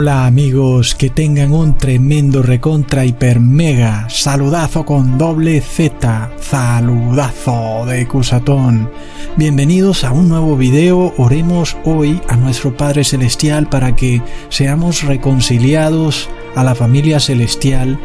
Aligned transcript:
Hola 0.00 0.26
amigos, 0.26 0.94
que 0.94 1.10
tengan 1.10 1.52
un 1.52 1.76
tremendo 1.76 2.40
recontra 2.40 3.04
hiper 3.04 3.40
mega 3.40 4.08
saludazo 4.08 4.84
con 4.84 5.18
doble 5.18 5.60
Z, 5.60 6.30
saludazo 6.38 7.84
de 7.84 8.06
Cusatón. 8.06 8.92
Bienvenidos 9.36 10.04
a 10.04 10.12
un 10.12 10.28
nuevo 10.28 10.56
video, 10.56 11.12
oremos 11.18 11.76
hoy 11.84 12.20
a 12.28 12.36
nuestro 12.36 12.76
Padre 12.76 13.02
Celestial 13.02 13.68
para 13.68 13.96
que 13.96 14.22
seamos 14.50 15.02
reconciliados 15.02 16.28
a 16.54 16.62
la 16.62 16.76
familia 16.76 17.18
celestial, 17.18 17.98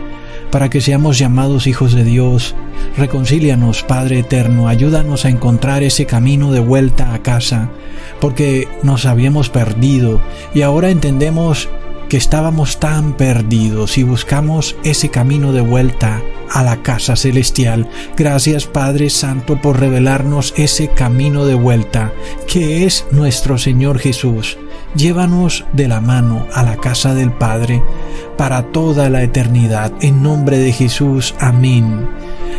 para 0.50 0.72
que 0.72 0.82
seamos 0.82 1.20
llamados 1.20 1.68
hijos 1.68 1.94
de 1.94 2.04
Dios. 2.04 2.56
Reconcílianos, 2.98 3.84
Padre 3.84 4.18
Eterno, 4.18 4.68
ayúdanos 4.68 5.26
a 5.26 5.30
encontrar 5.30 5.84
ese 5.84 6.08
camino 6.08 6.52
de 6.52 6.60
vuelta 6.60 7.14
a 7.14 7.22
casa 7.22 7.70
porque 8.20 8.68
nos 8.82 9.06
habíamos 9.06 9.50
perdido 9.50 10.22
y 10.54 10.62
ahora 10.62 10.90
entendemos 10.90 11.70
que 12.14 12.18
estábamos 12.18 12.80
tan 12.80 13.14
perdidos 13.14 13.98
y 13.98 14.04
buscamos 14.04 14.76
ese 14.84 15.10
camino 15.10 15.52
de 15.52 15.62
vuelta 15.62 16.22
a 16.52 16.62
la 16.62 16.84
casa 16.84 17.16
celestial. 17.16 17.90
Gracias 18.16 18.68
Padre 18.68 19.10
Santo 19.10 19.60
por 19.60 19.80
revelarnos 19.80 20.54
ese 20.56 20.90
camino 20.90 21.48
de 21.48 21.56
vuelta 21.56 22.14
que 22.48 22.86
es 22.86 23.08
nuestro 23.10 23.58
Señor 23.58 23.98
Jesús. 23.98 24.60
Llévanos 24.96 25.66
de 25.74 25.88
la 25.88 26.02
mano 26.02 26.46
a 26.54 26.62
la 26.62 26.78
casa 26.78 27.16
del 27.16 27.32
Padre 27.32 27.82
para 28.38 28.72
toda 28.72 29.10
la 29.10 29.24
eternidad. 29.24 29.92
En 30.00 30.22
nombre 30.22 30.60
de 30.60 30.72
Jesús. 30.72 31.34
Amén. 31.40 32.08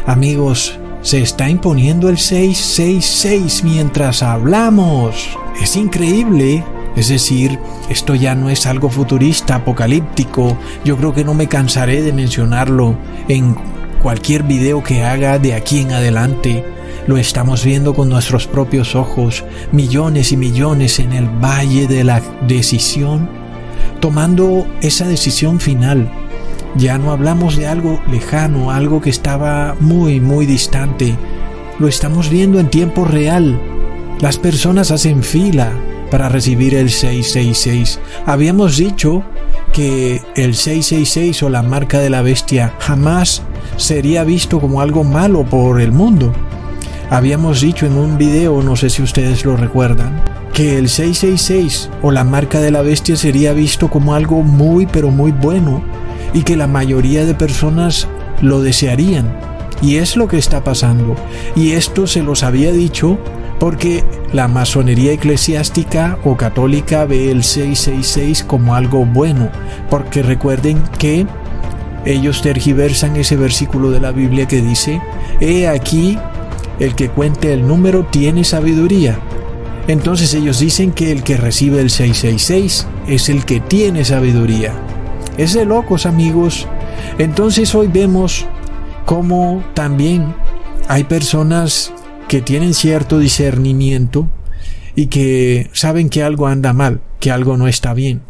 Amigos, 0.04 0.80
se 1.00 1.22
está 1.22 1.48
imponiendo 1.48 2.08
el 2.08 2.18
666 2.18 3.62
mientras 3.62 4.20
hablamos. 4.24 5.38
Es 5.62 5.76
increíble. 5.76 6.64
Es 6.96 7.08
decir, 7.08 7.58
esto 7.88 8.14
ya 8.14 8.34
no 8.34 8.50
es 8.50 8.66
algo 8.66 8.88
futurista, 8.88 9.56
apocalíptico. 9.56 10.56
Yo 10.84 10.96
creo 10.96 11.12
que 11.12 11.24
no 11.24 11.34
me 11.34 11.48
cansaré 11.48 12.02
de 12.02 12.12
mencionarlo 12.12 12.96
en 13.28 13.56
cualquier 14.02 14.44
video 14.44 14.82
que 14.82 15.02
haga 15.02 15.38
de 15.38 15.54
aquí 15.54 15.80
en 15.80 15.92
adelante. 15.92 16.64
Lo 17.06 17.18
estamos 17.18 17.64
viendo 17.64 17.94
con 17.94 18.08
nuestros 18.08 18.46
propios 18.46 18.94
ojos, 18.94 19.44
millones 19.72 20.30
y 20.32 20.36
millones 20.36 21.00
en 21.00 21.12
el 21.12 21.28
valle 21.28 21.86
de 21.86 22.04
la 22.04 22.22
decisión, 22.46 23.28
tomando 24.00 24.66
esa 24.80 25.06
decisión 25.06 25.58
final. 25.58 26.10
Ya 26.76 26.96
no 26.96 27.10
hablamos 27.10 27.56
de 27.56 27.66
algo 27.66 28.00
lejano, 28.10 28.70
algo 28.70 29.00
que 29.00 29.10
estaba 29.10 29.76
muy, 29.80 30.20
muy 30.20 30.46
distante. 30.46 31.16
Lo 31.78 31.88
estamos 31.88 32.30
viendo 32.30 32.60
en 32.60 32.70
tiempo 32.70 33.04
real, 33.04 33.60
las 34.20 34.38
personas 34.38 34.90
hacen 34.90 35.22
fila 35.22 35.72
para 36.14 36.28
recibir 36.28 36.76
el 36.76 36.90
666. 36.90 37.98
Habíamos 38.24 38.76
dicho 38.76 39.24
que 39.72 40.22
el 40.36 40.54
666 40.54 41.42
o 41.42 41.48
la 41.48 41.64
marca 41.64 41.98
de 41.98 42.08
la 42.08 42.22
bestia 42.22 42.72
jamás 42.78 43.42
sería 43.78 44.22
visto 44.22 44.60
como 44.60 44.80
algo 44.80 45.02
malo 45.02 45.42
por 45.44 45.80
el 45.80 45.90
mundo. 45.90 46.32
Habíamos 47.10 47.62
dicho 47.62 47.84
en 47.84 47.98
un 47.98 48.16
video, 48.16 48.62
no 48.62 48.76
sé 48.76 48.90
si 48.90 49.02
ustedes 49.02 49.44
lo 49.44 49.56
recuerdan, 49.56 50.22
que 50.52 50.78
el 50.78 50.88
666 50.88 51.90
o 52.00 52.12
la 52.12 52.22
marca 52.22 52.60
de 52.60 52.70
la 52.70 52.82
bestia 52.82 53.16
sería 53.16 53.52
visto 53.52 53.90
como 53.90 54.14
algo 54.14 54.42
muy 54.42 54.86
pero 54.86 55.10
muy 55.10 55.32
bueno 55.32 55.82
y 56.32 56.44
que 56.44 56.56
la 56.56 56.68
mayoría 56.68 57.24
de 57.24 57.34
personas 57.34 58.06
lo 58.40 58.62
desearían. 58.62 59.36
Y 59.82 59.96
es 59.96 60.16
lo 60.16 60.28
que 60.28 60.38
está 60.38 60.62
pasando. 60.62 61.16
Y 61.56 61.72
esto 61.72 62.06
se 62.06 62.22
los 62.22 62.44
había 62.44 62.70
dicho 62.70 63.18
porque 63.58 64.03
la 64.34 64.48
masonería 64.48 65.12
eclesiástica 65.12 66.18
o 66.24 66.36
católica 66.36 67.04
ve 67.04 67.30
el 67.30 67.44
666 67.44 68.42
como 68.42 68.74
algo 68.74 69.06
bueno, 69.06 69.48
porque 69.88 70.24
recuerden 70.24 70.82
que 70.98 71.24
ellos 72.04 72.42
tergiversan 72.42 73.14
ese 73.14 73.36
versículo 73.36 73.92
de 73.92 74.00
la 74.00 74.10
Biblia 74.10 74.48
que 74.48 74.60
dice, 74.60 75.00
he 75.40 75.68
aquí, 75.68 76.18
el 76.80 76.96
que 76.96 77.10
cuente 77.10 77.52
el 77.52 77.64
número 77.64 78.06
tiene 78.06 78.42
sabiduría. 78.42 79.20
Entonces 79.86 80.34
ellos 80.34 80.58
dicen 80.58 80.90
que 80.90 81.12
el 81.12 81.22
que 81.22 81.36
recibe 81.36 81.80
el 81.80 81.90
666 81.90 82.88
es 83.06 83.28
el 83.28 83.44
que 83.44 83.60
tiene 83.60 84.04
sabiduría. 84.04 84.72
Es 85.36 85.54
de 85.54 85.64
locos 85.64 86.06
amigos. 86.06 86.66
Entonces 87.18 87.72
hoy 87.76 87.86
vemos 87.86 88.46
cómo 89.04 89.62
también 89.74 90.34
hay 90.88 91.04
personas 91.04 91.92
que 92.28 92.40
tienen 92.40 92.74
cierto 92.74 93.18
discernimiento 93.18 94.30
y 94.96 95.06
que 95.06 95.70
saben 95.72 96.08
que 96.08 96.22
algo 96.22 96.46
anda 96.46 96.72
mal, 96.72 97.00
que 97.20 97.30
algo 97.30 97.56
no 97.56 97.68
está 97.68 97.94
bien, 97.94 98.22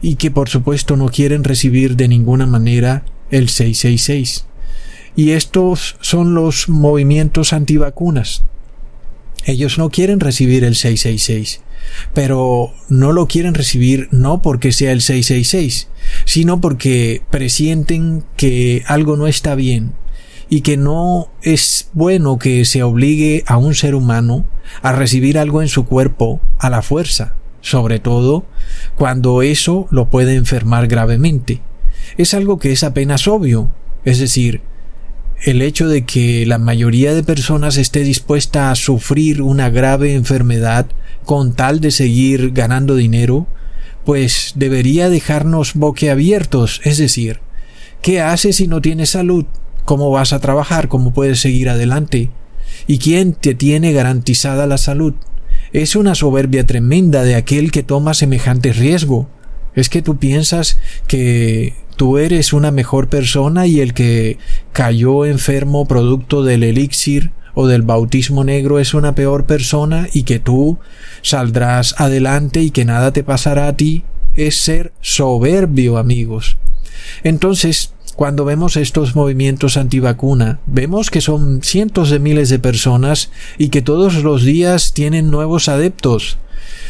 y 0.00 0.16
que 0.16 0.30
por 0.30 0.48
supuesto 0.48 0.96
no 0.96 1.08
quieren 1.08 1.44
recibir 1.44 1.96
de 1.96 2.08
ninguna 2.08 2.46
manera 2.46 3.04
el 3.30 3.48
666. 3.48 4.46
Y 5.16 5.30
estos 5.30 5.96
son 6.00 6.34
los 6.34 6.68
movimientos 6.68 7.52
antivacunas. 7.52 8.44
Ellos 9.44 9.78
no 9.78 9.90
quieren 9.90 10.20
recibir 10.20 10.64
el 10.64 10.74
666, 10.74 11.60
pero 12.12 12.72
no 12.88 13.12
lo 13.12 13.28
quieren 13.28 13.54
recibir 13.54 14.08
no 14.10 14.42
porque 14.42 14.72
sea 14.72 14.92
el 14.92 15.00
666, 15.00 15.88
sino 16.24 16.60
porque 16.60 17.22
presienten 17.30 18.24
que 18.36 18.82
algo 18.86 19.16
no 19.16 19.26
está 19.28 19.54
bien, 19.54 19.92
y 20.48 20.60
que 20.60 20.76
no 20.76 21.28
es 21.42 21.90
bueno 21.92 22.38
que 22.38 22.64
se 22.64 22.82
obligue 22.82 23.44
a 23.46 23.56
un 23.56 23.74
ser 23.74 23.94
humano 23.94 24.46
a 24.82 24.92
recibir 24.92 25.38
algo 25.38 25.62
en 25.62 25.68
su 25.68 25.86
cuerpo 25.86 26.40
a 26.58 26.70
la 26.70 26.82
fuerza, 26.82 27.34
sobre 27.60 27.98
todo 27.98 28.44
cuando 28.96 29.42
eso 29.42 29.88
lo 29.90 30.08
puede 30.08 30.36
enfermar 30.36 30.86
gravemente. 30.86 31.62
Es 32.16 32.34
algo 32.34 32.58
que 32.58 32.72
es 32.72 32.84
apenas 32.84 33.26
obvio, 33.26 33.70
es 34.04 34.18
decir, 34.18 34.60
el 35.42 35.60
hecho 35.62 35.88
de 35.88 36.04
que 36.04 36.46
la 36.46 36.58
mayoría 36.58 37.12
de 37.12 37.22
personas 37.22 37.76
esté 37.76 38.00
dispuesta 38.00 38.70
a 38.70 38.74
sufrir 38.74 39.42
una 39.42 39.68
grave 39.68 40.14
enfermedad 40.14 40.86
con 41.24 41.54
tal 41.54 41.80
de 41.80 41.90
seguir 41.90 42.52
ganando 42.52 42.94
dinero, 42.94 43.46
pues 44.04 44.52
debería 44.54 45.10
dejarnos 45.10 45.74
boquiabiertos, 45.74 46.80
es 46.84 46.96
decir, 46.96 47.40
¿qué 48.00 48.20
haces 48.20 48.56
si 48.56 48.68
no 48.68 48.80
tienes 48.80 49.10
salud? 49.10 49.44
Cómo 49.86 50.10
vas 50.10 50.34
a 50.34 50.40
trabajar, 50.40 50.88
cómo 50.88 51.14
puedes 51.14 51.40
seguir 51.40 51.70
adelante. 51.70 52.28
¿Y 52.86 52.98
quién 52.98 53.32
te 53.32 53.54
tiene 53.54 53.92
garantizada 53.92 54.66
la 54.66 54.76
salud? 54.76 55.14
Es 55.72 55.96
una 55.96 56.14
soberbia 56.14 56.66
tremenda 56.66 57.22
de 57.22 57.36
aquel 57.36 57.72
que 57.72 57.82
toma 57.82 58.12
semejante 58.12 58.72
riesgo. 58.72 59.30
Es 59.74 59.88
que 59.88 60.02
tú 60.02 60.18
piensas 60.18 60.78
que 61.06 61.74
tú 61.96 62.18
eres 62.18 62.52
una 62.52 62.70
mejor 62.70 63.08
persona 63.08 63.66
y 63.66 63.80
el 63.80 63.94
que 63.94 64.38
cayó 64.72 65.24
enfermo 65.24 65.86
producto 65.86 66.42
del 66.42 66.62
elixir 66.62 67.30
o 67.54 67.66
del 67.66 67.82
bautismo 67.82 68.44
negro 68.44 68.78
es 68.78 68.92
una 68.92 69.14
peor 69.14 69.46
persona 69.46 70.08
y 70.12 70.24
que 70.24 70.38
tú 70.38 70.78
saldrás 71.22 71.94
adelante 71.98 72.60
y 72.60 72.70
que 72.70 72.84
nada 72.84 73.12
te 73.12 73.24
pasará 73.24 73.66
a 73.66 73.76
ti 73.76 74.04
es 74.34 74.58
ser 74.58 74.92
soberbio 75.00 75.96
amigos. 75.96 76.58
Entonces, 77.22 77.94
cuando 78.16 78.46
vemos 78.46 78.78
estos 78.78 79.14
movimientos 79.14 79.76
antivacuna, 79.76 80.58
vemos 80.66 81.10
que 81.10 81.20
son 81.20 81.62
cientos 81.62 82.08
de 82.08 82.18
miles 82.18 82.48
de 82.48 82.58
personas 82.58 83.30
y 83.58 83.68
que 83.68 83.82
todos 83.82 84.24
los 84.24 84.42
días 84.42 84.94
tienen 84.94 85.30
nuevos 85.30 85.68
adeptos. 85.68 86.38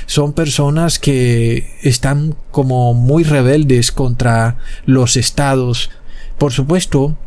Son 0.07 0.33
personas 0.33 1.01
que 1.01 1.69
están 1.83 2.37
como 2.53 2.95
muy 2.95 3.25
rebeldes 3.25 3.91
contra 3.91 4.59
los 4.87 5.17
estados. 5.17 5.91
Por 6.39 6.53
supuesto, 6.53 7.19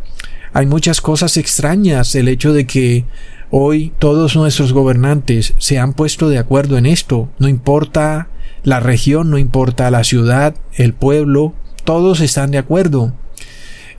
hay 0.53 0.65
muchas 0.65 1.01
cosas 1.01 1.35
extrañas 1.35 2.15
el 2.15 2.29
hecho 2.29 2.53
de 2.53 2.65
que 2.65 3.03
hoy 3.51 3.91
todos 3.99 4.37
nuestros 4.37 4.71
gobernantes 4.71 5.55
se 5.57 5.77
han 5.77 5.91
puesto 5.91 6.29
de 6.29 6.37
acuerdo 6.37 6.77
en 6.77 6.85
esto. 6.85 7.27
No 7.37 7.49
importa 7.49 8.29
la 8.63 8.79
región, 8.79 9.29
no 9.29 9.37
importa 9.37 9.91
la 9.91 10.05
ciudad, 10.05 10.55
el 10.75 10.93
pueblo, 10.93 11.53
todos 11.83 12.21
están 12.21 12.51
de 12.51 12.59
acuerdo. 12.59 13.13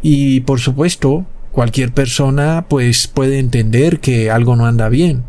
Y 0.03 0.41
por 0.41 0.61
supuesto, 0.61 1.27
cualquier 1.53 1.93
persona 1.93 2.67
pues 2.69 3.09
puede 3.09 3.39
entender 3.39 4.01
que 4.01 4.31
algo 4.31 4.57
no 4.57 4.67
anda 4.67 4.89
bien. 4.89 5.25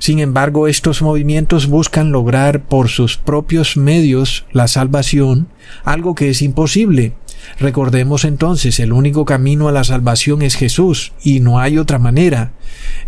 Sin 0.00 0.18
embargo, 0.18 0.66
estos 0.66 1.02
movimientos 1.02 1.66
buscan 1.66 2.10
lograr 2.10 2.64
por 2.64 2.88
sus 2.88 3.18
propios 3.18 3.76
medios 3.76 4.46
la 4.50 4.66
salvación, 4.66 5.48
algo 5.84 6.14
que 6.14 6.30
es 6.30 6.40
imposible. 6.40 7.12
Recordemos 7.58 8.24
entonces, 8.24 8.80
el 8.80 8.94
único 8.94 9.26
camino 9.26 9.68
a 9.68 9.72
la 9.72 9.84
salvación 9.84 10.40
es 10.40 10.56
Jesús, 10.56 11.12
y 11.22 11.40
no 11.40 11.58
hay 11.58 11.76
otra 11.76 11.98
manera. 11.98 12.52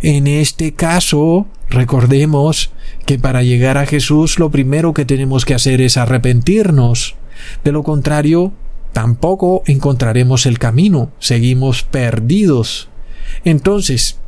En 0.03 0.27
este 0.27 0.75
caso, 0.75 1.47
recordemos 1.71 2.73
que 3.07 3.19
para 3.19 3.43
llegar 3.43 3.79
a 3.79 3.87
Jesús 3.87 4.39
lo 4.39 4.51
primero 4.51 4.93
que 4.93 5.07
tenemos 5.07 5.47
que 5.47 5.55
hacer 5.55 5.81
es 5.81 5.97
arrepentirnos. 5.97 7.17
De 7.65 7.73
lo 7.73 7.83
contrario, 7.83 8.53
tampoco 8.93 9.63
encontraremos 9.67 10.47
el 10.47 10.59
camino, 10.59 11.11
seguimos 11.19 11.83
perdidos. 11.83 12.89
Entonces, 13.45 14.19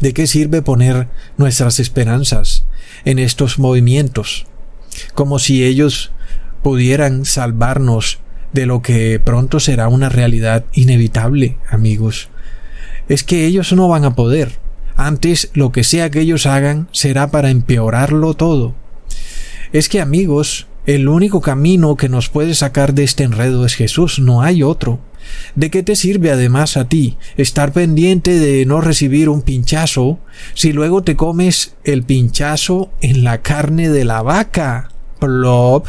¿de 0.00 0.12
qué 0.12 0.26
sirve 0.26 0.62
poner 0.62 1.08
nuestras 1.36 1.80
esperanzas 1.80 2.66
en 3.04 3.18
estos 3.18 3.58
movimientos? 3.58 4.46
Como 5.14 5.38
si 5.38 5.64
ellos 5.64 6.12
pudieran 6.62 7.24
salvarnos 7.24 8.20
de 8.52 8.66
lo 8.66 8.82
que 8.82 9.20
pronto 9.20 9.60
será 9.60 9.88
una 9.88 10.08
realidad 10.08 10.64
inevitable, 10.72 11.58
amigos. 11.68 12.28
Es 13.08 13.22
que 13.22 13.46
ellos 13.46 13.72
no 13.72 13.88
van 13.88 14.04
a 14.04 14.14
poder. 14.14 14.58
Antes 14.96 15.50
lo 15.52 15.72
que 15.72 15.84
sea 15.84 16.10
que 16.10 16.20
ellos 16.20 16.46
hagan 16.46 16.88
será 16.90 17.30
para 17.30 17.50
empeorarlo 17.50 18.34
todo. 18.34 18.74
Es 19.72 19.88
que 19.88 20.00
amigos, 20.00 20.66
el 20.86 21.08
único 21.08 21.40
camino 21.40 21.96
que 21.96 22.08
nos 22.08 22.28
puede 22.28 22.54
sacar 22.54 22.94
de 22.94 23.02
este 23.02 23.24
enredo 23.24 23.66
es 23.66 23.74
Jesús, 23.74 24.20
no 24.20 24.42
hay 24.42 24.62
otro. 24.62 25.00
¿De 25.56 25.70
qué 25.70 25.82
te 25.82 25.96
sirve 25.96 26.30
además 26.30 26.76
a 26.76 26.88
ti 26.88 27.18
estar 27.36 27.72
pendiente 27.72 28.38
de 28.38 28.64
no 28.66 28.80
recibir 28.80 29.28
un 29.28 29.42
pinchazo 29.42 30.20
si 30.54 30.72
luego 30.72 31.02
te 31.02 31.16
comes 31.16 31.74
el 31.82 32.04
pinchazo 32.04 32.92
en 33.00 33.24
la 33.24 33.42
carne 33.42 33.88
de 33.88 34.04
la 34.04 34.22
vaca? 34.22 34.90
Plop. 35.18 35.88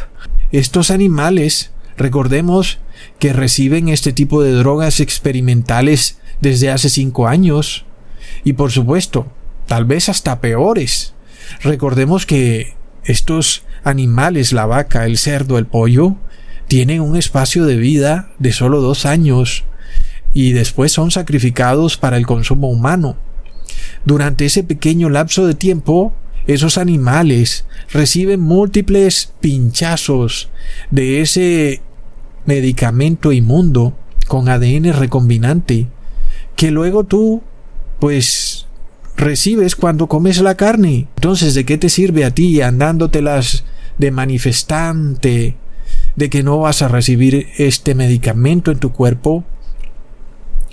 Estos 0.52 0.90
animales, 0.90 1.72
recordemos 1.98 2.80
que 3.20 3.34
reciben 3.34 3.90
este 3.90 4.14
tipo 4.14 4.42
de 4.42 4.54
drogas 4.54 5.00
experimentales 5.00 6.18
desde 6.42 6.72
hace 6.72 6.90
cinco 6.90 7.28
años. 7.28 7.86
Y 8.44 8.54
por 8.54 8.72
supuesto, 8.72 9.28
tal 9.68 9.86
vez 9.86 10.10
hasta 10.10 10.42
peores. 10.42 11.14
Recordemos 11.62 12.26
que 12.26 12.76
estos 13.04 13.64
animales, 13.83 14.53
la 14.53 14.65
vaca, 14.65 15.06
el 15.06 15.18
cerdo, 15.18 15.57
el 15.57 15.65
pollo, 15.65 16.15
tienen 16.68 17.01
un 17.01 17.15
espacio 17.15 17.65
de 17.65 17.77
vida 17.77 18.29
de 18.39 18.51
solo 18.51 18.81
dos 18.81 19.06
años 19.06 19.63
y 20.33 20.51
después 20.51 20.91
son 20.91 21.12
sacrificados 21.12 21.97
para 21.97 22.18
el 22.18 22.25
consumo 22.25 22.69
humano. 22.69 23.18
Durante 24.06 24.45
ese 24.45 24.63
pequeño 24.63 25.09
lapso 25.09 25.47
de 25.47 25.56
tiempo, 25.56 26.13
esos 26.45 26.77
animales 26.77 27.65
reciben 27.91 28.39
múltiples 28.39 29.33
pinchazos 29.41 30.50
de 30.91 31.21
ese 31.21 31.81
medicamento 32.45 33.31
inmundo 33.31 33.97
con 34.27 34.47
ADN 34.47 34.94
recombinante 34.94 35.88
que 36.56 36.71
luego 36.71 37.03
tú 37.03 37.44
pues 38.00 38.47
recibes 39.18 39.75
cuando 39.75 40.08
comes 40.08 40.40
la 40.40 40.56
carne. 40.56 41.08
Entonces, 41.16 41.54
¿de 41.56 41.66
qué 41.66 41.78
te 41.78 41.90
sirve 41.90 42.24
a 42.24 42.31
ti 42.31 42.62
andándotelas 42.62 43.66
de 43.98 44.12
manifestante 44.12 45.58
de 46.16 46.30
que 46.30 46.44
no 46.44 46.60
vas 46.60 46.81
a 46.81 46.88
recibir 46.88 47.48
este 47.58 47.96
medicamento 47.96 48.72
en 48.72 48.80
tu 48.80 48.92
cuerpo 48.94 49.44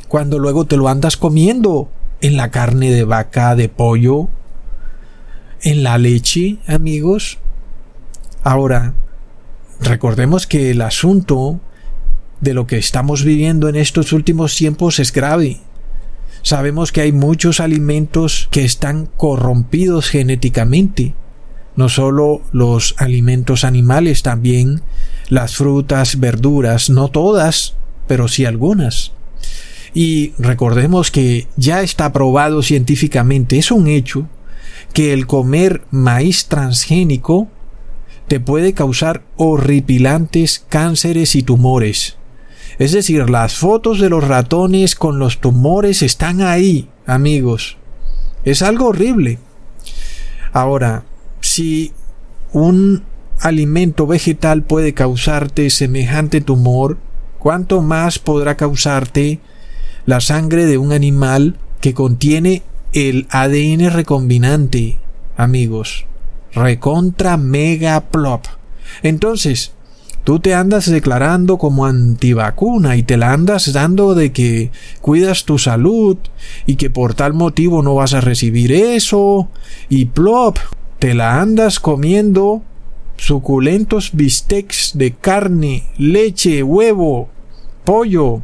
cuando 0.09 0.39
luego 0.39 0.67
te 0.67 0.77
lo 0.77 0.89
andas 0.89 1.17
comiendo 1.17 1.91
en 2.21 2.37
la 2.37 2.51
carne 2.51 2.91
de 2.91 3.05
vaca, 3.05 3.57
de 3.57 3.69
pollo, 3.69 4.29
en 5.63 5.83
la 5.83 5.99
leche, 5.99 6.59
amigos? 6.67 7.39
Ahora, 8.43 8.95
recordemos 9.81 10.47
que 10.47 10.71
el 10.71 10.83
asunto 10.83 11.61
de 12.41 12.55
lo 12.55 12.67
que 12.67 12.77
estamos 12.77 13.25
viviendo 13.25 13.69
en 13.69 13.77
estos 13.77 14.13
últimos 14.13 14.55
tiempos 14.55 14.99
es 14.99 15.13
grave. 15.13 15.61
Sabemos 16.45 16.93
que 16.93 17.01
hay 17.01 17.13
muchos 17.13 17.59
alimentos 17.59 18.49
que 18.51 18.67
están 18.67 19.07
corrompidos 19.17 20.11
genéticamente. 20.11 21.15
No 21.75 21.89
solo 21.89 22.43
los 22.53 22.95
alimentos 22.99 23.65
animales, 23.65 24.23
también 24.23 24.83
las 25.31 25.57
frutas, 25.57 26.21
verduras, 26.21 26.91
no 26.91 27.09
todas, 27.09 27.77
pero 28.07 28.29
sí 28.29 28.45
algunas. 28.45 29.13
Y 29.95 30.35
recordemos 30.39 31.11
que 31.11 31.49
ya 31.57 31.81
está 31.81 32.13
probado 32.13 32.63
científicamente, 32.63 33.57
es 33.57 33.71
un 33.71 33.89
hecho, 33.89 34.29
que 34.93 35.15
el 35.15 35.27
comer 35.27 35.81
maíz 35.91 36.45
transgénico 36.49 37.49
te 38.29 38.39
puede 38.39 38.75
causar 38.75 39.25
horripilantes 39.37 40.63
cánceres 40.69 41.37
y 41.37 41.43
tumores. 41.43 42.19
Es 42.79 42.93
decir, 42.93 43.31
las 43.31 43.57
fotos 43.57 44.01
de 44.01 44.09
los 44.09 44.27
ratones 44.27 44.95
con 44.95 45.19
los 45.19 45.41
tumores 45.41 46.03
están 46.03 46.41
ahí, 46.41 46.89
amigos. 47.07 47.77
Es 48.45 48.63
algo 48.63 48.89
horrible. 48.89 49.39
Ahora, 50.53 51.05
si 51.41 51.93
un 52.53 53.05
alimento 53.41 54.07
vegetal 54.07 54.63
puede 54.63 54.95
causarte 54.95 55.71
semejante 55.71 56.41
tumor, 56.41 56.99
¿cuánto 57.39 57.83
más 57.83 58.19
podrá 58.19 58.57
causarte 58.57 59.41
la 60.07 60.21
sangre 60.21 60.67
de 60.67 60.79
un 60.79 60.93
animal 60.93 61.59
que 61.81 61.95
contiene 61.95 62.63
el 62.93 63.27
ADN 63.31 63.91
recombinante, 63.91 64.99
amigos? 65.37 66.07
Recontra 66.53 67.37
mega 67.37 68.01
plop. 68.01 68.47
Entonces, 69.03 69.73
Tú 70.25 70.41
te 70.41 70.55
andas 70.55 70.91
declarando 70.91 71.59
como 71.59 71.85
antivacuna 71.85 72.97
y 72.97 73.03
te 73.03 73.19
la 73.19 73.33
andas 73.33 73.75
dando 73.75 74.15
de 74.15 74.33
que 74.33 74.71
cuidas 75.03 75.45
tu 75.45 75.59
salud 75.59 76.17
y 76.65 76.77
que 76.77 76.89
por 76.89 77.13
tal 77.13 77.35
motivo 77.35 77.83
no 77.83 77.95
vas 77.95 78.15
a 78.15 78.23
recibir 78.23 78.73
eso 78.73 79.51
y 79.91 80.07
plop, 80.07 80.57
te 80.99 81.13
la 81.13 81.43
andas 81.43 81.79
comiendo 81.79 82.63
suculentos 83.19 84.13
bistecs 84.15 84.93
de 84.95 85.13
carne, 85.13 85.85
leche, 85.99 86.63
huevo, 86.63 87.29
pollo. 87.85 88.41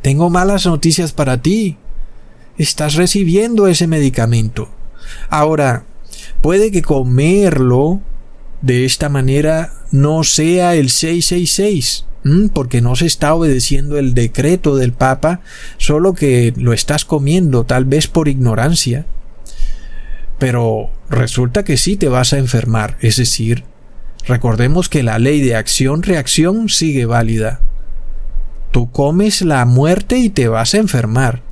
Tengo 0.00 0.30
malas 0.30 0.64
noticias 0.64 1.12
para 1.12 1.42
ti. 1.42 1.76
Estás 2.56 2.94
recibiendo 2.94 3.66
ese 3.66 3.86
medicamento. 3.86 4.70
Ahora, 5.28 5.84
puede 6.40 6.70
que 6.70 6.80
comerlo 6.80 8.00
de 8.62 8.86
esta 8.86 9.10
manera 9.10 9.75
no 9.96 10.24
sea 10.24 10.74
el 10.74 10.90
666, 10.90 12.04
porque 12.52 12.82
no 12.82 12.96
se 12.96 13.06
está 13.06 13.34
obedeciendo 13.34 13.98
el 13.98 14.12
decreto 14.12 14.76
del 14.76 14.92
Papa, 14.92 15.40
solo 15.78 16.14
que 16.14 16.52
lo 16.56 16.72
estás 16.72 17.04
comiendo, 17.04 17.64
tal 17.64 17.86
vez 17.86 18.06
por 18.06 18.28
ignorancia. 18.28 19.06
Pero 20.38 20.90
resulta 21.08 21.64
que 21.64 21.78
sí 21.78 21.96
te 21.96 22.08
vas 22.08 22.34
a 22.34 22.38
enfermar, 22.38 22.98
es 23.00 23.16
decir, 23.16 23.64
recordemos 24.26 24.90
que 24.90 25.02
la 25.02 25.18
ley 25.18 25.40
de 25.40 25.56
acción-reacción 25.56 26.68
sigue 26.68 27.06
válida. 27.06 27.60
Tú 28.72 28.90
comes 28.90 29.40
la 29.40 29.64
muerte 29.64 30.18
y 30.18 30.28
te 30.28 30.48
vas 30.48 30.74
a 30.74 30.78
enfermar. 30.78 31.42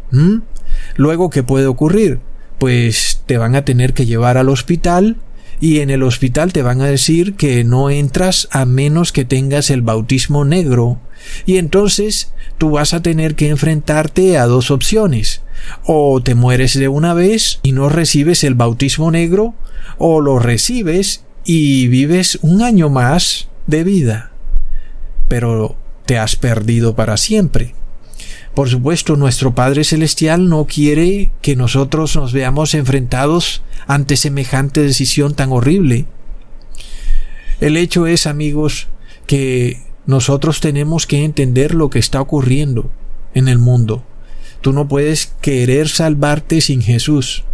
Luego, 0.97 1.31
¿qué 1.31 1.43
puede 1.43 1.67
ocurrir? 1.67 2.21
Pues 2.59 3.23
te 3.25 3.39
van 3.39 3.55
a 3.55 3.65
tener 3.65 3.95
que 3.95 4.05
llevar 4.05 4.37
al 4.37 4.51
hospital 4.51 5.17
y 5.65 5.81
en 5.81 5.89
el 5.89 6.03
hospital 6.03 6.53
te 6.53 6.61
van 6.61 6.83
a 6.83 6.89
decir 6.89 7.37
que 7.37 7.65
no 7.65 7.89
entras 7.89 8.49
a 8.51 8.67
menos 8.67 9.13
que 9.13 9.25
tengas 9.25 9.71
el 9.71 9.81
bautismo 9.81 10.45
negro. 10.45 11.01
Y 11.47 11.57
entonces 11.57 12.35
tú 12.59 12.73
vas 12.73 12.93
a 12.93 13.01
tener 13.01 13.35
que 13.35 13.49
enfrentarte 13.49 14.37
a 14.37 14.45
dos 14.45 14.71
opciones. 14.71 15.41
O 15.87 16.23
te 16.23 16.35
mueres 16.35 16.79
de 16.79 16.89
una 16.89 17.15
vez 17.15 17.61
y 17.63 17.73
no 17.73 17.89
recibes 17.89 18.45
el 18.45 18.55
bautismo 18.55 19.11
negro, 19.11 19.55
o 19.97 20.21
lo 20.21 20.39
recibes 20.39 21.25
y 21.47 21.89
vives 21.89 22.39
un 22.43 22.61
año 22.61 22.91
más 22.91 23.49
de 23.67 23.85
vida. 23.85 24.33
Pero 25.29 25.77
te 26.05 26.19
has 26.19 26.37
perdido 26.37 26.95
para 26.95 27.17
siempre. 27.17 27.75
Por 28.55 28.69
supuesto, 28.69 29.17
nuestro 29.17 29.55
Padre 29.55 29.83
Celestial 29.83 30.49
no 30.49 30.67
quiere 30.67 31.31
que 31.43 31.57
nosotros 31.57 32.15
nos 32.15 32.33
veamos 32.33 32.75
enfrentados 32.75 33.63
ante 33.89 34.17
semejante 34.17 34.81
decisión 34.81 35.35
tan 35.35 35.51
horrible. 35.51 36.07
El 37.61 37.77
hecho 37.77 38.07
es, 38.07 38.29
amigos, 38.29 38.87
que 39.27 39.83
nosotros 40.07 40.61
tenemos 40.61 41.07
que 41.07 41.25
entender 41.25 41.75
lo 41.75 41.91
que 41.91 41.99
está 41.99 42.21
ocurriendo 42.21 42.91
en 43.35 43.49
el 43.49 43.59
mundo. 43.59 44.05
Tú 44.61 44.73
no 44.73 44.87
puedes 44.87 45.35
querer 45.41 45.89
salvarte 45.89 46.61
sin 46.61 46.81
Jesús. 46.81 47.45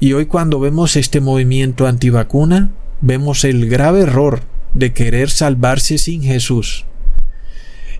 Y 0.00 0.12
hoy 0.12 0.26
cuando 0.26 0.60
vemos 0.60 0.96
este 0.96 1.20
movimiento 1.20 1.86
antivacuna, 1.86 2.70
vemos 3.00 3.44
el 3.44 3.68
grave 3.68 4.02
error 4.02 4.42
de 4.74 4.92
querer 4.92 5.30
salvarse 5.30 5.96
sin 5.98 6.22
Jesús. 6.22 6.84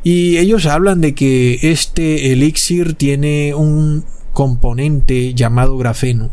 Y 0.03 0.39
ellos 0.39 0.67
hablan 0.67 1.01
de 1.01 1.15
que 1.15 1.59
este 1.63 2.33
elixir 2.33 2.95
tiene 2.95 3.55
un 3.55 4.05
componente 4.33 5.35
llamado 5.35 5.77
grafeno, 5.77 6.31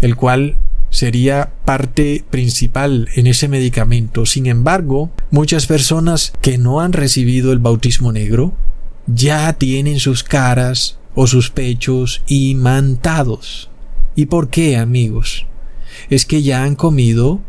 el 0.00 0.16
cual 0.16 0.56
sería 0.88 1.52
parte 1.64 2.24
principal 2.30 3.08
en 3.14 3.26
ese 3.26 3.48
medicamento. 3.48 4.26
Sin 4.26 4.46
embargo, 4.46 5.10
muchas 5.30 5.66
personas 5.66 6.32
que 6.40 6.58
no 6.58 6.80
han 6.80 6.92
recibido 6.92 7.52
el 7.52 7.58
bautismo 7.58 8.12
negro 8.12 8.54
ya 9.06 9.52
tienen 9.54 10.00
sus 10.00 10.24
caras 10.24 10.98
o 11.14 11.26
sus 11.26 11.50
pechos 11.50 12.22
imantados. 12.26 13.70
¿Y 14.14 14.26
por 14.26 14.48
qué, 14.48 14.76
amigos? 14.76 15.46
Es 16.08 16.24
que 16.24 16.42
ya 16.42 16.64
han 16.64 16.74
comido 16.74 17.40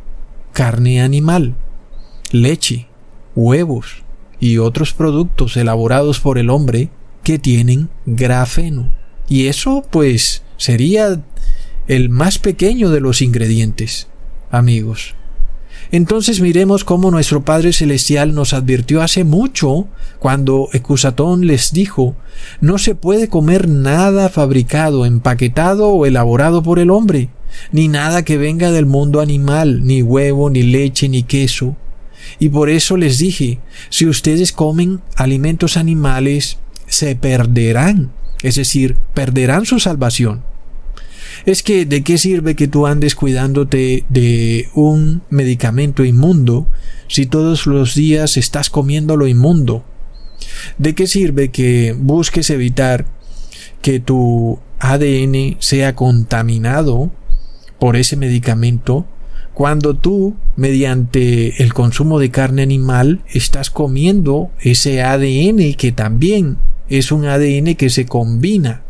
carne 0.54 1.02
animal, 1.02 1.56
leche, 2.32 2.88
huevos, 3.36 4.04
y 4.42 4.58
otros 4.58 4.92
productos 4.92 5.56
elaborados 5.56 6.20
por 6.20 6.38
el 6.38 6.50
hombre 6.50 6.90
que 7.24 7.40
tienen 7.40 7.90
grafeno. 8.06 8.94
Y 9.30 9.48
eso 9.48 9.86
pues 9.90 10.44
sería 10.58 11.22
el 11.88 12.10
más 12.10 12.40
pequeño 12.40 12.90
de 12.90 13.00
los 13.00 13.22
ingredientes, 13.22 14.08
amigos. 14.50 15.16
Entonces 15.92 16.40
miremos 16.40 16.84
cómo 16.84 17.12
nuestro 17.12 17.44
Padre 17.44 17.74
Celestial 17.74 18.34
nos 18.34 18.54
advirtió 18.54 19.02
hace 19.02 19.24
mucho 19.24 19.88
cuando 20.20 20.70
Ecusatón 20.74 21.48
les 21.48 21.74
dijo, 21.74 22.16
no 22.62 22.78
se 22.78 22.96
puede 22.96 23.28
comer 23.28 23.68
nada 23.68 24.30
fabricado, 24.30 25.06
empaquetado 25.06 25.90
o 25.90 26.06
elaborado 26.06 26.64
por 26.64 26.80
el 26.80 26.92
hombre, 26.92 27.30
ni 27.72 27.90
nada 27.90 28.24
que 28.24 28.38
venga 28.38 28.72
del 28.72 28.86
mundo 28.86 29.20
animal, 29.20 29.84
ni 29.84 30.02
huevo, 30.02 30.50
ni 30.50 30.64
leche, 30.64 31.10
ni 31.10 31.24
queso. 31.24 31.76
Y 32.40 32.50
por 32.50 32.70
eso 32.70 32.98
les 32.98 33.18
dije, 33.18 33.60
si 33.90 34.06
ustedes 34.08 34.52
comen 34.52 35.02
alimentos 35.16 35.78
animales, 35.78 36.58
se 36.88 37.16
perderán, 37.16 38.12
es 38.44 38.56
decir, 38.56 38.98
perderán 39.14 39.66
su 39.66 39.80
salvación 39.80 40.44
es 41.46 41.64
que 41.64 41.86
de 41.86 42.04
qué 42.04 42.18
sirve 42.18 42.56
que 42.56 42.68
tú 42.68 42.88
andes 42.88 43.16
cuidándote 43.16 44.06
de 44.10 44.70
un 44.74 45.24
medicamento 45.30 46.04
inmundo 46.04 46.68
si 47.08 47.26
todos 47.26 47.66
los 47.66 47.96
días 47.96 48.38
estás 48.38 48.70
comiendo 48.70 49.18
lo 49.18 49.28
inmundo. 49.28 49.84
¿De 50.78 50.96
qué 50.96 51.08
sirve 51.08 51.52
que 51.52 51.96
busques 51.98 52.50
evitar 52.50 53.06
que 53.82 54.00
tu 54.00 54.60
ADN 54.80 55.58
sea 55.60 55.96
contaminado 55.96 57.12
por 57.80 57.96
ese 57.96 58.16
medicamento 58.16 59.08
cuando 59.54 59.96
tú, 59.96 60.36
mediante 60.56 61.62
el 61.62 61.74
consumo 61.74 62.20
de 62.20 62.32
carne 62.32 62.62
animal, 62.62 63.22
estás 63.28 63.70
comiendo 63.70 64.50
ese 64.60 65.04
ADN 65.04 65.74
que 65.74 65.92
también 65.92 66.58
es 66.90 67.12
un 67.12 67.26
ADN 67.26 67.76
que 67.76 67.90
se 67.90 68.06
combina 68.06 68.82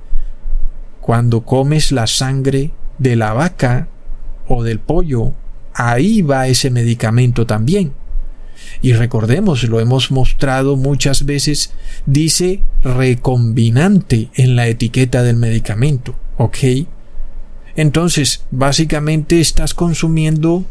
cuando 1.01 1.41
comes 1.41 1.91
la 1.91 2.07
sangre 2.07 2.71
de 2.99 3.15
la 3.15 3.33
vaca 3.33 3.89
o 4.47 4.63
del 4.63 4.79
pollo, 4.79 5.33
ahí 5.73 6.21
va 6.21 6.47
ese 6.47 6.69
medicamento 6.69 7.45
también. 7.45 7.93
Y 8.81 8.93
recordemos, 8.93 9.63
lo 9.63 9.79
hemos 9.79 10.11
mostrado 10.11 10.77
muchas 10.77 11.25
veces, 11.25 11.73
dice 12.05 12.63
recombinante 12.83 14.29
en 14.35 14.55
la 14.55 14.67
etiqueta 14.67 15.23
del 15.23 15.35
medicamento, 15.35 16.15
¿ok? 16.37 16.57
Entonces, 17.75 18.43
básicamente 18.51 19.39
estás 19.39 19.73
consumiendo 19.73 20.65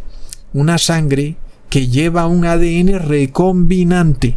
una 0.53 0.79
sangre 0.79 1.37
que 1.69 1.89
lleva 1.89 2.27
un 2.27 2.45
ADN 2.45 2.99
recombinante, 2.99 4.37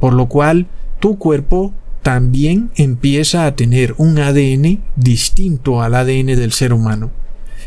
por 0.00 0.14
lo 0.14 0.26
cual 0.28 0.66
tu 0.98 1.18
cuerpo 1.18 1.72
también 2.02 2.70
empieza 2.76 3.46
a 3.46 3.56
tener 3.56 3.94
un 3.98 4.18
ADN 4.18 4.80
distinto 4.96 5.82
al 5.82 5.94
ADN 5.94 6.26
del 6.26 6.52
ser 6.52 6.72
humano. 6.72 7.10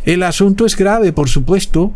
El 0.06 0.24
asunto 0.24 0.66
es 0.66 0.76
grave, 0.76 1.14
por 1.14 1.30
supuesto, 1.30 1.94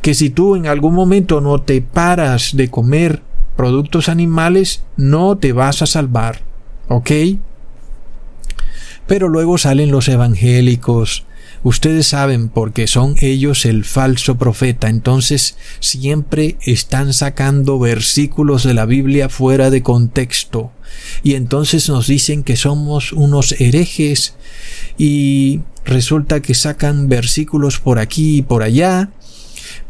que 0.00 0.14
si 0.14 0.30
tú 0.30 0.56
en 0.56 0.66
algún 0.66 0.94
momento 0.94 1.40
no 1.40 1.60
te 1.60 1.82
paras 1.82 2.56
de 2.56 2.70
comer 2.70 3.22
productos 3.56 4.08
animales, 4.08 4.84
no 4.96 5.36
te 5.36 5.52
vas 5.52 5.82
a 5.82 5.86
salvar, 5.86 6.40
¿ok? 6.88 7.10
Pero 9.10 9.28
luego 9.28 9.58
salen 9.58 9.90
los 9.90 10.06
evangélicos, 10.06 11.24
Ustedes 11.62 12.06
saben 12.06 12.48
porque 12.48 12.86
son 12.86 13.16
ellos 13.20 13.66
el 13.66 13.84
falso 13.84 14.38
profeta, 14.38 14.88
entonces 14.88 15.56
siempre 15.80 16.56
están 16.62 17.12
sacando 17.12 17.78
versículos 17.78 18.62
de 18.62 18.72
la 18.72 18.86
Biblia 18.86 19.28
fuera 19.28 19.68
de 19.68 19.82
contexto. 19.82 20.70
Y 21.22 21.34
entonces 21.34 21.88
nos 21.88 22.06
dicen 22.06 22.44
que 22.44 22.56
somos 22.56 23.12
unos 23.12 23.52
herejes 23.60 24.36
y 24.96 25.60
resulta 25.84 26.40
que 26.40 26.54
sacan 26.54 27.08
versículos 27.08 27.78
por 27.78 27.98
aquí 27.98 28.38
y 28.38 28.42
por 28.42 28.62
allá 28.62 29.10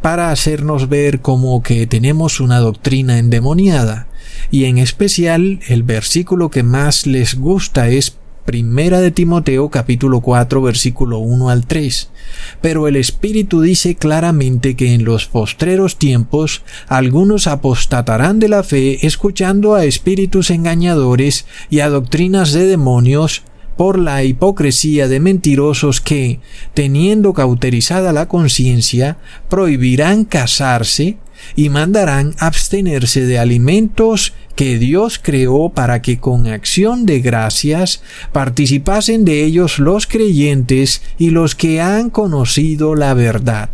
para 0.03 0.33
hacernos 0.33 0.89
ver 0.89 1.21
como 1.21 1.63
que 1.63 1.87
tenemos 1.87 2.41
una 2.41 2.59
doctrina 2.59 3.19
endemoniada. 3.19 4.09
Y 4.51 4.65
en 4.65 4.79
especial 4.79 5.61
el 5.69 5.85
versículo 5.85 6.51
que 6.51 6.65
más 6.65 7.07
les 7.07 7.37
gusta 7.37 7.89
es 7.89 8.17
Primera 8.45 9.01
de 9.01 9.11
Timoteo 9.11 9.69
capítulo 9.69 10.21
4 10.23 10.63
versículo 10.63 11.19
1 11.19 11.51
al 11.51 11.67
3. 11.67 12.11
Pero 12.61 12.89
el 12.89 12.97
Espíritu 12.97 13.61
dice 13.61 13.95
claramente 13.95 14.77
que 14.77 14.95
en 14.95 15.05
los 15.05 15.27
postreros 15.27 15.99
tiempos 15.99 16.63
algunos 16.89 17.47
apostatarán 17.47 18.39
de 18.39 18.49
la 18.49 18.63
fe 18.63 19.07
escuchando 19.07 19.75
a 19.75 19.85
espíritus 19.85 20.51
engañadores 20.51 21.47
y 21.69 21.81
a 21.81 21.91
doctrinas 21.91 22.53
de 22.53 22.67
demonios 22.67 23.43
por 23.77 23.99
la 23.99 24.25
hipocresía 24.25 25.09
de 25.09 25.21
mentirosos 25.21 26.01
que, 26.01 26.41
teniendo 26.75 27.33
cauterizada 27.33 28.13
la 28.13 28.27
conciencia, 28.29 29.19
prohibirán 29.49 30.25
casarse 30.25 31.19
y 31.57 31.69
mandarán 31.69 32.35
abstenerse 32.39 33.25
de 33.25 33.39
alimentos 33.39 34.35
que 34.57 34.79
Dios 34.79 35.19
creó 35.23 35.71
para 35.71 36.03
que 36.03 36.19
con 36.19 36.47
acción 36.47 37.07
de 37.07 37.21
gracias 37.21 38.03
participasen 38.33 39.25
de 39.25 39.43
ellos 39.45 39.79
los 39.79 40.07
creyentes 40.07 41.03
y 41.19 41.31
los 41.31 41.55
que 41.55 41.81
han 41.81 42.11
conocido 42.11 42.95
la 42.95 43.15
verdad. 43.15 43.71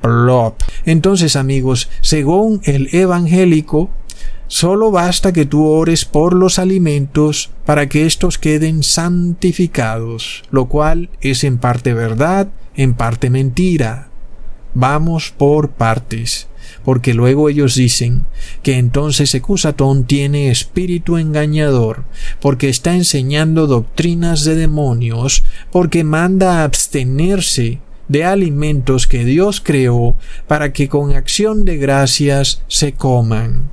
Plop. 0.00 0.62
Entonces 0.86 1.36
amigos, 1.36 1.90
según 2.00 2.60
el 2.64 2.88
evangélico, 2.92 3.90
solo 4.46 4.90
basta 4.90 5.32
que 5.32 5.44
tú 5.44 5.66
ores 5.66 6.04
por 6.04 6.32
los 6.32 6.58
alimentos 6.58 7.50
para 7.66 7.88
que 7.88 8.06
éstos 8.06 8.38
queden 8.38 8.82
santificados, 8.82 10.44
lo 10.50 10.66
cual 10.66 11.10
es 11.20 11.44
en 11.44 11.58
parte 11.58 11.92
verdad, 11.92 12.48
en 12.76 12.94
parte 12.94 13.28
mentira. 13.28 14.08
Vamos 14.72 15.34
por 15.36 15.70
partes 15.70 16.48
porque 16.84 17.14
luego 17.14 17.48
ellos 17.48 17.74
dicen 17.74 18.26
que 18.62 18.78
entonces 18.78 19.34
Ecusatón 19.34 20.04
tiene 20.04 20.50
espíritu 20.50 21.16
engañador, 21.16 22.04
porque 22.40 22.68
está 22.68 22.94
enseñando 22.94 23.66
doctrinas 23.66 24.44
de 24.44 24.54
demonios, 24.54 25.44
porque 25.70 26.04
manda 26.04 26.64
abstenerse 26.64 27.80
de 28.08 28.24
alimentos 28.24 29.06
que 29.06 29.24
Dios 29.24 29.60
creó 29.60 30.16
para 30.46 30.72
que 30.72 30.88
con 30.88 31.12
acción 31.12 31.64
de 31.64 31.76
gracias 31.76 32.62
se 32.68 32.92
coman. 32.92 33.70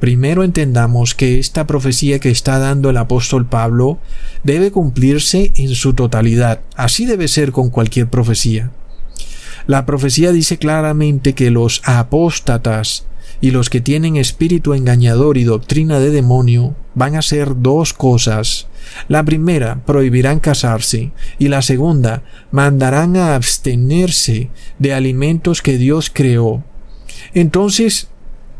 Primero 0.00 0.44
entendamos 0.44 1.14
que 1.14 1.38
esta 1.38 1.66
profecía 1.66 2.18
que 2.18 2.30
está 2.30 2.58
dando 2.58 2.90
el 2.90 2.96
apóstol 2.98 3.46
Pablo 3.46 3.98
debe 4.42 4.70
cumplirse 4.70 5.52
en 5.56 5.74
su 5.74 5.94
totalidad. 5.94 6.60
Así 6.76 7.06
debe 7.06 7.26
ser 7.26 7.52
con 7.52 7.70
cualquier 7.70 8.08
profecía. 8.08 8.70
La 9.66 9.86
profecía 9.86 10.32
dice 10.32 10.58
claramente 10.58 11.32
que 11.32 11.50
los 11.50 11.80
apóstatas 11.84 13.06
y 13.40 13.50
los 13.50 13.70
que 13.70 13.80
tienen 13.80 14.16
espíritu 14.16 14.74
engañador 14.74 15.38
y 15.38 15.44
doctrina 15.44 15.98
de 15.98 16.10
demonio 16.10 16.74
van 16.94 17.16
a 17.16 17.20
hacer 17.20 17.60
dos 17.62 17.94
cosas. 17.94 18.68
La 19.08 19.24
primera, 19.24 19.82
prohibirán 19.86 20.38
casarse, 20.38 21.12
y 21.38 21.48
la 21.48 21.62
segunda, 21.62 22.22
mandarán 22.50 23.16
a 23.16 23.34
abstenerse 23.34 24.50
de 24.78 24.92
alimentos 24.92 25.62
que 25.62 25.78
Dios 25.78 26.10
creó. 26.12 26.62
Entonces, 27.32 28.08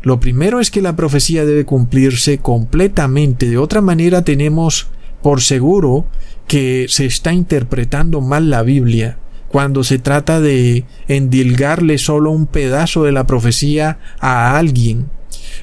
lo 0.01 0.19
primero 0.19 0.59
es 0.59 0.71
que 0.71 0.81
la 0.81 0.95
profecía 0.95 1.45
debe 1.45 1.65
cumplirse 1.65 2.39
completamente, 2.39 3.49
de 3.49 3.57
otra 3.57 3.81
manera 3.81 4.23
tenemos 4.23 4.87
por 5.21 5.41
seguro 5.41 6.05
que 6.47 6.87
se 6.89 7.05
está 7.05 7.33
interpretando 7.33 8.21
mal 8.21 8.49
la 8.49 8.61
Biblia 8.61 9.17
cuando 9.55 9.85
se 9.85 9.99
trata 9.99 10.41
de 10.41 10.83
endilgarle 11.07 11.97
solo 11.97 12.29
un 12.31 12.45
pedazo 12.45 13.05
de 13.05 13.13
la 13.13 13.25
profecía 13.25 13.99
a 14.19 14.57
alguien. 14.57 15.09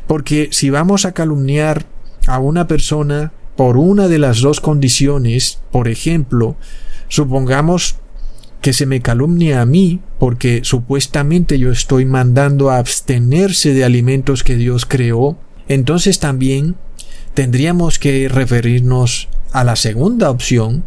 Porque 0.06 0.48
si 0.50 0.70
vamos 0.70 1.04
a 1.04 1.12
calumniar 1.12 1.84
a 2.26 2.38
una 2.38 2.66
persona 2.66 3.34
por 3.54 3.76
una 3.76 4.08
de 4.08 4.18
las 4.18 4.40
dos 4.40 4.62
condiciones, 4.62 5.60
por 5.70 5.88
ejemplo, 5.88 6.56
supongamos 7.08 7.96
que 8.62 8.72
se 8.72 8.86
me 8.86 9.02
calumnia 9.02 9.60
a 9.60 9.66
mí 9.66 10.00
porque 10.18 10.60
supuestamente 10.64 11.58
yo 11.58 11.70
estoy 11.70 12.06
mandando 12.06 12.70
a 12.70 12.78
abstenerse 12.78 13.74
de 13.74 13.84
alimentos 13.84 14.42
que 14.42 14.56
Dios 14.56 14.86
creó, 14.86 15.36
entonces 15.68 16.18
también 16.18 16.76
tendríamos 17.34 17.98
que 17.98 18.30
referirnos 18.30 19.28
a 19.52 19.64
la 19.64 19.76
segunda 19.76 20.30
opción, 20.30 20.82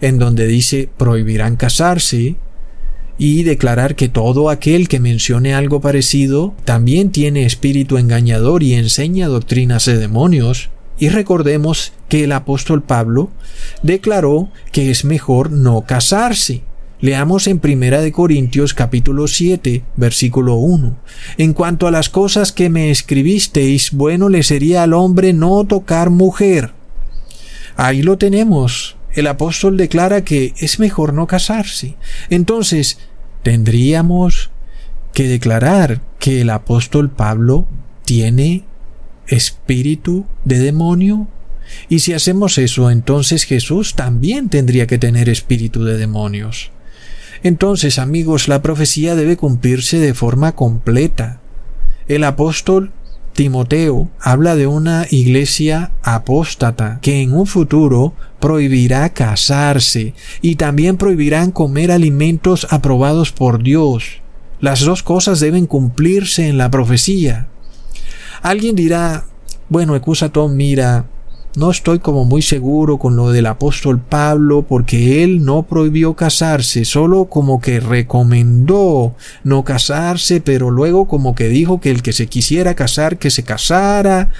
en 0.00 0.18
donde 0.18 0.48
dice 0.48 0.88
prohibirán 0.96 1.54
casarse, 1.54 2.34
y 3.18 3.42
declarar 3.42 3.96
que 3.96 4.08
todo 4.08 4.48
aquel 4.48 4.88
que 4.88 5.00
mencione 5.00 5.52
algo 5.52 5.80
parecido 5.80 6.54
también 6.64 7.10
tiene 7.10 7.44
espíritu 7.44 7.98
engañador 7.98 8.62
y 8.62 8.74
enseña 8.74 9.26
doctrinas 9.26 9.84
de 9.84 9.98
demonios. 9.98 10.70
Y 11.00 11.10
recordemos 11.10 11.92
que 12.08 12.24
el 12.24 12.32
apóstol 12.32 12.82
Pablo 12.82 13.30
declaró 13.82 14.50
que 14.72 14.90
es 14.90 15.04
mejor 15.04 15.50
no 15.50 15.82
casarse. 15.82 16.62
Leamos 17.00 17.46
en 17.46 17.60
Primera 17.60 18.00
de 18.00 18.10
Corintios 18.10 18.74
capítulo 18.74 19.28
7, 19.28 19.84
versículo 19.96 20.54
1. 20.56 20.96
En 21.38 21.52
cuanto 21.52 21.86
a 21.86 21.92
las 21.92 22.08
cosas 22.08 22.50
que 22.50 22.70
me 22.70 22.90
escribisteis, 22.90 23.92
bueno 23.92 24.28
le 24.28 24.42
sería 24.42 24.82
al 24.82 24.94
hombre 24.94 25.32
no 25.32 25.64
tocar 25.64 26.10
mujer. 26.10 26.72
Ahí 27.76 28.02
lo 28.02 28.18
tenemos. 28.18 28.96
El 29.12 29.26
apóstol 29.28 29.76
declara 29.76 30.22
que 30.22 30.54
es 30.58 30.78
mejor 30.80 31.12
no 31.12 31.26
casarse. 31.26 31.96
Entonces, 32.30 32.98
tendríamos 33.48 34.50
que 35.14 35.26
declarar 35.26 36.02
que 36.18 36.42
el 36.42 36.50
apóstol 36.50 37.08
Pablo 37.08 37.66
tiene 38.04 38.64
espíritu 39.26 40.26
de 40.44 40.58
demonio? 40.58 41.28
Y 41.88 42.00
si 42.00 42.12
hacemos 42.12 42.58
eso, 42.58 42.90
entonces 42.90 43.44
Jesús 43.44 43.94
también 43.94 44.50
tendría 44.50 44.86
que 44.86 44.98
tener 44.98 45.30
espíritu 45.30 45.84
de 45.84 45.96
demonios. 45.96 46.72
Entonces, 47.42 47.98
amigos, 47.98 48.48
la 48.48 48.60
profecía 48.60 49.14
debe 49.14 49.38
cumplirse 49.38 49.98
de 49.98 50.12
forma 50.12 50.52
completa. 50.54 51.40
El 52.06 52.24
apóstol 52.24 52.92
Timoteo 53.38 54.10
habla 54.20 54.56
de 54.56 54.66
una 54.66 55.06
iglesia 55.12 55.92
apóstata 56.02 56.98
que 57.02 57.22
en 57.22 57.32
un 57.32 57.46
futuro 57.46 58.12
prohibirá 58.40 59.10
casarse 59.10 60.14
y 60.42 60.56
también 60.56 60.96
prohibirán 60.96 61.52
comer 61.52 61.92
alimentos 61.92 62.66
aprobados 62.68 63.30
por 63.30 63.62
Dios. 63.62 64.22
Las 64.58 64.80
dos 64.80 65.04
cosas 65.04 65.38
deben 65.38 65.66
cumplirse 65.66 66.48
en 66.48 66.58
la 66.58 66.68
profecía. 66.68 67.46
Alguien 68.42 68.74
dirá, 68.74 69.26
bueno, 69.68 69.94
Ecusatón, 69.94 70.56
mira, 70.56 71.04
no 71.58 71.72
estoy 71.72 71.98
como 71.98 72.24
muy 72.24 72.40
seguro 72.40 72.98
con 72.98 73.16
lo 73.16 73.32
del 73.32 73.46
apóstol 73.46 73.98
Pablo 73.98 74.62
porque 74.62 75.24
él 75.24 75.44
no 75.44 75.64
prohibió 75.64 76.14
casarse, 76.14 76.84
solo 76.84 77.24
como 77.24 77.60
que 77.60 77.80
recomendó 77.80 79.16
no 79.42 79.64
casarse, 79.64 80.40
pero 80.40 80.70
luego 80.70 81.08
como 81.08 81.34
que 81.34 81.48
dijo 81.48 81.80
que 81.80 81.90
el 81.90 82.02
que 82.02 82.12
se 82.12 82.28
quisiera 82.28 82.76
casar 82.76 83.18
que 83.18 83.30
se 83.30 83.42
casara 83.42 84.30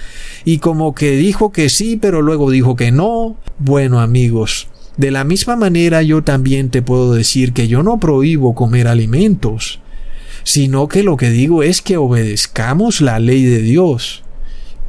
y 0.45 0.59
como 0.59 0.95
que 0.95 1.11
dijo 1.11 1.51
que 1.51 1.67
sí, 1.67 1.97
pero 1.97 2.21
luego 2.21 2.49
dijo 2.51 2.77
que 2.77 2.93
no. 2.93 3.35
Bueno 3.57 3.99
amigos, 3.99 4.69
de 4.95 5.11
la 5.11 5.25
misma 5.25 5.57
manera 5.57 6.01
yo 6.01 6.23
también 6.23 6.69
te 6.69 6.81
puedo 6.81 7.13
decir 7.13 7.51
que 7.51 7.67
yo 7.67 7.83
no 7.83 7.99
prohíbo 7.99 8.55
comer 8.55 8.87
alimentos, 8.87 9.81
sino 10.43 10.87
que 10.87 11.03
lo 11.03 11.17
que 11.17 11.31
digo 11.31 11.63
es 11.63 11.81
que 11.81 11.97
obedezcamos 11.97 13.01
la 13.01 13.19
ley 13.19 13.43
de 13.43 13.61
Dios 13.61 14.23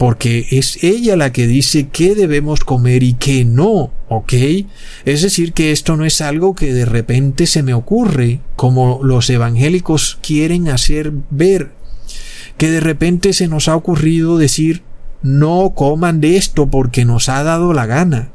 porque 0.01 0.47
es 0.51 0.83
ella 0.83 1.15
la 1.15 1.31
que 1.31 1.47
dice 1.47 1.91
qué 1.93 2.15
debemos 2.15 2.61
comer 2.61 3.03
y 3.03 3.13
qué 3.13 3.45
no, 3.45 3.93
¿ok? 4.09 4.33
Es 5.05 5.21
decir, 5.21 5.53
que 5.53 5.73
esto 5.73 5.95
no 5.99 6.07
es 6.07 6.23
algo 6.23 6.55
que 6.55 6.73
de 6.73 6.87
repente 6.87 7.47
se 7.47 7.63
me 7.63 7.75
ocurre, 7.75 8.41
como 8.57 9.01
los 9.03 9.29
evangélicos 9.29 10.19
quieren 10.23 10.71
hacer 10.71 11.13
ver, 11.29 11.73
que 12.57 12.71
de 12.71 12.81
repente 12.81 13.35
se 13.35 13.47
nos 13.47 13.69
ha 13.69 13.77
ocurrido 13.77 14.39
decir, 14.39 14.85
no 15.21 15.75
coman 15.75 16.23
de 16.23 16.39
esto 16.39 16.71
porque 16.71 17.05
nos 17.05 17.29
ha 17.29 17.43
dado 17.43 17.75
la 17.75 17.85
gana. 17.85 18.33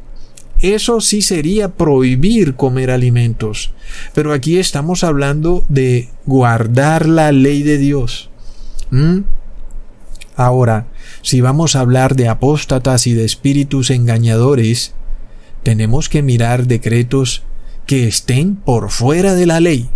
Eso 0.60 1.02
sí 1.02 1.24
sería 1.24 1.70
prohibir 1.70 2.54
comer 2.54 2.92
alimentos. 2.92 3.74
Pero 4.14 4.34
aquí 4.34 4.60
estamos 4.60 5.04
hablando 5.04 5.66
de 5.68 6.10
guardar 6.28 7.08
la 7.08 7.32
ley 7.32 7.64
de 7.64 7.80
Dios. 7.80 8.30
Ahora, 10.36 10.88
si 11.22 11.42
vamos 11.42 11.76
a 11.76 11.80
hablar 11.80 12.16
de 12.16 12.28
apóstatas 12.28 13.08
y 13.08 13.14
de 13.14 13.26
espíritus 13.26 13.90
engañadores, 13.90 14.94
tenemos 15.64 16.10
que 16.10 16.22
mirar 16.22 16.68
decretos 16.68 17.44
que 17.86 18.08
estén 18.08 18.56
por 18.56 18.90
fuera 18.90 19.34
de 19.36 19.46
la 19.46 19.60
ley, 19.60 19.90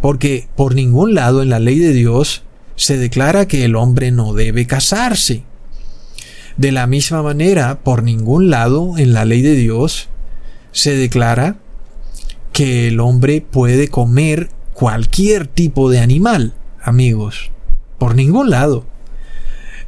porque 0.00 0.48
por 0.56 0.74
ningún 0.74 1.14
lado 1.14 1.42
en 1.42 1.50
la 1.50 1.58
ley 1.58 1.78
de 1.78 1.92
Dios 1.92 2.42
se 2.76 2.96
declara 2.96 3.46
que 3.46 3.64
el 3.64 3.76
hombre 3.76 4.10
no 4.10 4.32
debe 4.32 4.66
casarse. 4.66 5.42
De 6.56 6.72
la 6.72 6.86
misma 6.86 7.22
manera, 7.22 7.80
por 7.84 8.02
ningún 8.02 8.50
lado 8.50 8.98
en 8.98 9.12
la 9.12 9.24
ley 9.24 9.42
de 9.42 9.54
Dios 9.54 10.08
se 10.72 10.96
declara 10.96 11.58
que 12.52 12.88
el 12.88 13.00
hombre 13.00 13.40
puede 13.40 13.88
comer 13.88 14.48
cualquier 14.72 15.46
tipo 15.46 15.90
de 15.90 16.00
animal, 16.00 16.54
amigos. 16.82 17.50
Por 17.98 18.14
ningún 18.14 18.50
lado. 18.50 18.86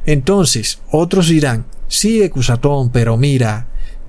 Entonces, 0.05 0.79
otros 0.91 1.27
dirán, 1.27 1.65
sí, 1.87 2.21
Ecusatón, 2.23 2.89
pero 2.91 3.17
mira, 3.17 3.67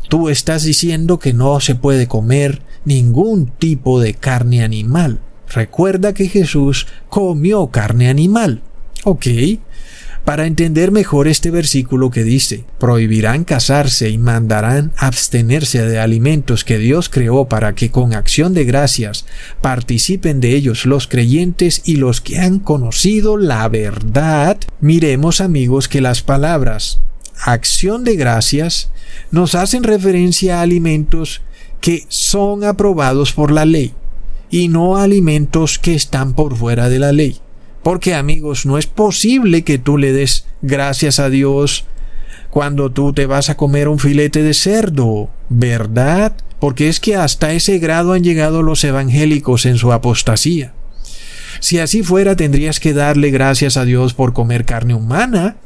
tú 0.09 0.29
estás 0.29 0.65
diciendo 0.65 1.19
que 1.19 1.33
no 1.33 1.61
se 1.61 1.75
puede 1.75 2.07
comer 2.09 2.63
ningún 2.85 3.47
tipo 3.47 4.01
de 4.01 4.15
carne 4.15 4.63
animal. 4.65 5.21
Recuerda 5.49 6.15
que 6.15 6.29
Jesús 6.29 6.87
comió 7.09 7.67
carne 7.69 8.09
animal. 8.09 8.63
Ok, 9.05 9.27
para 10.25 10.47
entender 10.47 10.93
mejor 10.93 11.29
este 11.29 11.51
versículo 11.51 12.11
que 12.11 12.23
dice, 12.23 12.65
prohibirán 12.79 13.45
casarse 13.45 14.09
y 14.11 14.19
mandarán 14.19 14.93
abstenerse 14.97 15.85
de 15.85 15.99
alimentos 15.99 16.65
que 16.65 16.79
Dios 16.79 17.09
creó 17.09 17.47
para 17.47 17.75
que 17.75 17.91
con 17.91 18.15
acción 18.15 18.55
de 18.55 18.65
gracias 18.65 19.27
participen 19.61 20.41
de 20.41 20.55
ellos 20.55 20.87
los 20.87 21.09
creyentes 21.09 21.83
y 21.85 21.97
los 21.97 22.21
que 22.21 22.39
han 22.39 22.61
conocido 22.61 23.37
la 23.37 23.69
verdad, 23.69 24.59
miremos 24.81 25.41
amigos 25.41 25.89
que 25.89 26.01
las 26.01 26.23
palabras 26.23 27.01
acción 27.45 28.05
de 28.05 28.17
gracias 28.17 28.91
nos 29.31 29.55
hacen 29.55 29.83
referencia 29.83 30.59
a 30.59 30.63
alimentos 30.63 31.43
que 31.81 32.05
son 32.09 32.65
aprobados 32.65 33.33
por 33.33 33.51
la 33.51 33.65
ley 33.65 33.95
y 34.51 34.69
no 34.69 34.97
a 34.97 35.03
alimentos 35.03 35.79
que 35.79 35.95
están 35.95 36.35
por 36.35 36.57
fuera 36.57 36.89
de 36.89 36.99
la 36.99 37.13
ley. 37.13 37.41
Porque 37.83 38.15
amigos, 38.15 38.67
no 38.67 38.79
es 38.79 38.87
posible 38.87 39.63
que 39.63 39.79
tú 39.79 39.99
le 39.99 40.13
des 40.13 40.47
gracias 40.63 41.19
a 41.19 41.31
Dios 41.31 41.85
cuando 42.51 42.91
tú 42.91 43.13
te 43.13 43.27
vas 43.27 43.51
a 43.51 43.57
comer 43.57 43.89
un 43.89 43.99
filete 43.99 44.43
de 44.43 44.55
cerdo, 44.55 45.31
¿verdad? 45.49 46.37
Porque 46.61 46.89
es 46.89 47.01
que 47.01 47.17
hasta 47.17 47.53
ese 47.53 47.79
grado 47.79 48.13
han 48.13 48.23
llegado 48.23 48.63
los 48.63 48.85
evangélicos 48.85 49.67
en 49.67 49.79
su 49.79 49.93
apostasía. 49.93 50.75
Si 51.61 51.79
así 51.79 52.03
fuera, 52.03 52.37
tendrías 52.37 52.79
que 52.79 52.93
darle 52.93 53.31
gracias 53.31 53.77
a 53.77 53.85
Dios 53.85 54.15
por 54.15 54.33
comer 54.33 54.65
carne 54.65 54.95
humana. 54.95 55.57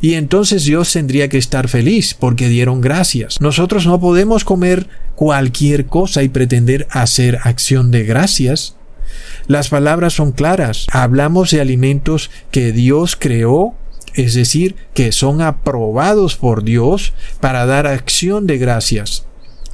Y 0.00 0.14
entonces 0.14 0.64
Dios 0.64 0.92
tendría 0.92 1.28
que 1.28 1.38
estar 1.38 1.68
feliz 1.68 2.14
porque 2.14 2.48
dieron 2.48 2.80
gracias. 2.80 3.40
Nosotros 3.40 3.86
no 3.86 3.98
podemos 4.00 4.44
comer 4.44 4.88
cualquier 5.14 5.86
cosa 5.86 6.22
y 6.22 6.28
pretender 6.28 6.86
hacer 6.90 7.38
acción 7.42 7.90
de 7.90 8.04
gracias. 8.04 8.76
Las 9.46 9.68
palabras 9.68 10.14
son 10.14 10.32
claras. 10.32 10.86
Hablamos 10.92 11.50
de 11.50 11.60
alimentos 11.60 12.30
que 12.50 12.72
Dios 12.72 13.16
creó, 13.16 13.74
es 14.14 14.34
decir, 14.34 14.76
que 14.94 15.12
son 15.12 15.40
aprobados 15.40 16.36
por 16.36 16.64
Dios 16.64 17.12
para 17.40 17.66
dar 17.66 17.86
acción 17.86 18.46
de 18.46 18.58
gracias. 18.58 19.26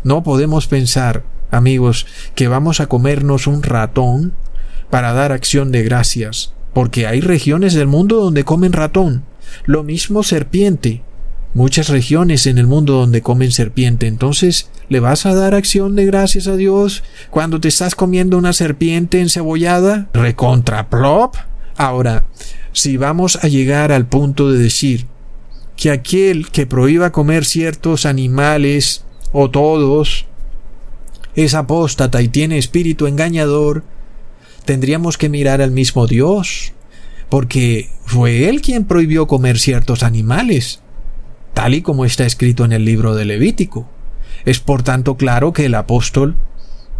No 0.02 0.22
podemos 0.22 0.66
pensar, 0.66 1.24
amigos, 1.50 2.06
que 2.34 2.48
vamos 2.48 2.80
a 2.80 2.86
comernos 2.86 3.46
un 3.46 3.62
ratón 3.62 4.34
para 4.90 5.12
dar 5.12 5.32
acción 5.32 5.72
de 5.72 5.82
gracias, 5.82 6.52
porque 6.72 7.06
hay 7.06 7.20
regiones 7.20 7.74
del 7.74 7.86
mundo 7.86 8.16
donde 8.16 8.44
comen 8.44 8.72
ratón. 8.72 9.24
Lo 9.64 9.82
mismo 9.82 10.22
serpiente 10.22 11.02
muchas 11.56 11.88
regiones 11.88 12.46
en 12.46 12.58
el 12.58 12.66
mundo 12.66 12.92
donde 12.92 13.22
comen 13.22 13.50
serpiente. 13.50 14.06
Entonces, 14.06 14.70
¿le 14.90 15.00
vas 15.00 15.24
a 15.24 15.34
dar 15.34 15.54
acción 15.54 15.96
de 15.96 16.04
gracias 16.04 16.46
a 16.48 16.56
Dios 16.56 17.02
cuando 17.30 17.60
te 17.60 17.68
estás 17.68 17.94
comiendo 17.94 18.36
una 18.36 18.52
serpiente 18.52 19.20
encebollada? 19.20 20.08
¿Recontraplop? 20.12 21.34
Ahora, 21.76 22.26
si 22.72 22.98
vamos 22.98 23.38
a 23.42 23.48
llegar 23.48 23.90
al 23.90 24.06
punto 24.06 24.52
de 24.52 24.58
decir 24.58 25.06
que 25.76 25.90
aquel 25.90 26.50
que 26.50 26.66
prohíba 26.66 27.10
comer 27.10 27.46
ciertos 27.46 28.04
animales 28.04 29.04
o 29.32 29.50
todos 29.50 30.26
es 31.34 31.54
apóstata 31.54 32.20
y 32.20 32.28
tiene 32.28 32.58
espíritu 32.58 33.06
engañador, 33.06 33.82
tendríamos 34.66 35.16
que 35.16 35.30
mirar 35.30 35.62
al 35.62 35.70
mismo 35.70 36.06
Dios, 36.06 36.74
porque 37.30 37.88
fue 38.04 38.50
él 38.50 38.60
quien 38.60 38.84
prohibió 38.84 39.26
comer 39.26 39.58
ciertos 39.58 40.02
animales 40.02 40.80
tal 41.56 41.72
y 41.72 41.80
como 41.80 42.04
está 42.04 42.26
escrito 42.26 42.66
en 42.66 42.72
el 42.72 42.84
libro 42.84 43.14
de 43.14 43.24
Levítico. 43.24 43.88
Es 44.44 44.60
por 44.60 44.82
tanto 44.82 45.16
claro 45.16 45.54
que 45.54 45.64
el 45.64 45.74
apóstol 45.74 46.36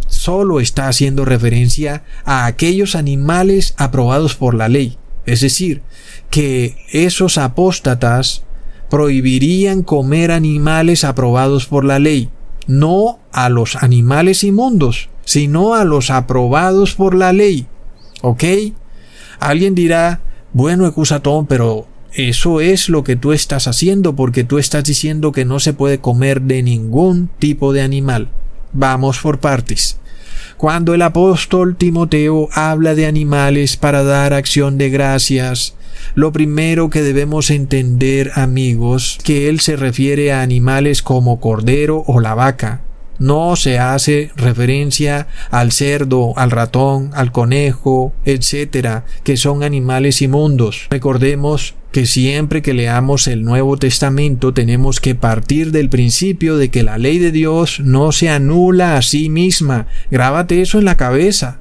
solo 0.07 0.59
está 0.59 0.87
haciendo 0.87 1.25
referencia 1.25 2.03
a 2.25 2.47
aquellos 2.47 2.95
animales 2.95 3.75
aprobados 3.77 4.33
por 4.33 4.55
la 4.55 4.67
ley, 4.67 4.97
es 5.27 5.41
decir, 5.41 5.83
que 6.31 6.75
esos 6.91 7.37
apóstatas 7.37 8.45
prohibirían 8.89 9.83
comer 9.83 10.31
animales 10.31 11.03
aprobados 11.03 11.67
por 11.67 11.85
la 11.85 11.99
ley, 11.99 12.29
no 12.65 13.19
a 13.31 13.49
los 13.49 13.75
animales 13.75 14.43
inmundos, 14.43 15.09
sino 15.23 15.75
a 15.75 15.85
los 15.85 16.09
aprobados 16.09 16.95
por 16.95 17.13
la 17.13 17.31
ley. 17.31 17.67
¿Ok? 18.23 18.43
Alguien 19.39 19.75
dirá, 19.75 20.21
bueno, 20.51 20.87
Ecusatón, 20.87 21.45
pero 21.45 21.85
eso 22.13 22.61
es 22.61 22.89
lo 22.89 23.03
que 23.03 23.15
tú 23.15 23.31
estás 23.31 23.67
haciendo 23.67 24.15
porque 24.15 24.43
tú 24.43 24.57
estás 24.57 24.83
diciendo 24.83 25.31
que 25.31 25.45
no 25.45 25.59
se 25.59 25.73
puede 25.73 25.99
comer 25.99 26.41
de 26.41 26.63
ningún 26.63 27.29
tipo 27.39 27.73
de 27.73 27.81
animal. 27.81 28.29
Vamos 28.73 29.19
por 29.19 29.39
partes. 29.39 29.99
Cuando 30.57 30.93
el 30.93 31.03
apóstol 31.03 31.75
Timoteo 31.75 32.49
habla 32.51 32.95
de 32.95 33.05
animales 33.05 33.77
para 33.77 34.03
dar 34.03 34.33
acción 34.33 34.77
de 34.77 34.89
gracias, 34.89 35.75
lo 36.15 36.31
primero 36.31 36.89
que 36.89 37.03
debemos 37.03 37.51
entender, 37.51 38.31
amigos, 38.33 39.19
que 39.23 39.49
él 39.49 39.59
se 39.59 39.75
refiere 39.75 40.31
a 40.31 40.41
animales 40.41 41.03
como 41.03 41.39
cordero 41.39 42.03
o 42.07 42.19
la 42.19 42.33
vaca. 42.33 42.81
No 43.19 43.55
se 43.55 43.79
hace 43.79 44.31
referencia 44.35 45.27
al 45.49 45.71
cerdo, 45.71 46.33
al 46.37 46.51
ratón, 46.51 47.11
al 47.13 47.31
conejo, 47.31 48.13
etcétera, 48.25 49.05
que 49.23 49.37
son 49.37 49.63
animales 49.63 50.21
inmundos. 50.21 50.87
Recordemos 50.89 51.75
que 51.91 52.05
siempre 52.05 52.61
que 52.61 52.73
leamos 52.73 53.27
el 53.27 53.43
Nuevo 53.43 53.77
Testamento 53.77 54.53
tenemos 54.53 54.99
que 54.99 55.15
partir 55.15 55.71
del 55.71 55.89
principio 55.89 56.57
de 56.57 56.69
que 56.69 56.83
la 56.83 56.97
ley 56.97 57.17
de 57.17 57.31
Dios 57.31 57.79
no 57.79 58.11
se 58.11 58.29
anula 58.29 58.97
a 58.97 59.01
sí 59.01 59.29
misma. 59.29 59.87
Grábate 60.11 60.61
eso 60.61 60.77
en 60.77 60.85
la 60.85 60.97
cabeza. 60.97 61.59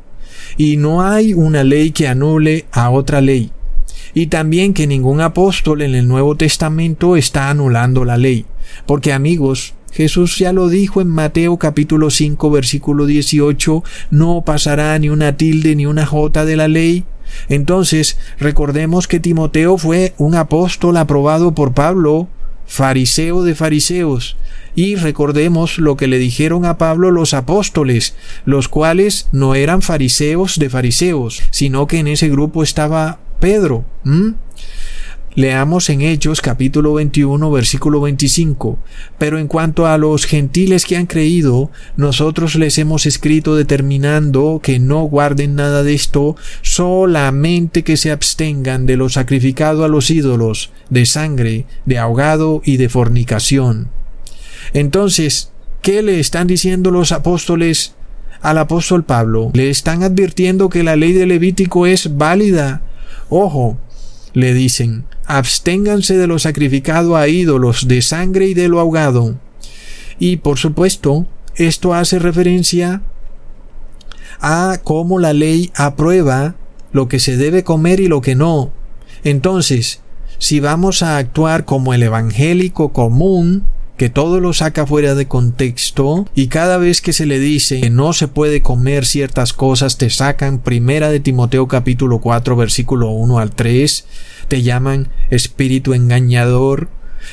Y 0.59 0.77
no 0.77 1.03
hay 1.03 1.33
una 1.33 1.65
ley 1.65 1.91
que 1.91 2.09
anule 2.09 2.67
a 2.71 2.91
otra 2.91 3.21
ley. 3.21 3.51
Y 4.15 4.27
también 4.27 4.75
que 4.75 4.87
ningún 4.87 5.21
apóstol 5.21 5.83
en 5.83 5.95
el 5.95 6.09
Nuevo 6.09 6.37
Testamento 6.37 7.17
está 7.17 7.51
anulando 7.51 8.05
la 8.05 8.17
ley. 8.17 8.47
Porque 8.87 9.13
amigos, 9.13 9.75
Jesús 9.97 10.37
ya 10.37 10.53
lo 10.53 10.69
dijo 10.69 11.01
en 11.01 11.09
Mateo 11.09 11.57
capítulo 11.57 12.11
5 12.11 12.51
versículo 12.51 13.07
18, 13.07 13.83
no 14.11 14.43
pasará 14.45 14.99
ni 14.99 15.09
una 15.09 15.39
tilde 15.39 15.75
ni 15.75 15.87
una 15.87 16.05
jota 16.05 16.45
de 16.45 16.55
la 16.55 16.69
ley. 16.69 17.07
Entonces, 17.49 18.19
recordemos 18.39 19.09
que 19.09 19.21
Timoteo 19.21 19.79
fue 19.79 20.13
un 20.19 20.35
apóstol 20.35 20.99
aprobado 20.99 21.55
por 21.55 21.73
Pablo, 21.73 22.29
fariseo 22.67 23.43
de 23.43 23.55
fariseos, 23.55 24.37
y 24.75 24.97
recordemos 24.97 25.79
lo 25.79 25.97
que 25.97 26.09
le 26.09 26.19
dijeron 26.19 26.67
a 26.67 26.77
Pablo 26.77 27.11
los 27.11 27.33
apóstoles, 27.33 28.15
los 28.45 28.69
cuales 28.69 29.29
no 29.33 29.55
eran 29.55 29.81
fariseos 29.81 30.59
de 30.59 30.69
fariseos, 30.69 31.43
sino 31.51 31.87
que 31.87 32.01
en 32.01 32.09
ese 32.09 32.29
grupo 32.29 32.63
estaba 32.63 33.19
Pedro. 33.41 33.87
Leamos 35.37 35.91
en 35.91 36.01
Hechos 36.01 36.41
capítulo 36.41 36.95
21 36.95 37.51
versículo 37.51 38.01
25. 38.01 38.79
Pero 39.19 39.39
en 39.39 39.49
cuanto 39.49 39.87
a 39.87 39.99
los 39.99 40.25
gentiles 40.25 40.87
que 40.87 40.97
han 40.97 41.05
creído, 41.05 41.71
nosotros 41.95 42.55
les 42.55 42.79
hemos 42.79 43.05
escrito 43.05 43.55
determinando 43.55 44.61
que 44.63 44.79
no 44.79 45.03
guarden 45.03 45.55
nada 45.55 45.83
de 45.83 45.93
esto, 45.93 46.37
solamente 46.63 47.85
que 47.85 47.99
se 47.99 48.13
abstengan 48.13 48.87
de 48.87 48.97
lo 48.97 49.11
sacrificado 49.11 49.85
a 49.85 49.89
los 49.89 50.11
ídolos, 50.11 50.71
de 50.89 51.05
sangre, 51.05 51.67
de 51.85 51.99
ahogado 51.99 52.63
y 52.65 52.79
de 52.79 52.89
fornicación. 52.89 53.91
Entonces, 54.73 55.53
¿qué 55.83 56.03
le 56.03 56.19
están 56.19 56.47
diciendo 56.47 56.91
los 56.91 57.13
apóstoles 57.13 57.95
al 58.41 58.57
apóstol 58.57 59.05
Pablo? 59.05 59.51
Le 59.53 59.69
están 59.69 60.03
advirtiendo 60.03 60.71
que 60.71 60.83
la 60.83 60.97
ley 60.97 61.13
de 61.13 61.27
Levítico 61.27 61.87
es 61.87 62.17
válida. 62.17 62.81
Ojo, 63.29 63.77
le 64.33 64.55
dicen, 64.55 65.05
absténganse 65.27 66.17
de 66.17 66.27
lo 66.27 66.39
sacrificado 66.39 67.17
a 67.17 67.29
ídolos, 67.29 67.89
de 67.89 68.03
sangre 68.03 68.49
y 68.49 68.55
de 68.55 68.69
lo 68.69 68.81
ahogado. 68.81 69.37
Y 70.19 70.37
por 70.37 70.59
supuesto, 70.59 71.27
esto 71.57 71.95
hace 71.95 72.19
referencia 72.19 73.03
a 74.41 74.79
cómo 74.83 75.19
la 75.19 75.33
ley 75.33 75.71
aprueba 75.75 76.55
lo 76.93 77.09
que 77.09 77.19
se 77.19 77.37
debe 77.37 77.65
comer 77.65 78.01
y 78.01 78.09
lo 78.09 78.21
que 78.21 78.35
no. 78.35 78.73
Entonces, 79.25 80.01
si 80.39 80.61
vamos 80.61 81.03
a 81.03 81.17
actuar 81.17 81.65
como 81.65 81.95
el 81.95 82.03
evangélico 82.03 82.93
común, 82.93 83.65
que 83.97 84.11
todo 84.11 84.41
lo 84.41 84.53
saca 84.53 84.87
fuera 84.87 85.15
de 85.15 85.27
contexto 85.27 86.27
y 86.35 86.49
cada 86.49 86.77
vez 86.77 87.01
que 87.01 87.13
se 87.13 87.27
le 87.27 87.39
dice 87.39 87.81
que 87.81 87.91
no 87.91 88.13
se 88.13 88.29
puede 88.29 88.61
comer 88.61 89.07
ciertas 89.07 89.53
cosas 89.53 89.97
te 89.97 90.11
sacan 90.11 90.59
primera 90.59 91.11
de 91.11 91.21
Timoteo 91.21 91.67
capítulo 91.67 92.21
4 92.21 92.57
versículo 92.57 93.11
1 93.11 93.39
al 93.39 93.51
3 93.51 94.07
te 94.49 94.63
llaman 94.63 95.09
espíritu 95.31 95.95
engañador 95.95 96.89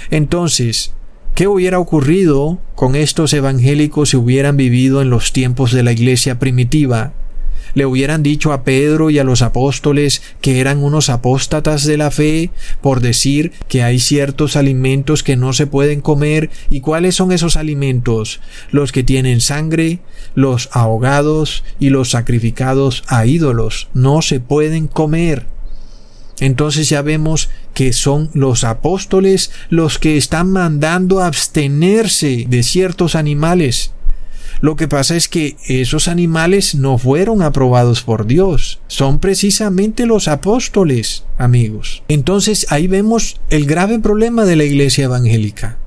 entonces 0.09 0.93
¿Qué 1.35 1.47
hubiera 1.47 1.79
ocurrido 1.79 2.59
con 2.75 2.95
estos 2.95 3.33
evangélicos 3.33 4.09
si 4.09 4.17
hubieran 4.17 4.55
vivido 4.55 5.01
en 5.01 5.09
los 5.09 5.33
tiempos 5.33 5.71
de 5.71 5.81
la 5.81 5.91
iglesia 5.91 6.37
primitiva? 6.37 7.13
Le 7.73 7.85
hubieran 7.85 8.23
dicho 8.23 8.53
a 8.53 8.63
Pedro 8.63 9.09
y 9.09 9.19
a 9.19 9.23
los 9.23 9.41
apóstoles 9.41 10.21
que 10.41 10.59
eran 10.59 10.83
unos 10.83 11.09
apóstatas 11.09 11.85
de 11.85 11.97
la 11.97 12.11
fe 12.11 12.51
por 12.81 12.99
decir 12.99 13.51
que 13.67 13.83
hay 13.83 13.99
ciertos 13.99 14.55
alimentos 14.55 15.23
que 15.23 15.35
no 15.35 15.53
se 15.53 15.67
pueden 15.67 16.01
comer 16.01 16.49
y 16.69 16.81
cuáles 16.81 17.15
son 17.15 17.31
esos 17.31 17.57
alimentos 17.57 18.39
los 18.71 18.91
que 18.91 19.03
tienen 19.03 19.41
sangre, 19.41 19.99
los 20.35 20.69
ahogados 20.71 21.63
y 21.79 21.89
los 21.89 22.11
sacrificados 22.11 23.03
a 23.07 23.25
ídolos 23.25 23.89
no 23.93 24.21
se 24.21 24.39
pueden 24.39 24.87
comer. 24.87 25.47
Entonces 26.39 26.89
ya 26.89 27.01
vemos 27.01 27.49
que 27.73 27.93
son 27.93 28.29
los 28.33 28.63
apóstoles 28.63 29.51
los 29.69 29.99
que 29.99 30.17
están 30.17 30.51
mandando 30.51 31.21
abstenerse 31.21 32.45
de 32.49 32.63
ciertos 32.63 33.15
animales. 33.15 33.92
Lo 34.63 34.77
que 34.77 34.87
pasa 34.87 35.17
es 35.17 35.27
que 35.27 35.57
esos 35.67 36.07
animales 36.07 36.73
no 36.73 36.97
fueron 36.97 37.41
aprobados 37.41 38.01
por 38.01 38.25
Dios. 38.25 38.79
Son 38.87 39.19
precisamente 39.19 40.05
los 40.05 40.29
apóstoles, 40.29 41.25
amigos. 41.37 42.01
Entonces 42.07 42.67
ahí 42.69 42.87
vemos 42.87 43.41
el 43.49 43.65
grave 43.65 43.99
problema 43.99 44.45
de 44.45 44.55
la 44.55 44.63
iglesia 44.63 45.03
evangélica. 45.03 45.79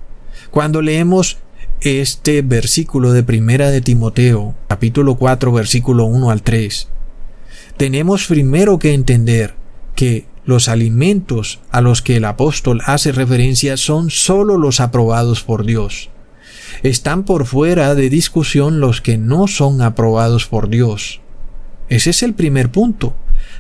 Cuando 0.51 0.83
leemos 0.83 1.39
este 1.81 2.43
versículo 2.43 3.15
de 3.15 3.23
Primera 3.23 3.71
de 3.71 3.81
Timoteo, 3.81 4.55
capítulo 4.69 5.15
4, 5.15 5.53
versículo 5.53 6.05
1 6.05 6.31
al 6.31 6.43
3, 6.43 6.89
tenemos 7.79 8.27
primero 8.27 8.79
que 8.79 8.93
entender 8.93 9.55
que 9.95 10.27
los 10.45 10.69
alimentos 10.69 11.61
a 11.71 11.81
los 11.81 12.03
que 12.03 12.17
el 12.17 12.27
apóstol 12.27 12.83
hace 12.85 13.13
referencia 13.13 13.79
son 13.79 14.11
sólo 14.11 14.59
los 14.59 14.81
aprobados 14.81 15.43
por 15.43 15.65
Dios 15.65 16.11
están 16.89 17.25
por 17.25 17.47
fuera 17.47 17.95
de 17.95 18.11
discusión 18.11 18.81
los 18.81 19.01
que 19.01 19.19
no 19.19 19.47
son 19.47 19.83
aprobados 19.83 20.47
por 20.47 20.69
Dios. 20.69 21.21
Ese 21.89 22.11
es 22.11 22.23
el 22.23 22.35
primer 22.35 22.71
punto. 22.71 23.15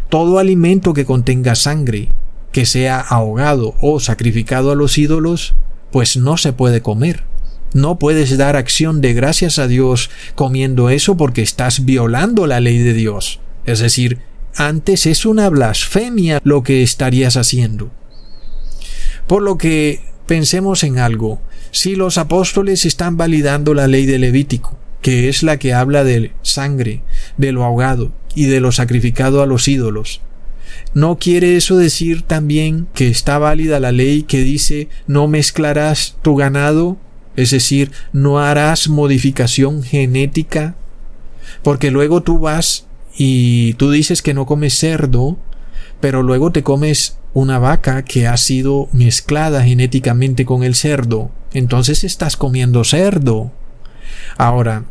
Todo 0.08 0.38
alimento 0.38 0.92
que 0.94 1.04
contenga 1.04 1.54
sangre, 1.54 2.08
que 2.52 2.66
sea 2.66 3.00
ahogado 3.00 3.74
o 3.80 4.00
sacrificado 4.00 4.70
a 4.70 4.74
los 4.74 4.98
ídolos, 4.98 5.54
pues 5.90 6.16
no 6.16 6.36
se 6.36 6.52
puede 6.52 6.82
comer. 6.82 7.24
No 7.72 7.98
puedes 7.98 8.36
dar 8.38 8.56
acción 8.56 9.00
de 9.00 9.12
gracias 9.12 9.58
a 9.58 9.66
Dios 9.66 10.10
comiendo 10.34 10.88
eso 10.88 11.16
porque 11.16 11.42
estás 11.42 11.84
violando 11.84 12.46
la 12.46 12.60
ley 12.60 12.78
de 12.78 12.94
Dios. 12.94 13.40
Es 13.64 13.80
decir, 13.80 14.20
antes 14.54 15.06
es 15.06 15.26
una 15.26 15.48
blasfemia 15.50 16.40
lo 16.42 16.62
que 16.62 16.82
estarías 16.82 17.36
haciendo. 17.36 17.90
Por 19.26 19.42
lo 19.42 19.58
que 19.58 20.00
pensemos 20.26 20.84
en 20.84 20.98
algo 20.98 21.40
si 21.76 21.94
los 21.94 22.16
apóstoles 22.16 22.86
están 22.86 23.18
validando 23.18 23.74
la 23.74 23.86
ley 23.86 24.06
de 24.06 24.18
Levítico, 24.18 24.78
que 25.02 25.28
es 25.28 25.42
la 25.42 25.58
que 25.58 25.74
habla 25.74 26.04
de 26.04 26.32
sangre, 26.40 27.02
de 27.36 27.52
lo 27.52 27.64
ahogado 27.64 28.12
y 28.34 28.46
de 28.46 28.60
lo 28.60 28.72
sacrificado 28.72 29.42
a 29.42 29.46
los 29.46 29.68
ídolos. 29.68 30.22
¿No 30.94 31.18
quiere 31.18 31.54
eso 31.54 31.76
decir 31.76 32.22
también 32.22 32.86
que 32.94 33.08
está 33.08 33.36
válida 33.36 33.78
la 33.78 33.92
ley 33.92 34.22
que 34.22 34.38
dice 34.38 34.88
no 35.06 35.28
mezclarás 35.28 36.16
tu 36.22 36.34
ganado? 36.34 36.96
Es 37.36 37.50
decir, 37.50 37.92
no 38.10 38.38
harás 38.38 38.88
modificación 38.88 39.82
genética. 39.82 40.76
Porque 41.62 41.90
luego 41.90 42.22
tú 42.22 42.38
vas 42.38 42.86
y 43.18 43.74
tú 43.74 43.90
dices 43.90 44.22
que 44.22 44.32
no 44.32 44.46
comes 44.46 44.78
cerdo, 44.78 45.36
pero 46.00 46.22
luego 46.22 46.52
te 46.52 46.62
comes 46.62 47.18
una 47.34 47.58
vaca 47.58 48.02
que 48.02 48.26
ha 48.26 48.38
sido 48.38 48.88
mezclada 48.92 49.62
genéticamente 49.62 50.46
con 50.46 50.62
el 50.62 50.74
cerdo 50.74 51.30
entonces 51.58 52.04
estás 52.04 52.36
comiendo 52.36 52.84
cerdo. 52.84 53.50
Ahora, 54.36 54.84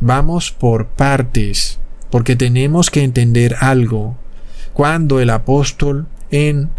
vamos 0.00 0.50
por 0.50 0.86
partes, 0.86 1.78
porque 2.10 2.36
tenemos 2.36 2.90
que 2.90 3.02
entender 3.02 3.56
algo. 3.60 4.16
Cuando 4.72 5.20
el 5.20 5.30
apóstol 5.30 6.06
en 6.30 6.70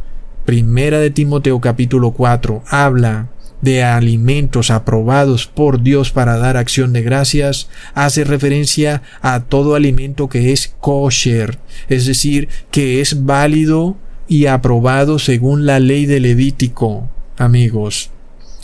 Primera 0.45 0.99
de 0.99 1.11
Timoteo 1.11 1.61
capítulo 1.61 2.11
4 2.11 2.63
habla 2.67 3.27
de 3.61 3.83
alimentos 3.83 4.71
aprobados 4.71 5.45
por 5.45 5.81
Dios 5.81 6.11
para 6.11 6.37
dar 6.37 6.57
acción 6.57 6.93
de 6.93 7.03
gracias, 7.03 7.69
hace 7.93 8.23
referencia 8.23 9.03
a 9.21 9.41
todo 9.41 9.75
alimento 9.75 10.29
que 10.29 10.51
es 10.51 10.73
kosher, 10.79 11.59
es 11.89 12.05
decir, 12.05 12.49
que 12.71 13.01
es 13.01 13.25
válido 13.25 13.97
y 14.27 14.47
aprobado 14.47 15.19
según 15.19 15.65
la 15.65 15.79
ley 15.79 16.05
de 16.05 16.19
Levítico, 16.19 17.09
amigos. 17.37 18.11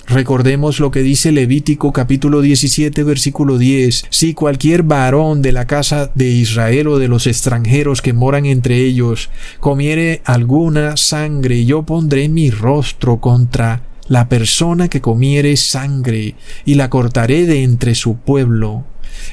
Recordemos 0.08 0.82
lo 0.82 0.92
que 0.92 1.02
dice 1.02 1.32
Levítico 1.32 1.94
capítulo 1.94 2.42
17 2.42 3.04
versículo 3.04 3.58
10. 3.58 4.06
Si 4.10 4.34
cualquier 4.34 4.84
varón 4.84 5.42
de 5.42 5.54
la 5.54 5.66
casa 5.66 6.12
de 6.13 6.28
Israel 6.30 6.89
o 6.89 7.00
de 7.00 7.08
los 7.08 7.26
extranjeros 7.26 8.02
que 8.02 8.12
moran 8.12 8.46
entre 8.46 8.78
ellos 8.78 9.30
comiere 9.62 10.22
alguna 10.26 10.98
sangre, 10.98 11.63
yo 11.63 11.84
pondré 11.84 12.28
mi 12.28 12.52
rostro 12.52 13.22
contra 13.22 13.84
la 14.10 14.28
persona 14.28 14.89
que 14.89 15.00
comiere 15.00 15.56
sangre 15.56 16.36
y 16.66 16.76
la 16.76 16.89
cortaré 16.89 17.46
de 17.46 17.63
entre 17.63 17.96
su 17.96 18.18
pueblo. 18.18 18.84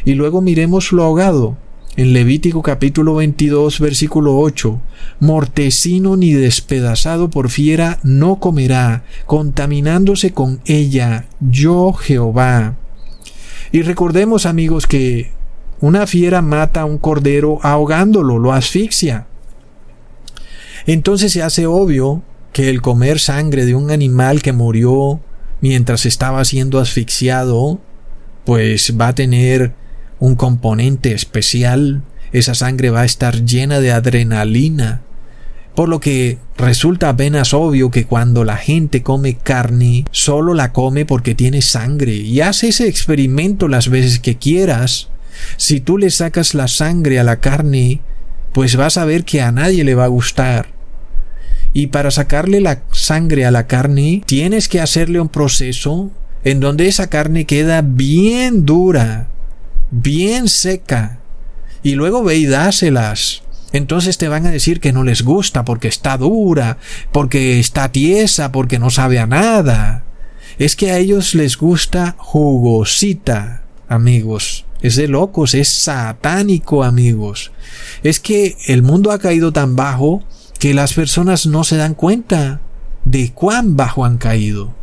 Y 0.04 0.14
luego 0.14 0.40
miremos 0.40 0.92
lo 0.92 1.02
ahogado. 1.02 1.56
En 2.00 2.14
Levítico 2.14 2.62
capítulo 2.62 3.16
22 3.16 3.78
versículo 3.78 4.38
8, 4.38 4.80
mortecino 5.20 6.16
ni 6.16 6.32
despedazado 6.32 7.28
por 7.28 7.50
fiera 7.50 7.98
no 8.02 8.36
comerá, 8.36 9.04
contaminándose 9.26 10.32
con 10.32 10.62
ella, 10.64 11.26
yo 11.40 11.92
Jehová. 11.92 12.76
Y 13.70 13.82
recordemos 13.82 14.46
amigos 14.46 14.86
que 14.86 15.30
una 15.82 16.06
fiera 16.06 16.40
mata 16.40 16.80
a 16.80 16.84
un 16.86 16.96
cordero 16.96 17.58
ahogándolo, 17.60 18.38
lo 18.38 18.54
asfixia. 18.54 19.26
Entonces 20.86 21.34
se 21.34 21.42
hace 21.42 21.66
obvio 21.66 22.22
que 22.54 22.70
el 22.70 22.80
comer 22.80 23.18
sangre 23.18 23.66
de 23.66 23.74
un 23.74 23.90
animal 23.90 24.40
que 24.40 24.54
murió 24.54 25.20
mientras 25.60 26.06
estaba 26.06 26.46
siendo 26.46 26.78
asfixiado, 26.78 27.78
pues 28.46 28.94
va 28.98 29.08
a 29.08 29.14
tener 29.14 29.74
un 30.20 30.36
componente 30.36 31.12
especial, 31.12 32.02
esa 32.32 32.54
sangre 32.54 32.90
va 32.90 33.00
a 33.00 33.06
estar 33.06 33.44
llena 33.44 33.80
de 33.80 33.90
adrenalina, 33.90 35.00
por 35.74 35.88
lo 35.88 35.98
que 35.98 36.38
resulta 36.56 37.08
apenas 37.08 37.54
obvio 37.54 37.90
que 37.90 38.04
cuando 38.04 38.44
la 38.44 38.56
gente 38.56 39.02
come 39.02 39.34
carne, 39.34 40.04
solo 40.10 40.54
la 40.54 40.72
come 40.72 41.06
porque 41.06 41.34
tiene 41.34 41.62
sangre, 41.62 42.12
y 42.14 42.40
hace 42.42 42.68
ese 42.68 42.86
experimento 42.86 43.66
las 43.66 43.88
veces 43.88 44.20
que 44.20 44.36
quieras. 44.36 45.08
Si 45.56 45.80
tú 45.80 45.96
le 45.96 46.10
sacas 46.10 46.54
la 46.54 46.68
sangre 46.68 47.18
a 47.18 47.24
la 47.24 47.40
carne, 47.40 48.02
pues 48.52 48.76
vas 48.76 48.98
a 48.98 49.04
ver 49.04 49.24
que 49.24 49.40
a 49.40 49.52
nadie 49.52 49.84
le 49.84 49.94
va 49.94 50.04
a 50.04 50.08
gustar. 50.08 50.68
Y 51.72 51.86
para 51.86 52.10
sacarle 52.10 52.60
la 52.60 52.82
sangre 52.92 53.46
a 53.46 53.50
la 53.50 53.66
carne, 53.66 54.22
tienes 54.26 54.68
que 54.68 54.80
hacerle 54.80 55.20
un 55.20 55.28
proceso 55.28 56.10
en 56.44 56.60
donde 56.60 56.88
esa 56.88 57.08
carne 57.08 57.44
queda 57.44 57.80
bien 57.82 58.66
dura, 58.66 59.28
bien 59.90 60.48
seca, 60.48 61.20
y 61.82 61.94
luego 61.94 62.22
ve 62.22 62.36
y 62.36 62.46
dáselas. 62.46 63.42
Entonces 63.72 64.18
te 64.18 64.28
van 64.28 64.46
a 64.46 64.50
decir 64.50 64.80
que 64.80 64.92
no 64.92 65.04
les 65.04 65.22
gusta 65.22 65.64
porque 65.64 65.88
está 65.88 66.16
dura, 66.16 66.78
porque 67.12 67.60
está 67.60 67.90
tiesa, 67.90 68.52
porque 68.52 68.78
no 68.78 68.90
sabe 68.90 69.18
a 69.18 69.26
nada. 69.26 70.04
Es 70.58 70.76
que 70.76 70.90
a 70.90 70.98
ellos 70.98 71.34
les 71.34 71.56
gusta 71.56 72.16
jugosita, 72.18 73.62
amigos. 73.88 74.66
Es 74.82 74.96
de 74.96 75.08
locos, 75.08 75.54
es 75.54 75.68
satánico, 75.68 76.82
amigos. 76.82 77.52
Es 78.02 78.18
que 78.18 78.56
el 78.66 78.82
mundo 78.82 79.12
ha 79.12 79.18
caído 79.18 79.52
tan 79.52 79.76
bajo 79.76 80.22
que 80.58 80.74
las 80.74 80.94
personas 80.94 81.46
no 81.46 81.64
se 81.64 81.76
dan 81.76 81.94
cuenta 81.94 82.60
de 83.04 83.32
cuán 83.32 83.76
bajo 83.76 84.04
han 84.04 84.18
caído. 84.18 84.74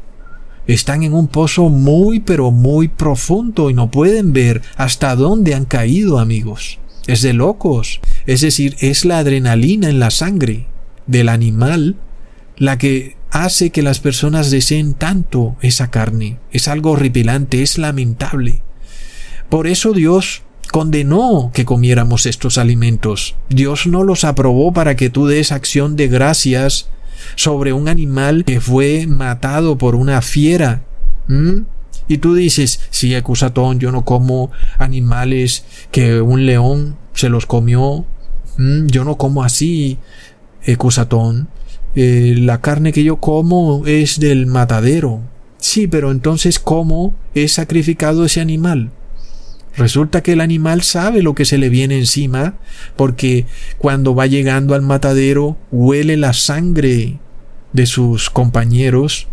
Están 0.68 1.04
en 1.04 1.14
un 1.14 1.28
pozo 1.28 1.70
muy 1.70 2.20
pero 2.20 2.52
muy 2.52 2.90
profundo 2.90 3.70
y 3.70 3.74
no 3.74 3.90
pueden 3.90 4.34
ver 4.34 4.62
hasta 4.76 5.16
dónde 5.16 5.56
han 5.56 5.66
caído, 5.66 6.20
amigos. 6.20 6.80
Es 7.08 7.22
de 7.22 7.34
locos. 7.34 8.02
Es 8.26 8.42
decir, 8.42 8.76
es 8.80 9.06
la 9.06 9.20
adrenalina 9.20 9.90
en 9.90 10.00
la 10.00 10.12
sangre 10.12 10.68
del 11.08 11.30
animal 11.30 11.96
la 12.58 12.78
que 12.78 13.16
hace 13.30 13.70
que 13.70 13.82
las 13.82 14.00
personas 14.00 14.52
deseen 14.52 14.94
tanto 14.94 15.56
esa 15.62 15.90
carne. 15.90 16.38
Es 16.52 16.68
algo 16.68 16.92
horripilante, 16.92 17.62
es 17.62 17.78
lamentable. 17.78 18.62
Por 19.50 19.68
eso 19.68 19.94
Dios 19.94 20.42
condenó 20.72 21.52
que 21.54 21.66
comiéramos 21.66 22.26
estos 22.26 22.58
alimentos. 22.58 23.36
Dios 23.50 23.88
no 23.88 24.04
los 24.04 24.24
aprobó 24.24 24.74
para 24.74 24.96
que 24.96 25.10
tú 25.10 25.28
des 25.28 25.52
acción 25.52 25.96
de 25.96 26.08
gracias 26.08 26.90
sobre 27.36 27.74
un 27.74 27.88
animal 27.88 28.44
que 28.46 28.60
fue 28.60 29.08
matado 29.08 29.78
por 29.78 29.96
una 29.96 30.22
fiera. 30.22 30.84
Y 32.08 32.20
tú 32.20 32.36
dices, 32.36 32.80
sí, 32.90 33.16
acusatón, 33.16 33.80
yo 33.80 33.92
no 33.92 34.06
como 34.06 34.52
animales 34.78 35.66
que 35.92 36.22
un 36.22 36.46
león 36.46 36.96
se 37.14 37.30
los 37.30 37.46
comió. 37.46 38.06
Yo 38.58 39.04
no 39.04 39.18
como 39.18 39.44
así, 39.44 40.00
acusatón. 40.68 41.50
Eh, 41.96 42.36
la 42.38 42.62
carne 42.62 42.94
que 42.94 43.04
yo 43.04 43.18
como 43.18 43.86
es 43.86 44.20
del 44.20 44.46
matadero. 44.46 45.22
Sí, 45.58 45.88
pero 45.88 46.12
entonces 46.12 46.60
¿cómo 46.60 47.16
es 47.34 47.54
sacrificado 47.54 48.24
ese 48.26 48.40
animal? 48.40 48.92
Resulta 49.78 50.24
que 50.24 50.34
el 50.34 50.42
animal 50.42 50.82
sabe 50.82 51.22
lo 51.22 51.36
que 51.36 51.46
se 51.46 51.60
le 51.60 51.70
viene 51.70 52.00
encima, 52.00 52.56
porque 52.96 53.46
cuando 53.78 54.16
va 54.16 54.26
llegando 54.26 54.74
al 54.74 54.82
matadero 54.82 55.56
huele 55.72 56.18
la 56.18 56.34
sangre 56.34 57.20
de 57.74 57.86
sus 57.86 58.32
compañeros 58.32 59.28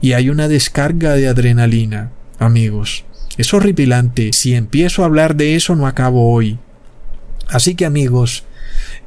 y 0.00 0.12
hay 0.12 0.30
una 0.30 0.46
descarga 0.46 1.14
de 1.14 1.26
adrenalina, 1.26 2.12
amigos. 2.38 3.04
Es 3.36 3.52
horripilante. 3.52 4.32
Si 4.32 4.54
empiezo 4.54 5.02
a 5.02 5.06
hablar 5.06 5.34
de 5.34 5.56
eso 5.56 5.74
no 5.74 5.88
acabo 5.88 6.32
hoy. 6.32 6.58
Así 7.48 7.74
que 7.74 7.84
amigos, 7.84 8.44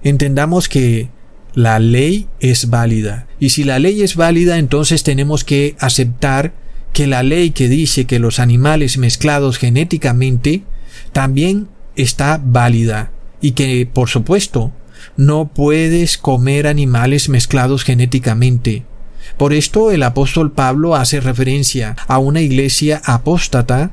entendamos 0.03 0.67
que 0.67 1.09
la 1.53 1.79
ley 1.79 2.27
es 2.41 2.69
válida. 2.69 3.27
Y 3.39 3.51
si 3.51 3.63
la 3.63 3.79
ley 3.79 4.01
es 4.01 4.17
válida, 4.17 4.57
entonces 4.57 5.03
tenemos 5.03 5.45
que 5.45 5.75
aceptar 5.79 6.53
que 6.95 7.07
la 7.07 7.23
ley 7.23 7.51
que 7.51 7.67
dice 7.67 8.05
que 8.05 8.19
los 8.19 8.39
animales 8.39 8.97
mezclados 8.97 9.57
genéticamente 9.57 10.63
también 11.11 11.67
está 11.97 12.39
válida 12.41 13.11
y 13.41 13.51
que, 13.51 13.85
por 13.85 14.07
supuesto, 14.07 14.71
no 15.17 15.49
puedes 15.53 16.17
comer 16.17 16.67
animales 16.67 17.27
mezclados 17.27 17.83
genéticamente. 17.83 18.85
Por 19.35 19.51
esto 19.51 19.91
el 19.91 20.03
apóstol 20.03 20.53
Pablo 20.53 20.95
hace 20.95 21.19
referencia 21.19 21.97
a 22.07 22.17
una 22.17 22.39
iglesia 22.39 23.01
apóstata 23.03 23.91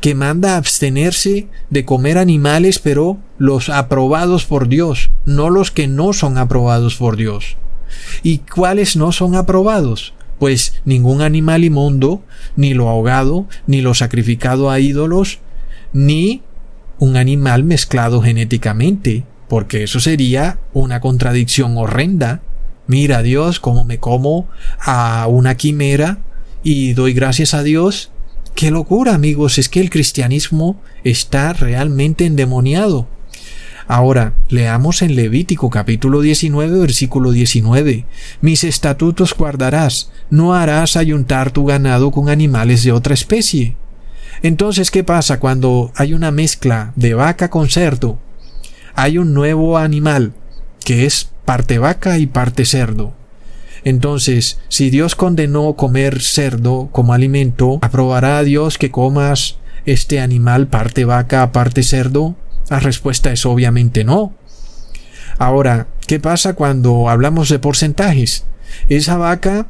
que 0.00 0.14
manda 0.14 0.56
abstenerse 0.56 1.48
de 1.68 1.84
comer 1.84 2.16
animales 2.16 2.78
pero 2.78 3.18
los 3.36 3.68
aprobados 3.68 4.46
por 4.46 4.68
Dios, 4.68 5.10
no 5.26 5.50
los 5.50 5.70
que 5.70 5.86
no 5.86 6.14
son 6.14 6.38
aprobados 6.38 6.96
por 6.96 7.16
Dios. 7.16 7.58
¿Y 8.22 8.38
cuáles 8.38 8.96
no 8.96 9.12
son 9.12 9.34
aprobados? 9.34 10.14
Pues 10.38 10.80
ningún 10.84 11.22
animal 11.22 11.64
inmundo, 11.64 12.22
ni 12.56 12.74
lo 12.74 12.88
ahogado, 12.88 13.46
ni 13.66 13.80
lo 13.80 13.94
sacrificado 13.94 14.70
a 14.70 14.80
ídolos, 14.80 15.40
ni 15.92 16.42
un 16.98 17.16
animal 17.16 17.64
mezclado 17.64 18.22
genéticamente, 18.22 19.24
porque 19.48 19.84
eso 19.84 20.00
sería 20.00 20.58
una 20.72 21.00
contradicción 21.00 21.76
horrenda. 21.76 22.42
Mira 22.86 23.22
Dios 23.22 23.60
cómo 23.60 23.84
me 23.84 23.98
como 23.98 24.48
a 24.80 25.26
una 25.28 25.56
quimera 25.56 26.18
y 26.62 26.94
doy 26.94 27.12
gracias 27.12 27.54
a 27.54 27.62
Dios. 27.62 28.10
Qué 28.54 28.70
locura 28.70 29.14
amigos, 29.14 29.58
es 29.58 29.68
que 29.68 29.80
el 29.80 29.90
cristianismo 29.90 30.80
está 31.04 31.52
realmente 31.52 32.26
endemoniado. 32.26 33.06
Ahora, 33.90 34.34
leamos 34.50 35.00
en 35.00 35.16
Levítico 35.16 35.70
capítulo 35.70 36.20
19 36.20 36.78
versículo 36.78 37.32
19. 37.32 38.04
Mis 38.42 38.62
estatutos 38.62 39.32
guardarás, 39.32 40.10
no 40.28 40.54
harás 40.54 40.98
ayuntar 40.98 41.52
tu 41.52 41.64
ganado 41.64 42.10
con 42.10 42.28
animales 42.28 42.84
de 42.84 42.92
otra 42.92 43.14
especie. 43.14 43.76
Entonces, 44.42 44.90
¿qué 44.90 45.04
pasa 45.04 45.40
cuando 45.40 45.90
hay 45.96 46.12
una 46.12 46.30
mezcla 46.30 46.92
de 46.96 47.14
vaca 47.14 47.48
con 47.48 47.70
cerdo? 47.70 48.18
Hay 48.94 49.16
un 49.16 49.32
nuevo 49.32 49.78
animal 49.78 50.34
que 50.84 51.06
es 51.06 51.30
parte 51.46 51.78
vaca 51.78 52.18
y 52.18 52.26
parte 52.26 52.66
cerdo. 52.66 53.14
Entonces, 53.84 54.58
si 54.68 54.90
Dios 54.90 55.14
condenó 55.14 55.76
comer 55.76 56.20
cerdo 56.20 56.90
como 56.92 57.14
alimento, 57.14 57.78
¿aprobará 57.80 58.36
a 58.36 58.44
Dios 58.44 58.76
que 58.76 58.90
comas 58.90 59.56
este 59.86 60.20
animal 60.20 60.66
parte 60.66 61.06
vaca, 61.06 61.52
parte 61.52 61.82
cerdo? 61.82 62.36
La 62.70 62.80
respuesta 62.80 63.32
es 63.32 63.46
obviamente 63.46 64.04
no. 64.04 64.34
Ahora, 65.38 65.86
¿qué 66.06 66.20
pasa 66.20 66.54
cuando 66.54 67.08
hablamos 67.08 67.48
de 67.48 67.58
porcentajes? 67.58 68.44
Esa 68.88 69.16
vaca 69.16 69.66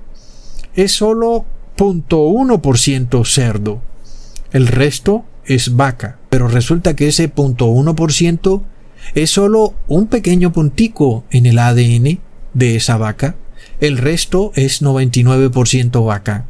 es 0.75 0.93
solo 0.93 1.45
0.1% 1.77 3.25
cerdo. 3.25 3.83
El 4.53 4.67
resto 4.67 5.25
es 5.45 5.77
vaca. 5.77 6.19
Pero 6.29 6.49
resulta 6.49 6.97
que 6.97 7.09
ese 7.09 7.33
0.1% 7.33 8.63
es 9.15 9.31
solo 9.31 9.75
un 9.87 10.07
pequeño 10.07 10.53
puntico 10.53 11.25
en 11.31 11.47
el 11.47 11.59
ADN 11.59 12.21
de 12.55 12.77
esa 12.77 12.97
vaca. 12.97 13.37
El 13.81 13.99
resto 13.99 14.53
es 14.55 14.83
99% 14.83 16.05
vaca. 16.05 16.47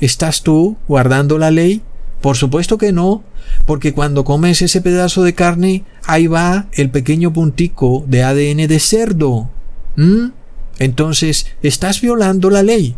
¿Estás 0.00 0.42
tú 0.42 0.76
guardando 0.88 1.38
la 1.38 1.50
ley? 1.50 1.82
Por 2.20 2.36
supuesto 2.36 2.78
que 2.78 2.92
no, 2.92 3.22
porque 3.66 3.92
cuando 3.92 4.24
comes 4.24 4.62
ese 4.62 4.80
pedazo 4.80 5.22
de 5.22 5.34
carne, 5.34 5.84
ahí 6.04 6.26
va 6.26 6.66
el 6.72 6.90
pequeño 6.90 7.32
puntico 7.32 8.04
de 8.06 8.22
ADN 8.22 8.66
de 8.66 8.80
cerdo. 8.80 9.50
Entonces, 10.78 11.46
estás 11.62 12.00
violando 12.00 12.50
la 12.50 12.62
ley. 12.62 12.96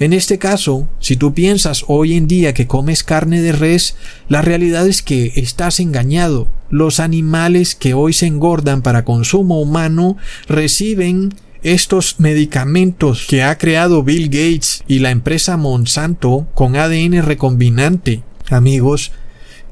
En 0.00 0.12
este 0.12 0.38
caso, 0.38 0.88
si 0.98 1.16
tú 1.16 1.34
piensas 1.34 1.84
hoy 1.86 2.14
en 2.14 2.26
día 2.26 2.52
que 2.52 2.66
comes 2.66 3.04
carne 3.04 3.40
de 3.40 3.52
res, 3.52 3.96
la 4.28 4.42
realidad 4.42 4.86
es 4.88 5.02
que 5.02 5.32
estás 5.36 5.78
engañado. 5.78 6.48
Los 6.68 7.00
animales 7.00 7.74
que 7.74 7.94
hoy 7.94 8.12
se 8.12 8.26
engordan 8.26 8.82
para 8.82 9.04
consumo 9.04 9.60
humano 9.60 10.16
reciben 10.48 11.34
estos 11.62 12.18
medicamentos 12.18 13.26
que 13.28 13.42
ha 13.42 13.56
creado 13.58 14.02
Bill 14.02 14.26
Gates 14.26 14.82
y 14.86 15.00
la 15.00 15.10
empresa 15.10 15.56
Monsanto 15.56 16.46
con 16.54 16.76
ADN 16.76 17.22
recombinante 17.22 18.22
amigos, 18.50 19.12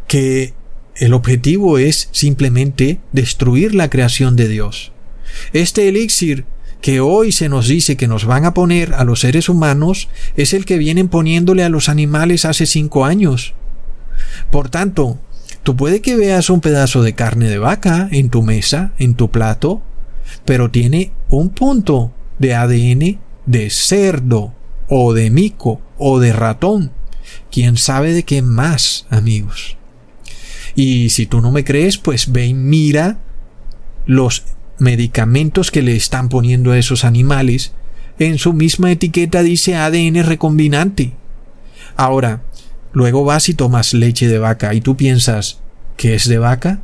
que 0.06 0.54
el 0.96 1.12
objetivo 1.12 1.78
es 1.78 2.08
simplemente 2.12 3.00
destruir 3.12 3.74
la 3.74 3.90
creación 3.90 4.36
de 4.36 4.48
Dios. 4.48 4.92
Este 5.52 5.88
elixir 5.88 6.46
que 6.80 7.00
hoy 7.00 7.32
se 7.32 7.48
nos 7.48 7.68
dice 7.68 7.96
que 7.96 8.08
nos 8.08 8.24
van 8.24 8.44
a 8.44 8.54
poner 8.54 8.94
a 8.94 9.04
los 9.04 9.20
seres 9.20 9.48
humanos 9.48 10.08
es 10.36 10.54
el 10.54 10.64
que 10.64 10.78
vienen 10.78 11.08
poniéndole 11.08 11.64
a 11.64 11.68
los 11.68 11.88
animales 11.88 12.44
hace 12.44 12.66
cinco 12.66 13.04
años. 13.04 13.54
Por 14.50 14.68
tanto, 14.68 15.18
tú 15.62 15.76
puede 15.76 16.00
que 16.00 16.16
veas 16.16 16.48
un 16.48 16.60
pedazo 16.60 17.02
de 17.02 17.14
carne 17.14 17.48
de 17.48 17.58
vaca 17.58 18.08
en 18.12 18.30
tu 18.30 18.42
mesa, 18.42 18.92
en 18.98 19.14
tu 19.14 19.30
plato, 19.30 19.82
pero 20.44 20.70
tiene 20.70 21.12
un 21.28 21.50
punto 21.50 22.12
de 22.38 22.54
ADN 22.54 23.18
de 23.46 23.70
cerdo 23.70 24.54
o 24.88 25.12
de 25.12 25.30
mico 25.30 25.80
o 25.98 26.20
de 26.20 26.32
ratón. 26.32 26.92
¿Quién 27.50 27.76
sabe 27.76 28.12
de 28.12 28.22
qué 28.22 28.42
más, 28.42 29.06
amigos? 29.10 29.75
Y 30.76 31.08
si 31.08 31.26
tú 31.26 31.40
no 31.40 31.50
me 31.50 31.64
crees, 31.64 31.98
pues 31.98 32.30
ve 32.30 32.46
y 32.46 32.54
mira 32.54 33.18
los 34.04 34.44
medicamentos 34.78 35.70
que 35.70 35.82
le 35.82 35.96
están 35.96 36.28
poniendo 36.28 36.70
a 36.70 36.78
esos 36.78 37.04
animales. 37.04 37.72
En 38.18 38.38
su 38.38 38.52
misma 38.52 38.92
etiqueta 38.92 39.42
dice 39.42 39.74
ADN 39.74 40.22
recombinante. 40.22 41.14
Ahora, 41.96 42.42
luego 42.92 43.24
vas 43.24 43.48
y 43.48 43.54
tomas 43.54 43.94
leche 43.94 44.28
de 44.28 44.38
vaca 44.38 44.74
y 44.74 44.80
tú 44.80 44.96
piensas 44.96 45.60
que 45.96 46.14
es 46.14 46.28
de 46.28 46.38
vaca, 46.38 46.80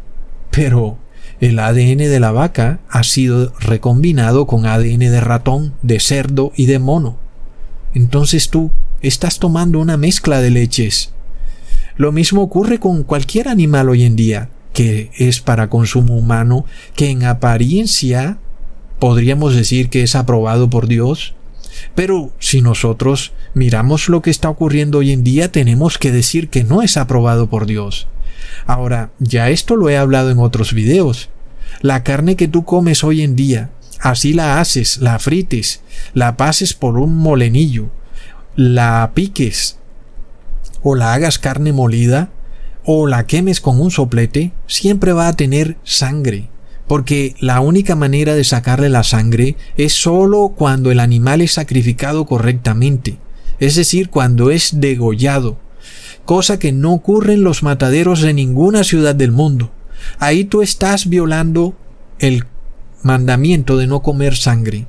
pero 0.51 0.99
el 1.41 1.59
ADN 1.59 1.99
de 1.99 2.21
la 2.21 2.33
vaca 2.33 2.81
ha 2.89 3.03
sido 3.03 3.53
recombinado 3.61 4.47
con 4.47 4.65
ADN 4.65 5.01
de 5.01 5.21
ratón, 5.21 5.75
de 5.83 6.01
cerdo 6.01 6.53
y 6.57 6.67
de 6.67 6.79
mono. 6.79 7.19
Entonces 7.95 8.49
tú 8.49 8.71
estás 9.03 9.39
tomando 9.39 9.81
una 9.81 9.97
mezcla 9.97 10.41
de 10.41 10.51
leches. 10.51 11.13
Lo 11.97 12.13
mismo 12.13 12.43
ocurre 12.43 12.79
con 12.79 13.05
cualquier 13.05 13.49
animal 13.49 13.89
hoy 13.89 14.05
en 14.05 14.17
día, 14.17 14.49
que 14.73 15.11
es 15.17 15.41
para 15.41 15.69
consumo 15.69 16.17
humano, 16.17 16.65
que 16.97 17.11
en 17.11 17.25
apariencia 17.25 18.39
podríamos 18.99 19.55
decir 19.55 19.91
que 19.91 20.03
es 20.03 20.15
aprobado 20.15 20.71
por 20.71 20.87
Dios. 20.87 21.35
Pero 21.95 22.33
si 22.39 22.63
nosotros 22.63 23.33
miramos 23.55 24.09
lo 24.09 24.23
que 24.23 24.31
está 24.31 24.49
ocurriendo 24.49 24.99
hoy 24.99 25.13
en 25.13 25.25
día, 25.25 25.51
tenemos 25.51 25.99
que 25.99 26.13
decir 26.13 26.49
que 26.49 26.65
no 26.65 26.83
es 26.83 26.97
aprobado 26.97 27.49
por 27.49 27.67
Dios. 27.67 28.09
Ahora, 28.67 29.11
ya 29.19 29.51
esto 29.51 29.77
lo 29.77 29.89
he 29.89 29.97
hablado 29.97 30.31
en 30.31 30.39
otros 30.39 30.73
videos. 30.73 31.31
La 31.81 32.03
carne 32.03 32.37
que 32.37 32.49
tú 32.49 32.65
comes 32.65 33.03
hoy 33.05 33.23
en 33.23 33.37
día, 33.37 33.71
así 34.01 34.33
la 34.33 34.61
haces, 34.61 34.99
la 34.99 35.19
frites, 35.19 35.83
la 36.15 36.37
pases 36.37 36.75
por 36.75 36.99
un 36.99 37.17
molenillo, 37.17 37.91
la 38.57 39.11
piques, 39.15 39.79
o 40.83 40.95
la 40.95 41.15
hagas 41.15 41.39
carne 41.39 41.73
molida, 41.73 42.31
o 42.85 43.07
la 43.07 43.27
quemes 43.27 43.61
con 43.61 43.81
un 43.81 43.91
soplete, 43.91 44.53
siempre 44.67 45.13
va 45.13 45.29
a 45.29 45.33
tener 45.35 45.77
sangre, 45.85 46.49
porque 46.89 47.35
la 47.41 47.61
única 47.61 47.95
manera 47.95 48.35
de 48.35 48.45
sacarle 48.45 48.89
la 48.89 49.05
sangre 49.05 49.57
es 49.77 49.93
sólo 49.93 50.55
cuando 50.57 50.91
el 50.91 51.01
animal 51.01 51.41
es 51.41 51.53
sacrificado 51.53 52.27
correctamente, 52.27 53.19
es 53.61 53.77
decir, 53.77 54.11
cuando 54.11 54.51
es 54.51 54.81
degollado, 54.81 55.59
cosa 56.25 56.59
que 56.59 56.73
no 56.73 56.93
ocurre 56.93 57.35
en 57.35 57.45
los 57.45 57.63
mataderos 57.63 58.21
de 58.21 58.35
ninguna 58.35 58.85
ciudad 58.85 59.15
del 59.15 59.33
mundo. 59.33 59.71
Ahí 60.19 60.45
tú 60.45 60.63
estás 60.63 61.09
violando 61.09 61.75
el 62.19 62.45
mandamiento 63.03 63.77
de 63.77 63.87
no 63.87 64.03
comer 64.03 64.37
sangre. 64.37 64.87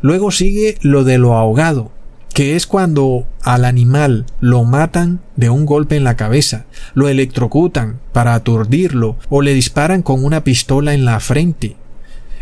Luego 0.00 0.30
sigue 0.30 0.78
lo 0.80 1.04
de 1.04 1.18
lo 1.18 1.34
ahogado, 1.34 1.92
que 2.32 2.56
es 2.56 2.66
cuando 2.66 3.26
al 3.42 3.64
animal 3.64 4.26
lo 4.40 4.64
matan 4.64 5.20
de 5.36 5.50
un 5.50 5.66
golpe 5.66 5.96
en 5.96 6.04
la 6.04 6.16
cabeza, 6.16 6.64
lo 6.94 7.08
electrocutan 7.08 8.00
para 8.12 8.34
aturdirlo 8.34 9.16
o 9.28 9.42
le 9.42 9.54
disparan 9.54 10.02
con 10.02 10.24
una 10.24 10.44
pistola 10.44 10.94
en 10.94 11.04
la 11.04 11.20
frente. 11.20 11.76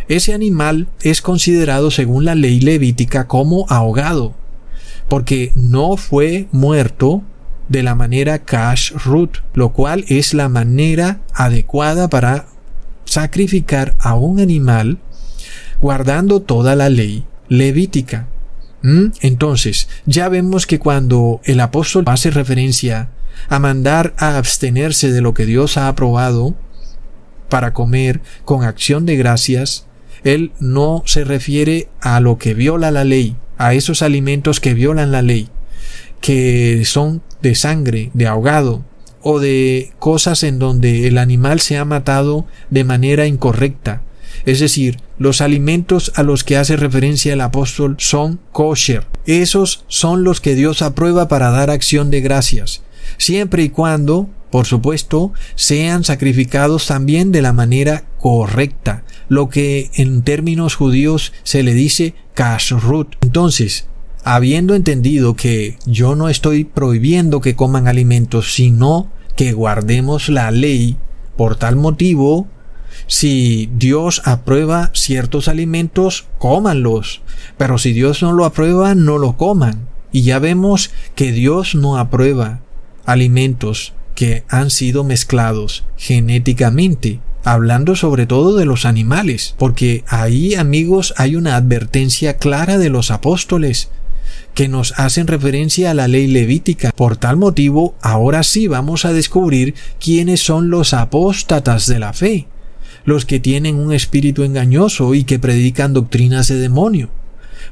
Ese 0.08 0.34
animal 0.34 0.88
es 1.02 1.22
considerado 1.22 1.90
según 1.90 2.24
la 2.24 2.34
ley 2.34 2.60
levítica 2.60 3.26
como 3.26 3.66
ahogado, 3.68 4.34
porque 5.08 5.52
no 5.54 5.96
fue 5.96 6.48
muerto 6.52 7.22
de 7.68 7.82
la 7.82 7.94
manera 7.94 8.40
cash 8.40 8.92
root, 9.04 9.38
lo 9.54 9.72
cual 9.72 10.04
es 10.08 10.34
la 10.34 10.48
manera 10.48 11.20
adecuada 11.32 12.10
para 12.10 12.46
sacrificar 13.04 13.94
a 14.00 14.14
un 14.14 14.40
animal 14.40 14.98
guardando 15.80 16.40
toda 16.42 16.74
la 16.76 16.88
ley 16.88 17.24
levítica. 17.48 18.28
¿Mm? 18.82 19.08
Entonces, 19.20 19.88
ya 20.06 20.28
vemos 20.28 20.66
que 20.66 20.78
cuando 20.78 21.40
el 21.44 21.60
apóstol 21.60 22.04
hace 22.06 22.30
referencia 22.30 23.10
a 23.48 23.58
mandar 23.58 24.14
a 24.18 24.36
abstenerse 24.36 25.12
de 25.12 25.20
lo 25.20 25.34
que 25.34 25.46
Dios 25.46 25.76
ha 25.76 25.88
aprobado 25.88 26.54
para 27.48 27.72
comer 27.72 28.20
con 28.44 28.64
acción 28.64 29.06
de 29.06 29.16
gracias, 29.16 29.86
él 30.24 30.52
no 30.60 31.02
se 31.06 31.24
refiere 31.24 31.88
a 32.00 32.20
lo 32.20 32.38
que 32.38 32.54
viola 32.54 32.90
la 32.90 33.04
ley, 33.04 33.36
a 33.58 33.74
esos 33.74 34.02
alimentos 34.02 34.60
que 34.60 34.74
violan 34.74 35.12
la 35.12 35.22
ley, 35.22 35.48
que 36.20 36.84
son 36.84 37.22
de 37.42 37.54
sangre, 37.54 38.10
de 38.14 38.26
ahogado, 38.26 38.84
o 39.22 39.38
de 39.38 39.92
cosas 39.98 40.42
en 40.42 40.58
donde 40.58 41.06
el 41.06 41.18
animal 41.18 41.60
se 41.60 41.76
ha 41.76 41.84
matado 41.84 42.46
de 42.70 42.84
manera 42.84 43.26
incorrecta. 43.26 44.02
Es 44.46 44.60
decir, 44.60 44.98
los 45.18 45.40
alimentos 45.40 46.12
a 46.16 46.22
los 46.22 46.44
que 46.44 46.56
hace 46.56 46.76
referencia 46.76 47.32
el 47.32 47.40
apóstol 47.40 47.96
son 47.98 48.40
kosher. 48.52 49.06
Esos 49.26 49.84
son 49.88 50.24
los 50.24 50.40
que 50.40 50.54
Dios 50.54 50.82
aprueba 50.82 51.28
para 51.28 51.50
dar 51.50 51.70
acción 51.70 52.10
de 52.10 52.20
gracias, 52.20 52.82
siempre 53.18 53.62
y 53.62 53.68
cuando, 53.68 54.28
por 54.50 54.66
supuesto, 54.66 55.32
sean 55.54 56.04
sacrificados 56.04 56.86
también 56.86 57.32
de 57.32 57.42
la 57.42 57.52
manera 57.52 58.04
correcta, 58.18 59.04
lo 59.28 59.48
que 59.48 59.90
en 59.94 60.22
términos 60.22 60.74
judíos 60.74 61.32
se 61.42 61.62
le 61.62 61.74
dice 61.74 62.14
kashrut. 62.34 63.16
Entonces, 63.20 63.86
habiendo 64.24 64.74
entendido 64.74 65.36
que 65.36 65.78
yo 65.86 66.14
no 66.16 66.28
estoy 66.28 66.64
prohibiendo 66.64 67.40
que 67.40 67.54
coman 67.54 67.88
alimentos, 67.88 68.54
sino 68.54 69.10
que 69.36 69.52
guardemos 69.52 70.28
la 70.28 70.50
ley, 70.50 70.96
por 71.36 71.56
tal 71.56 71.76
motivo, 71.76 72.48
si 73.10 73.68
Dios 73.74 74.22
aprueba 74.24 74.92
ciertos 74.94 75.48
alimentos, 75.48 76.26
cómanlos, 76.38 77.22
pero 77.58 77.76
si 77.76 77.92
Dios 77.92 78.22
no 78.22 78.32
lo 78.32 78.44
aprueba, 78.44 78.94
no 78.94 79.18
lo 79.18 79.36
coman. 79.36 79.88
Y 80.12 80.22
ya 80.22 80.38
vemos 80.38 80.92
que 81.16 81.32
Dios 81.32 81.74
no 81.74 81.98
aprueba 81.98 82.60
alimentos 83.04 83.94
que 84.14 84.44
han 84.48 84.70
sido 84.70 85.02
mezclados 85.02 85.84
genéticamente 85.96 87.18
hablando 87.42 87.96
sobre 87.96 88.26
todo 88.26 88.56
de 88.56 88.64
los 88.64 88.84
animales, 88.84 89.56
porque 89.58 90.04
ahí 90.06 90.54
amigos 90.54 91.12
hay 91.16 91.34
una 91.34 91.56
advertencia 91.56 92.36
clara 92.36 92.78
de 92.78 92.90
los 92.90 93.10
apóstoles 93.10 93.90
que 94.54 94.68
nos 94.68 94.96
hacen 95.00 95.26
referencia 95.26 95.90
a 95.90 95.94
la 95.94 96.06
ley 96.06 96.28
levítica. 96.28 96.92
Por 96.94 97.16
tal 97.16 97.38
motivo, 97.38 97.96
ahora 98.02 98.44
sí 98.44 98.68
vamos 98.68 99.04
a 99.04 99.12
descubrir 99.12 99.74
quiénes 99.98 100.44
son 100.44 100.70
los 100.70 100.94
apóstatas 100.94 101.88
de 101.88 101.98
la 101.98 102.12
fe, 102.12 102.46
los 103.04 103.24
que 103.24 103.40
tienen 103.40 103.76
un 103.76 103.92
espíritu 103.92 104.42
engañoso 104.44 105.14
y 105.14 105.24
que 105.24 105.38
predican 105.38 105.92
doctrinas 105.92 106.48
de 106.48 106.56
demonio. 106.56 107.10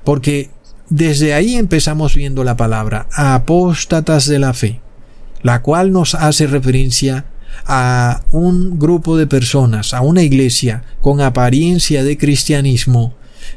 Porque 0.04 0.50
desde 0.90 1.34
ahí 1.34 1.56
empezamos 1.56 2.14
viendo 2.14 2.44
la 2.44 2.56
palabra 2.56 3.06
apóstatas 3.12 4.26
de 4.26 4.38
la 4.38 4.54
fe, 4.54 4.80
la 5.42 5.62
cual 5.62 5.92
nos 5.92 6.14
hace 6.14 6.46
referencia 6.46 7.26
a 7.66 8.22
un 8.32 8.78
grupo 8.78 9.16
de 9.16 9.26
personas, 9.26 9.92
a 9.92 10.00
una 10.00 10.22
iglesia 10.22 10.84
con 11.00 11.20
apariencia 11.20 12.04
de 12.04 12.16
cristianismo, 12.16 13.14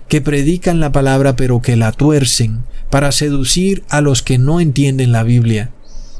que 0.07 0.21
predican 0.21 0.79
la 0.79 0.91
palabra 0.91 1.35
pero 1.35 1.61
que 1.61 1.75
la 1.75 1.91
tuercen 1.91 2.63
para 2.89 3.11
seducir 3.11 3.83
a 3.89 4.01
los 4.01 4.21
que 4.21 4.37
no 4.37 4.59
entienden 4.59 5.11
la 5.11 5.23
Biblia. 5.23 5.71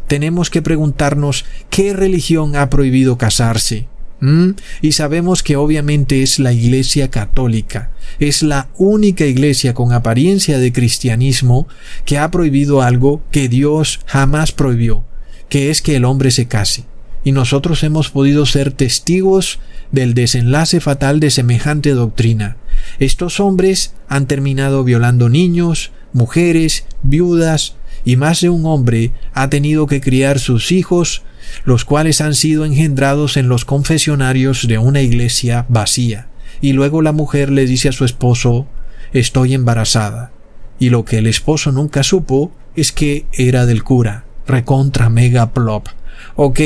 Tenemos 0.08 0.50
que 0.50 0.62
preguntarnos 0.62 1.46
qué 1.70 1.94
religión 1.94 2.56
ha 2.56 2.70
prohibido 2.70 3.18
casarse. 3.18 3.88
¿Mm? 4.22 4.52
Y 4.82 4.92
sabemos 4.92 5.42
que 5.42 5.56
obviamente 5.56 6.22
es 6.22 6.40
la 6.40 6.54
Iglesia 6.54 7.10
Católica. 7.10 7.92
Es 8.20 8.44
la 8.44 8.70
única 8.78 9.26
iglesia 9.26 9.74
con 9.74 9.94
apariencia 9.94 10.60
de 10.60 10.72
cristianismo 10.72 11.68
que 12.06 12.20
ha 12.20 12.30
prohibido 12.30 12.82
algo 12.82 13.24
que 13.32 13.50
Dios 13.50 14.00
jamás 14.06 14.52
prohibió, 14.52 15.04
que 15.50 15.72
es 15.72 15.82
que 15.82 15.96
el 15.96 16.06
hombre 16.06 16.30
se 16.30 16.48
case. 16.48 16.86
Y 17.24 17.32
nosotros 17.32 17.84
hemos 17.84 18.10
podido 18.10 18.46
ser 18.46 18.72
testigos 18.72 19.60
del 19.92 20.14
desenlace 20.14 20.80
fatal 20.80 21.20
de 21.20 21.32
semejante 21.32 21.92
doctrina. 21.92 22.58
Estos 23.00 23.40
hombres 23.40 23.94
han 24.08 24.28
terminado 24.28 24.84
violando 24.84 25.30
niños, 25.30 25.92
mujeres, 26.14 26.86
viudas, 27.04 27.76
y 28.04 28.16
más 28.16 28.42
de 28.42 28.50
un 28.50 28.66
hombre 28.66 29.12
ha 29.34 29.50
tenido 29.50 29.86
que 29.88 30.02
criar 30.02 30.40
sus 30.40 30.72
hijos, 30.72 31.24
los 31.66 31.86
cuales 31.86 32.22
han 32.22 32.36
sido 32.36 32.66
engendrados 32.66 33.38
en 33.38 33.50
los 33.50 33.66
confesionarios 33.66 34.68
de 34.68 34.78
una 34.78 35.02
iglesia 35.02 35.66
vacía. 35.70 36.28
Y 36.62 36.74
luego 36.74 37.02
la 37.02 37.12
mujer 37.12 37.52
le 37.52 37.66
dice 37.66 37.90
a 37.90 37.94
su 37.94 38.06
esposo 38.06 38.68
estoy 39.14 39.54
embarazada. 39.54 40.32
Y 40.80 40.90
lo 40.90 41.06
que 41.06 41.18
el 41.18 41.28
esposo 41.28 41.72
nunca 41.72 42.04
supo 42.04 42.52
es 42.76 42.92
que 42.92 43.26
era 43.34 43.66
del 43.66 43.84
cura. 43.84 44.26
Recontra 44.48 45.10
mega 45.10 45.54
plop. 45.54 45.88
Ok, 46.36 46.60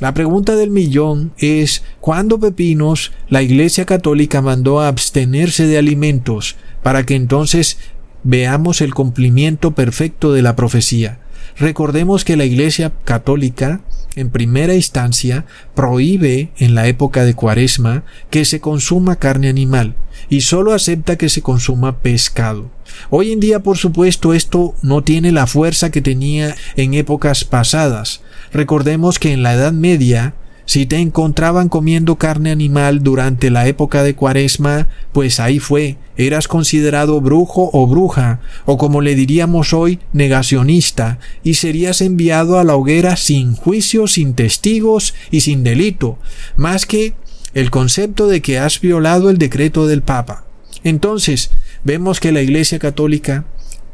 la 0.00 0.14
pregunta 0.14 0.56
del 0.56 0.70
millón 0.70 1.32
es 1.38 1.84
¿cuándo 2.00 2.40
Pepinos 2.40 3.12
la 3.28 3.42
Iglesia 3.42 3.84
Católica 3.86 4.42
mandó 4.42 4.80
a 4.80 4.88
abstenerse 4.88 5.66
de 5.66 5.78
alimentos 5.78 6.56
para 6.82 7.06
que 7.06 7.14
entonces 7.14 7.78
veamos 8.24 8.80
el 8.80 8.94
cumplimiento 8.94 9.72
perfecto 9.72 10.32
de 10.32 10.42
la 10.42 10.56
profecía. 10.56 11.20
Recordemos 11.56 12.24
que 12.24 12.36
la 12.36 12.44
Iglesia 12.44 12.92
Católica 13.04 13.82
en 14.16 14.30
primera 14.30 14.74
instancia, 14.74 15.44
prohíbe 15.74 16.50
en 16.58 16.74
la 16.74 16.86
época 16.86 17.24
de 17.24 17.34
cuaresma 17.34 18.04
que 18.30 18.44
se 18.44 18.60
consuma 18.60 19.16
carne 19.16 19.48
animal 19.48 19.94
y 20.28 20.42
solo 20.42 20.72
acepta 20.72 21.16
que 21.16 21.28
se 21.28 21.42
consuma 21.42 21.98
pescado. 21.98 22.70
Hoy 23.10 23.32
en 23.32 23.40
día, 23.40 23.60
por 23.60 23.78
supuesto, 23.78 24.34
esto 24.34 24.74
no 24.82 25.02
tiene 25.02 25.32
la 25.32 25.46
fuerza 25.46 25.90
que 25.90 26.02
tenía 26.02 26.54
en 26.76 26.94
épocas 26.94 27.44
pasadas. 27.44 28.22
Recordemos 28.52 29.18
que 29.18 29.32
en 29.32 29.42
la 29.42 29.54
Edad 29.54 29.72
Media 29.72 30.34
si 30.64 30.86
te 30.86 30.96
encontraban 30.98 31.68
comiendo 31.68 32.16
carne 32.16 32.50
animal 32.50 33.02
durante 33.02 33.50
la 33.50 33.66
época 33.66 34.02
de 34.02 34.14
cuaresma, 34.14 34.88
pues 35.12 35.40
ahí 35.40 35.58
fue, 35.58 35.96
eras 36.16 36.48
considerado 36.48 37.20
brujo 37.20 37.70
o 37.72 37.86
bruja, 37.86 38.40
o 38.64 38.78
como 38.78 39.00
le 39.00 39.14
diríamos 39.14 39.72
hoy, 39.72 39.98
negacionista, 40.12 41.18
y 41.42 41.54
serías 41.54 42.00
enviado 42.00 42.58
a 42.58 42.64
la 42.64 42.76
hoguera 42.76 43.16
sin 43.16 43.54
juicio, 43.54 44.06
sin 44.06 44.34
testigos 44.34 45.14
y 45.30 45.40
sin 45.40 45.64
delito, 45.64 46.18
más 46.56 46.86
que 46.86 47.14
el 47.54 47.70
concepto 47.70 48.28
de 48.28 48.40
que 48.40 48.58
has 48.58 48.80
violado 48.80 49.30
el 49.30 49.38
decreto 49.38 49.86
del 49.86 50.02
Papa. 50.02 50.44
Entonces, 50.84 51.50
vemos 51.84 52.20
que 52.20 52.32
la 52.32 52.42
Iglesia 52.42 52.78
Católica 52.78 53.44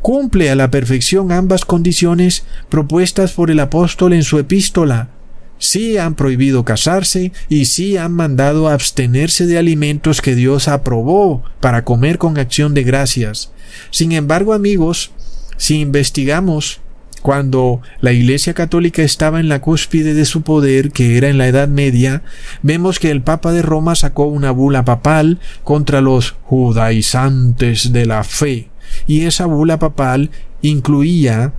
cumple 0.01 0.51
a 0.51 0.55
la 0.55 0.71
perfección 0.71 1.33
ambas 1.33 1.64
condiciones 1.64 2.45
propuestas 2.69 3.33
por 3.33 3.51
el 3.51 3.61
apóstol 3.61 4.12
en 4.12 4.23
su 4.23 4.39
epístola, 4.39 5.11
sí 5.59 5.98
han 5.98 6.14
prohibido 6.14 6.64
casarse 6.64 7.32
y 7.48 7.66
sí 7.66 7.96
han 7.96 8.12
mandado 8.12 8.68
abstenerse 8.68 9.46
de 9.46 9.59
alimentos 9.59 10.22
que 10.22 10.34
Dios 10.34 10.68
aprobó 10.68 11.42
para 11.61 11.84
comer 11.84 12.18
con 12.18 12.38
acción 12.38 12.74
de 12.74 12.84
gracias. 12.84 13.52
Sin 13.90 14.12
embargo, 14.12 14.54
amigos, 14.54 15.12
si 15.56 15.80
investigamos 15.80 16.80
cuando 17.22 17.82
la 18.00 18.12
Iglesia 18.12 18.54
Católica 18.54 19.02
estaba 19.02 19.40
en 19.40 19.48
la 19.48 19.61
cúspide 19.61 20.14
de 20.14 20.24
su 20.24 20.42
poder, 20.42 20.92
que 20.92 21.16
era 21.16 21.28
en 21.28 21.38
la 21.38 21.48
Edad 21.48 21.68
Media, 21.68 22.22
vemos 22.62 22.98
que 22.98 23.11
el 23.11 23.22
Papa 23.22 23.52
de 23.52 23.62
Roma 23.62 23.94
sacó 23.94 24.24
una 24.26 24.50
bula 24.50 24.84
papal 24.84 25.40
contra 25.64 26.00
los 26.00 26.36
judaizantes 26.44 27.92
de 27.92 28.06
la 28.06 28.24
fe, 28.24 28.68
y 29.06 29.22
esa 29.22 29.46
bula 29.46 29.78
papal 29.78 30.30
incluía 30.62 31.52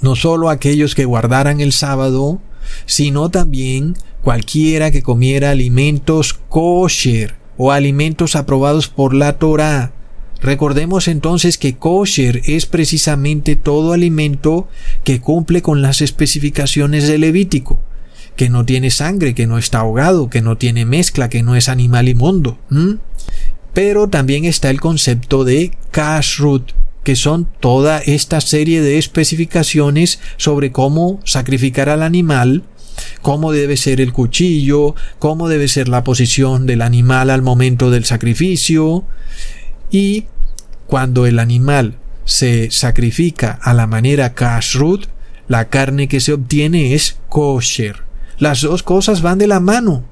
no 0.00 0.14
solo 0.14 0.48
aquellos 0.48 0.94
que 0.94 1.04
guardaran 1.04 1.60
el 1.60 1.72
sábado, 1.72 2.40
sino 2.86 3.30
también 3.30 3.96
cualquiera 4.22 4.90
que 4.90 5.02
comiera 5.02 5.50
alimentos 5.50 6.34
kosher 6.48 7.36
o 7.56 7.72
alimentos 7.72 8.36
aprobados 8.36 8.88
por 8.88 9.14
la 9.14 9.38
Torah. 9.38 9.92
Recordemos 10.40 11.08
entonces 11.08 11.58
que 11.58 11.76
kosher 11.76 12.42
es 12.46 12.66
precisamente 12.66 13.56
todo 13.56 13.92
alimento 13.92 14.68
que 15.02 15.20
cumple 15.20 15.62
con 15.62 15.82
las 15.82 16.00
especificaciones 16.00 17.08
del 17.08 17.22
Levítico, 17.22 17.80
que 18.36 18.48
no 18.48 18.64
tiene 18.64 18.90
sangre, 18.90 19.34
que 19.34 19.48
no 19.48 19.58
está 19.58 19.80
ahogado, 19.80 20.30
que 20.30 20.40
no 20.40 20.56
tiene 20.56 20.84
mezcla, 20.84 21.28
que 21.28 21.42
no 21.42 21.56
es 21.56 21.68
animal 21.68 22.08
inmundo. 22.08 22.58
Pero 23.74 24.08
también 24.08 24.44
está 24.44 24.70
el 24.70 24.80
concepto 24.80 25.44
de 25.44 25.72
kashrut, 25.90 26.70
que 27.08 27.16
son 27.16 27.48
toda 27.58 28.00
esta 28.00 28.38
serie 28.42 28.82
de 28.82 28.98
especificaciones 28.98 30.20
sobre 30.36 30.72
cómo 30.72 31.20
sacrificar 31.24 31.88
al 31.88 32.02
animal, 32.02 32.64
cómo 33.22 33.50
debe 33.50 33.78
ser 33.78 34.02
el 34.02 34.12
cuchillo, 34.12 34.94
cómo 35.18 35.48
debe 35.48 35.68
ser 35.68 35.88
la 35.88 36.04
posición 36.04 36.66
del 36.66 36.82
animal 36.82 37.30
al 37.30 37.40
momento 37.40 37.90
del 37.90 38.04
sacrificio 38.04 39.06
y 39.90 40.26
cuando 40.86 41.24
el 41.24 41.38
animal 41.38 41.94
se 42.26 42.70
sacrifica 42.70 43.58
a 43.62 43.72
la 43.72 43.86
manera 43.86 44.34
kashrut, 44.34 45.06
la 45.46 45.70
carne 45.70 46.08
que 46.08 46.20
se 46.20 46.34
obtiene 46.34 46.92
es 46.92 47.16
kosher. 47.30 48.02
Las 48.38 48.60
dos 48.60 48.82
cosas 48.82 49.22
van 49.22 49.38
de 49.38 49.46
la 49.46 49.60
mano. 49.60 50.04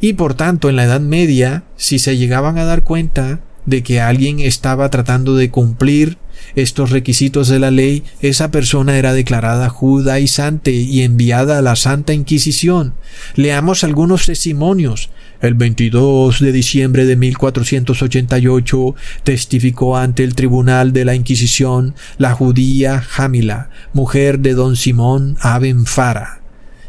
Y 0.00 0.14
por 0.14 0.34
tanto, 0.34 0.68
en 0.68 0.74
la 0.74 0.82
Edad 0.82 1.00
Media, 1.00 1.62
si 1.76 2.00
se 2.00 2.16
llegaban 2.16 2.58
a 2.58 2.64
dar 2.64 2.82
cuenta 2.82 3.38
de 3.68 3.82
que 3.82 4.00
alguien 4.00 4.40
estaba 4.40 4.88
tratando 4.88 5.36
de 5.36 5.50
cumplir 5.50 6.16
estos 6.54 6.90
requisitos 6.90 7.48
de 7.48 7.58
la 7.58 7.70
ley, 7.70 8.02
esa 8.22 8.50
persona 8.50 8.96
era 8.96 9.12
declarada 9.12 9.68
judaizante 9.68 10.72
y 10.72 11.02
enviada 11.02 11.58
a 11.58 11.62
la 11.62 11.76
Santa 11.76 12.14
Inquisición. 12.14 12.94
Leamos 13.34 13.84
algunos 13.84 14.24
testimonios. 14.24 15.10
El 15.42 15.54
22 15.54 16.40
de 16.40 16.52
diciembre 16.52 17.04
de 17.04 17.16
1488 17.16 18.94
testificó 19.22 19.98
ante 19.98 20.24
el 20.24 20.34
tribunal 20.34 20.92
de 20.94 21.04
la 21.04 21.14
Inquisición 21.14 21.94
la 22.16 22.32
judía 22.32 23.02
Jamila, 23.02 23.68
mujer 23.92 24.38
de 24.38 24.54
don 24.54 24.76
Simón 24.76 25.36
Abenfara. 25.40 26.40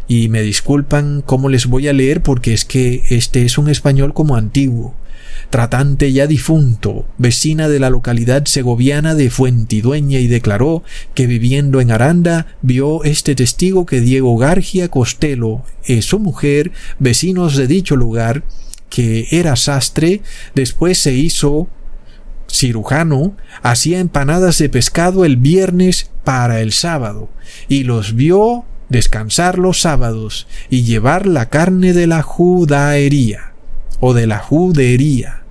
Y 0.07 0.30
me 0.30 0.41
disculpan 0.41 1.21
cómo 1.23 1.49
les 1.49 1.67
voy 1.67 1.89
a 1.89 1.93
leer 1.93 2.23
porque 2.23 2.53
es 2.53 2.63
que 2.63 3.03
este 3.09 3.43
es 3.43 3.57
un 3.57 3.69
español 3.69 4.13
como 4.13 4.38
antiguo 4.38 4.95
tratante 5.49 6.11
ya 6.11 6.28
difunto, 6.28 7.05
vecina 7.17 7.67
de 7.67 7.80
la 7.80 7.89
localidad 7.89 8.45
segoviana 8.45 9.15
de 9.15 9.30
Fuentidueña 9.30 10.20
y 10.20 10.28
declaró 10.28 10.84
que 11.13 11.28
viviendo 11.28 11.82
en 11.82 11.91
Aranda 11.91 12.47
vio 12.61 13.03
este 13.03 13.36
testigo 13.36 13.86
que 13.86 14.01
Diego 14.01 14.38
Gargia 14.38 14.89
Costello 14.89 15.63
y 15.86 16.01
su 16.01 16.20
mujer, 16.20 16.72
vecinos 16.99 17.55
de 17.55 17.67
dicho 17.67 17.95
lugar, 17.95 18.43
que 18.89 19.28
era 19.32 19.55
sastre, 19.55 20.22
después 20.55 20.97
se 20.97 21.13
hizo 21.13 21.67
cirujano, 22.51 23.36
hacía 23.61 23.99
empanadas 23.99 24.57
de 24.57 24.70
pescado 24.70 25.26
el 25.26 25.38
viernes 25.38 26.09
para 26.24 26.61
el 26.61 26.72
sábado, 26.74 27.30
y 27.67 27.84
los 27.84 28.15
vio 28.15 28.65
descansar 28.89 29.59
los 29.59 29.82
sábados 29.82 30.47
y 30.70 30.84
llevar 30.84 31.28
la 31.28 31.49
carne 31.49 31.93
de 31.93 32.07
la 32.07 32.24
judaería 32.24 33.49
o 34.00 34.14
de 34.14 34.28
la 34.28 34.39
judería. 34.39 35.43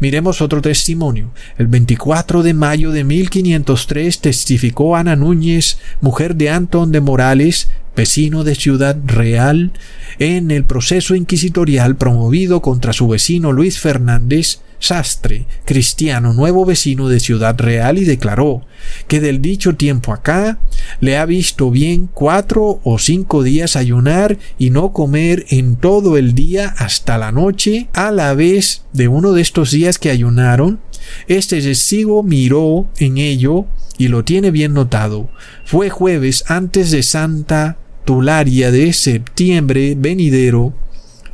Miremos 0.00 0.40
otro 0.40 0.60
testimonio. 0.60 1.30
El 1.56 1.68
24 1.68 2.42
de 2.42 2.54
mayo 2.54 2.90
de 2.90 3.04
1503 3.04 4.20
testificó 4.20 4.96
Ana 4.96 5.16
Núñez, 5.16 5.78
mujer 6.00 6.36
de 6.36 6.50
Antón 6.50 6.92
de 6.92 7.00
Morales, 7.00 7.70
vecino 7.96 8.44
de 8.44 8.54
Ciudad 8.54 8.96
Real, 9.04 9.72
en 10.18 10.50
el 10.50 10.64
proceso 10.64 11.14
inquisitorial 11.14 11.96
promovido 11.96 12.62
contra 12.62 12.92
su 12.92 13.08
vecino 13.08 13.52
Luis 13.52 13.78
Fernández, 13.78 14.60
Sastre, 14.78 15.46
cristiano 15.64 16.34
nuevo 16.34 16.66
vecino 16.66 17.08
de 17.08 17.18
Ciudad 17.18 17.58
Real, 17.58 17.96
y 17.96 18.04
declaró 18.04 18.66
que 19.08 19.20
del 19.20 19.40
dicho 19.40 19.76
tiempo 19.76 20.12
acá 20.12 20.58
le 21.00 21.16
ha 21.16 21.24
visto 21.24 21.70
bien 21.70 22.08
cuatro 22.12 22.80
o 22.84 22.98
cinco 22.98 23.42
días 23.42 23.76
ayunar 23.76 24.36
y 24.58 24.70
no 24.70 24.92
comer 24.92 25.46
en 25.48 25.76
todo 25.76 26.18
el 26.18 26.34
día 26.34 26.74
hasta 26.76 27.16
la 27.16 27.32
noche, 27.32 27.88
a 27.94 28.10
la 28.10 28.34
vez 28.34 28.82
de 28.92 29.08
uno 29.08 29.32
de 29.32 29.40
estos 29.40 29.70
días 29.70 29.98
que 29.98 30.10
ayunaron, 30.10 30.80
este 31.28 31.60
testigo 31.62 32.22
miró 32.22 32.86
en 32.98 33.18
ello 33.18 33.66
y 33.96 34.08
lo 34.08 34.24
tiene 34.24 34.50
bien 34.50 34.74
notado. 34.74 35.30
Fue 35.64 35.88
jueves 35.88 36.44
antes 36.48 36.90
de 36.90 37.02
Santa 37.02 37.78
Tularia 38.04 38.70
de 38.70 38.92
septiembre 38.92 39.94
venidero 39.96 40.74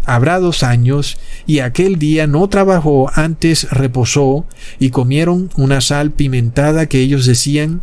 habrá 0.04 0.38
dos 0.38 0.62
años, 0.62 1.18
y 1.46 1.60
aquel 1.60 1.98
día 1.98 2.26
no 2.26 2.48
trabajó, 2.48 3.10
antes 3.14 3.70
reposó, 3.70 4.46
y 4.78 4.90
comieron 4.90 5.50
una 5.56 5.80
sal 5.80 6.10
pimentada 6.10 6.86
que 6.86 7.00
ellos 7.00 7.26
decían 7.26 7.82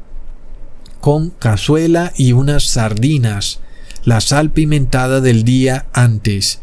con 1.00 1.30
cazuela 1.30 2.12
y 2.18 2.34
unas 2.34 2.64
sardinas, 2.64 3.60
la 4.04 4.20
sal 4.20 4.52
pimentada 4.52 5.22
del 5.22 5.44
día 5.44 5.86
antes. 5.94 6.60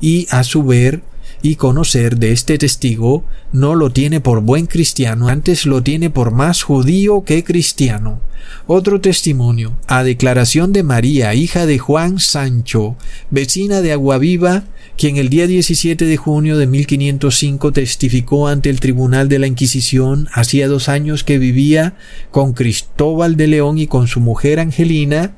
Y 0.00 0.26
a 0.30 0.44
su 0.44 0.64
ver 0.64 1.02
y 1.46 1.54
conocer 1.54 2.18
de 2.18 2.32
este 2.32 2.58
testigo 2.58 3.24
no 3.52 3.76
lo 3.76 3.90
tiene 3.92 4.20
por 4.20 4.40
buen 4.40 4.66
cristiano, 4.66 5.28
antes 5.28 5.64
lo 5.64 5.80
tiene 5.80 6.10
por 6.10 6.32
más 6.32 6.64
judío 6.64 7.22
que 7.22 7.44
cristiano. 7.44 8.20
Otro 8.66 9.00
testimonio, 9.00 9.76
a 9.86 10.02
declaración 10.02 10.72
de 10.72 10.82
María, 10.82 11.34
hija 11.34 11.64
de 11.66 11.78
Juan 11.78 12.18
Sancho, 12.18 12.96
vecina 13.30 13.80
de 13.80 13.92
Aguaviva, 13.92 14.64
quien 14.98 15.18
el 15.18 15.28
día 15.28 15.46
17 15.46 16.04
de 16.04 16.16
junio 16.16 16.58
de 16.58 16.66
1505 16.66 17.72
testificó 17.72 18.48
ante 18.48 18.68
el 18.68 18.80
Tribunal 18.80 19.28
de 19.28 19.38
la 19.38 19.46
Inquisición, 19.46 20.28
hacía 20.32 20.66
dos 20.66 20.88
años 20.88 21.22
que 21.22 21.38
vivía 21.38 21.96
con 22.32 22.54
Cristóbal 22.54 23.36
de 23.36 23.46
León 23.46 23.78
y 23.78 23.86
con 23.86 24.08
su 24.08 24.20
mujer 24.20 24.58
Angelina, 24.58 25.36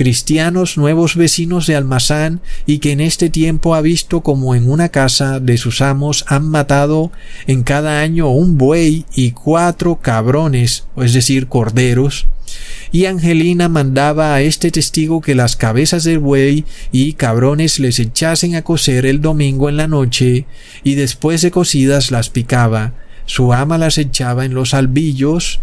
cristianos 0.00 0.78
nuevos 0.78 1.14
vecinos 1.14 1.66
de 1.66 1.76
Almazán 1.76 2.40
y 2.64 2.78
que 2.78 2.92
en 2.92 3.02
este 3.02 3.28
tiempo 3.28 3.74
ha 3.74 3.82
visto 3.82 4.22
como 4.22 4.54
en 4.54 4.70
una 4.70 4.88
casa 4.88 5.40
de 5.40 5.58
sus 5.58 5.82
amos 5.82 6.24
han 6.26 6.48
matado 6.48 7.12
en 7.46 7.64
cada 7.64 8.00
año 8.00 8.30
un 8.30 8.56
buey 8.56 9.04
y 9.14 9.32
cuatro 9.32 9.96
cabrones, 9.96 10.86
es 10.96 11.12
decir, 11.12 11.48
corderos, 11.48 12.28
y 12.90 13.04
Angelina 13.04 13.68
mandaba 13.68 14.34
a 14.34 14.40
este 14.40 14.70
testigo 14.70 15.20
que 15.20 15.34
las 15.34 15.54
cabezas 15.54 16.04
del 16.04 16.18
buey 16.18 16.64
y 16.90 17.12
cabrones 17.12 17.78
les 17.78 17.98
echasen 17.98 18.54
a 18.54 18.62
cocer 18.62 19.04
el 19.04 19.20
domingo 19.20 19.68
en 19.68 19.76
la 19.76 19.86
noche, 19.86 20.46
y 20.82 20.94
después 20.94 21.42
de 21.42 21.50
cocidas 21.50 22.10
las 22.10 22.30
picaba. 22.30 22.94
Su 23.26 23.52
ama 23.52 23.76
las 23.76 23.98
echaba 23.98 24.46
en 24.46 24.54
los 24.54 24.72
albillos, 24.72 25.60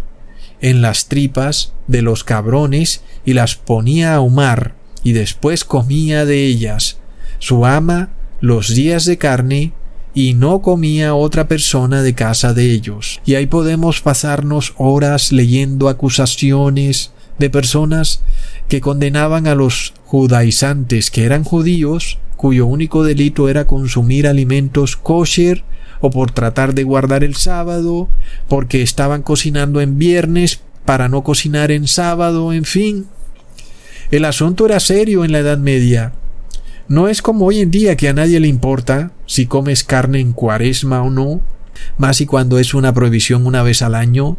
en 0.61 0.83
las 0.83 1.07
tripas 1.07 1.73
de 1.87 2.01
los 2.01 2.23
cabrones, 2.23 3.01
y 3.27 3.33
las 3.33 3.55
ponía 3.55 4.13
a 4.13 4.15
ahumar, 4.15 4.73
y 5.03 5.11
después 5.11 5.65
comía 5.65 6.25
de 6.25 6.45
ellas. 6.45 6.97
Su 7.39 7.65
ama 7.65 8.11
los 8.39 8.73
días 8.73 9.03
de 9.03 9.17
carne 9.17 9.73
y 10.13 10.33
no 10.33 10.61
comía 10.61 11.13
otra 11.13 11.45
persona 11.49 12.03
de 12.03 12.15
casa 12.15 12.53
de 12.53 12.71
ellos. 12.71 13.19
Y 13.25 13.35
ahí 13.35 13.45
podemos 13.45 13.99
pasarnos 13.99 14.73
horas 14.77 15.33
leyendo 15.33 15.89
acusaciones 15.89 17.11
de 17.37 17.49
personas 17.49 18.23
que 18.69 18.79
condenaban 18.79 19.45
a 19.45 19.55
los 19.55 19.93
judaizantes 20.05 21.11
que 21.11 21.25
eran 21.25 21.43
judíos, 21.43 22.19
cuyo 22.37 22.65
único 22.65 23.03
delito 23.03 23.49
era 23.49 23.67
consumir 23.67 24.25
alimentos 24.25 24.95
kosher 24.95 25.65
o 25.99 26.11
por 26.11 26.31
tratar 26.31 26.73
de 26.73 26.85
guardar 26.85 27.25
el 27.25 27.35
sábado, 27.35 28.07
porque 28.47 28.83
estaban 28.83 29.21
cocinando 29.21 29.81
en 29.81 29.97
viernes 29.97 30.61
para 30.85 31.09
no 31.09 31.21
cocinar 31.21 31.71
en 31.71 31.85
sábado, 31.85 32.53
en 32.53 32.63
fin. 32.63 33.07
El 34.09 34.23
asunto 34.23 34.65
era 34.65 34.79
serio 34.79 35.25
en 35.25 35.33
la 35.33 35.39
Edad 35.39 35.57
Media. 35.57 36.13
No 36.87 37.09
es 37.09 37.21
como 37.21 37.45
hoy 37.45 37.59
en 37.59 37.71
día 37.71 37.97
que 37.97 38.07
a 38.07 38.13
nadie 38.13 38.39
le 38.39 38.47
importa 38.47 39.11
si 39.25 39.47
comes 39.47 39.83
carne 39.83 40.21
en 40.21 40.31
cuaresma 40.31 41.01
o 41.01 41.09
no, 41.09 41.41
más 41.97 42.21
y 42.21 42.25
cuando 42.25 42.57
es 42.57 42.73
una 42.73 42.93
prohibición 42.93 43.45
una 43.45 43.63
vez 43.63 43.81
al 43.81 43.95
año, 43.95 44.37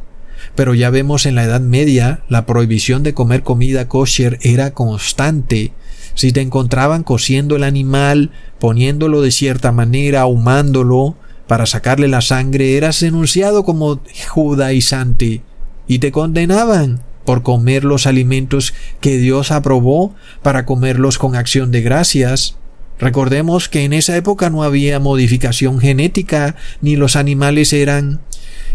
pero 0.54 0.72
ya 0.72 0.88
vemos 0.88 1.26
en 1.26 1.34
la 1.34 1.44
Edad 1.44 1.60
Media 1.60 2.22
la 2.30 2.46
prohibición 2.46 3.02
de 3.02 3.12
comer 3.12 3.42
comida 3.42 3.88
kosher 3.88 4.38
era 4.40 4.72
constante. 4.72 5.72
Si 6.14 6.32
te 6.32 6.40
encontraban 6.40 7.02
cociendo 7.02 7.54
el 7.54 7.62
animal, 7.62 8.30
poniéndolo 8.58 9.20
de 9.20 9.32
cierta 9.32 9.70
manera, 9.70 10.22
ahumándolo, 10.22 11.16
para 11.46 11.66
sacarle 11.66 12.08
la 12.08 12.22
sangre, 12.22 12.78
eras 12.78 13.00
denunciado 13.00 13.64
como 13.64 14.00
judaizante 14.28 15.42
y 15.86 15.98
te 15.98 16.10
condenaban 16.10 17.02
por 17.28 17.42
comer 17.42 17.84
los 17.84 18.06
alimentos 18.06 18.72
que 19.02 19.18
Dios 19.18 19.50
aprobó 19.50 20.14
para 20.42 20.64
comerlos 20.64 21.18
con 21.18 21.36
acción 21.36 21.70
de 21.70 21.82
gracias. 21.82 22.56
Recordemos 22.98 23.68
que 23.68 23.84
en 23.84 23.92
esa 23.92 24.16
época 24.16 24.48
no 24.48 24.62
había 24.62 24.98
modificación 24.98 25.78
genética, 25.78 26.56
ni 26.80 26.96
los 26.96 27.16
animales 27.16 27.74
eran 27.74 28.22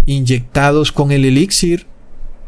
inyectados 0.06 0.92
con 0.92 1.12
el 1.12 1.26
elixir. 1.26 1.88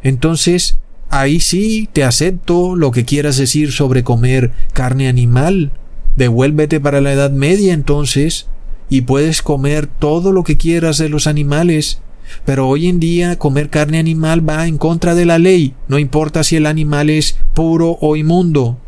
Entonces, 0.04 0.78
ahí 1.10 1.40
sí 1.40 1.90
te 1.92 2.04
acepto 2.04 2.76
lo 2.76 2.92
que 2.92 3.04
quieras 3.04 3.38
decir 3.38 3.72
sobre 3.72 4.04
comer 4.04 4.52
carne 4.74 5.08
animal. 5.08 5.72
Devuélvete 6.16 6.80
para 6.80 7.02
la 7.02 7.14
Edad 7.14 7.32
Media 7.32 7.74
entonces, 7.74 8.46
y 8.92 9.02
puedes 9.02 9.42
comer 9.42 9.88
todo 9.88 10.32
lo 10.32 10.44
que 10.44 10.56
quieras 10.56 11.00
de 11.00 11.10
los 11.10 11.26
animales, 11.26 12.00
pero 12.46 12.68
hoy 12.68 12.88
en 12.88 13.00
día 13.00 13.38
comer 13.38 13.70
carne 13.70 14.00
animal 14.00 14.48
va 14.48 14.68
en 14.68 14.78
contra 14.78 15.16
de 15.16 15.26
la 15.26 15.40
ley, 15.40 15.74
no 15.88 16.00
importa 16.00 16.44
si 16.44 16.56
el 16.56 16.66
animal 16.66 17.10
es 17.10 17.38
puro 17.54 17.98
o 18.02 18.16
inmundo. 18.16 18.80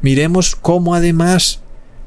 Miremos 0.00 0.56
cómo 0.56 0.94
además 0.94 1.60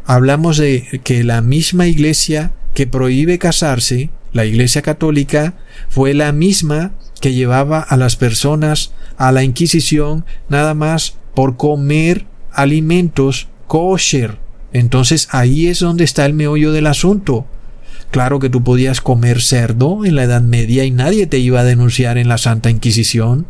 hablamos 0.05 0.57
de 0.57 1.01
que 1.03 1.23
la 1.23 1.41
misma 1.41 1.87
iglesia 1.87 2.51
que 2.73 2.87
prohíbe 2.87 3.39
casarse, 3.39 4.09
la 4.33 4.45
iglesia 4.45 4.81
católica, 4.81 5.55
fue 5.89 6.13
la 6.13 6.31
misma 6.31 6.91
que 7.21 7.33
llevaba 7.33 7.79
a 7.79 7.97
las 7.97 8.15
personas 8.15 8.93
a 9.17 9.31
la 9.31 9.43
Inquisición 9.43 10.25
nada 10.47 10.73
más 10.73 11.15
por 11.35 11.57
comer 11.57 12.25
alimentos 12.51 13.49
kosher. 13.67 14.37
Entonces 14.71 15.27
ahí 15.31 15.67
es 15.67 15.79
donde 15.79 16.03
está 16.03 16.25
el 16.25 16.33
meollo 16.33 16.71
del 16.71 16.87
asunto. 16.87 17.45
Claro 18.11 18.39
que 18.39 18.49
tú 18.49 18.63
podías 18.63 19.01
comer 19.01 19.41
cerdo 19.41 20.05
en 20.05 20.15
la 20.15 20.23
Edad 20.23 20.41
Media 20.41 20.83
y 20.85 20.91
nadie 20.91 21.27
te 21.27 21.37
iba 21.37 21.59
a 21.59 21.65
denunciar 21.65 22.17
en 22.17 22.27
la 22.27 22.37
Santa 22.37 22.69
Inquisición, 22.69 23.45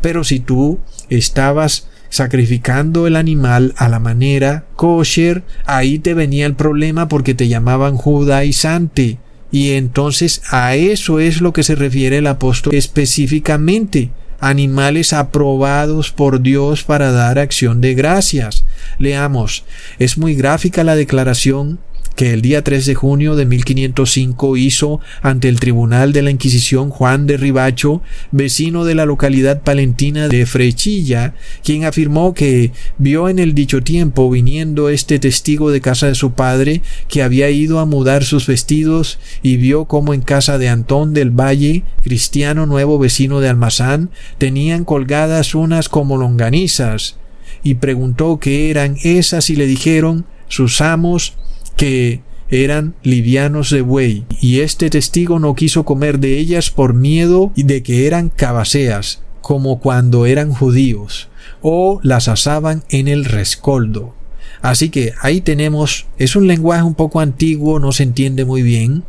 pero 0.00 0.24
si 0.24 0.40
tú 0.40 0.80
estabas 1.08 1.88
sacrificando 2.08 3.06
el 3.06 3.14
animal 3.14 3.72
a 3.76 3.88
la 3.88 4.00
manera 4.00 4.64
kosher, 4.74 5.44
ahí 5.64 6.00
te 6.00 6.14
venía 6.14 6.46
el 6.46 6.54
problema 6.54 7.08
porque 7.08 7.34
te 7.34 7.48
llamaban 7.48 7.96
judaizante. 7.96 9.18
Y 9.52 9.72
entonces 9.72 10.42
a 10.50 10.74
eso 10.74 11.20
es 11.20 11.40
lo 11.40 11.52
que 11.52 11.62
se 11.62 11.74
refiere 11.74 12.18
el 12.18 12.26
apóstol 12.26 12.74
específicamente 12.74 14.10
animales 14.40 15.12
aprobados 15.12 16.10
por 16.10 16.40
Dios 16.40 16.82
para 16.82 17.12
dar 17.12 17.38
acción 17.38 17.80
de 17.80 17.94
gracias. 17.94 18.64
Leamos, 18.98 19.64
es 19.98 20.18
muy 20.18 20.34
gráfica 20.34 20.82
la 20.82 20.96
declaración 20.96 21.78
que 22.16 22.32
el 22.32 22.42
día 22.42 22.62
3 22.62 22.86
de 22.86 22.94
junio 22.94 23.36
de 23.36 23.46
1505 23.46 24.56
hizo 24.56 25.00
ante 25.22 25.48
el 25.48 25.60
Tribunal 25.60 26.12
de 26.12 26.22
la 26.22 26.30
Inquisición 26.30 26.90
Juan 26.90 27.26
de 27.26 27.36
Ribacho, 27.36 28.02
vecino 28.30 28.84
de 28.84 28.94
la 28.94 29.06
localidad 29.06 29.62
palentina 29.62 30.28
de 30.28 30.46
Frechilla, 30.46 31.34
quien 31.64 31.84
afirmó 31.84 32.34
que 32.34 32.72
vio 32.98 33.28
en 33.28 33.38
el 33.38 33.54
dicho 33.54 33.82
tiempo 33.82 34.30
viniendo 34.30 34.88
este 34.88 35.18
testigo 35.18 35.70
de 35.70 35.80
casa 35.80 36.08
de 36.08 36.14
su 36.14 36.32
padre 36.32 36.82
que 37.08 37.22
había 37.22 37.50
ido 37.50 37.78
a 37.78 37.86
mudar 37.86 38.24
sus 38.24 38.46
vestidos 38.46 39.18
y 39.42 39.56
vio 39.56 39.86
como 39.86 40.14
en 40.14 40.20
casa 40.20 40.58
de 40.58 40.68
Antón 40.68 41.14
del 41.14 41.30
Valle, 41.30 41.84
cristiano 42.02 42.66
nuevo 42.66 42.98
vecino 42.98 43.40
de 43.40 43.48
Almazán, 43.48 44.10
tenían 44.38 44.84
colgadas 44.84 45.54
unas 45.54 45.88
como 45.88 46.16
longanizas, 46.16 47.16
y 47.62 47.74
preguntó 47.74 48.38
qué 48.38 48.70
eran 48.70 48.96
esas 49.02 49.50
y 49.50 49.56
le 49.56 49.66
dijeron 49.66 50.24
sus 50.48 50.80
amos 50.80 51.34
que 51.80 52.20
eran 52.50 52.94
livianos 53.02 53.70
de 53.70 53.80
buey, 53.80 54.26
y 54.38 54.60
este 54.60 54.90
testigo 54.90 55.38
no 55.38 55.54
quiso 55.54 55.86
comer 55.86 56.18
de 56.18 56.36
ellas 56.36 56.68
por 56.68 56.92
miedo 56.92 57.52
de 57.56 57.82
que 57.82 58.06
eran 58.06 58.28
cabaseas, 58.28 59.22
como 59.40 59.80
cuando 59.80 60.26
eran 60.26 60.52
judíos, 60.52 61.30
o 61.62 61.98
las 62.02 62.28
asaban 62.28 62.84
en 62.90 63.08
el 63.08 63.24
rescoldo. 63.24 64.14
Así 64.60 64.90
que 64.90 65.14
ahí 65.22 65.40
tenemos, 65.40 66.06
es 66.18 66.36
un 66.36 66.48
lenguaje 66.48 66.82
un 66.82 66.94
poco 66.94 67.20
antiguo, 67.20 67.80
no 67.80 67.92
se 67.92 68.02
entiende 68.02 68.44
muy 68.44 68.60
bien. 68.60 69.02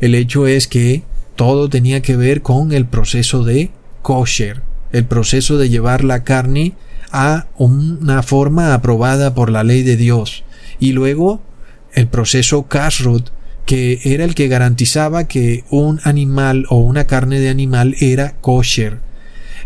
El 0.00 0.16
hecho 0.16 0.48
es 0.48 0.66
que 0.66 1.04
todo 1.36 1.68
tenía 1.68 2.02
que 2.02 2.16
ver 2.16 2.42
con 2.42 2.72
el 2.72 2.84
proceso 2.84 3.44
de 3.44 3.70
kosher, 4.02 4.62
el 4.90 5.04
proceso 5.04 5.56
de 5.56 5.68
llevar 5.68 6.02
la 6.02 6.24
carne 6.24 6.72
a 7.12 7.46
una 7.58 8.24
forma 8.24 8.74
aprobada 8.74 9.34
por 9.34 9.50
la 9.50 9.62
ley 9.62 9.84
de 9.84 9.96
Dios. 9.96 10.42
Y 10.80 10.94
luego 10.94 11.40
el 11.92 12.06
proceso 12.08 12.64
Kashrut, 12.64 13.30
que 13.66 14.00
era 14.04 14.24
el 14.24 14.34
que 14.34 14.48
garantizaba 14.48 15.28
que 15.28 15.64
un 15.70 16.00
animal 16.04 16.66
o 16.68 16.78
una 16.78 17.06
carne 17.06 17.40
de 17.40 17.48
animal 17.48 17.94
era 18.00 18.34
kosher. 18.40 18.98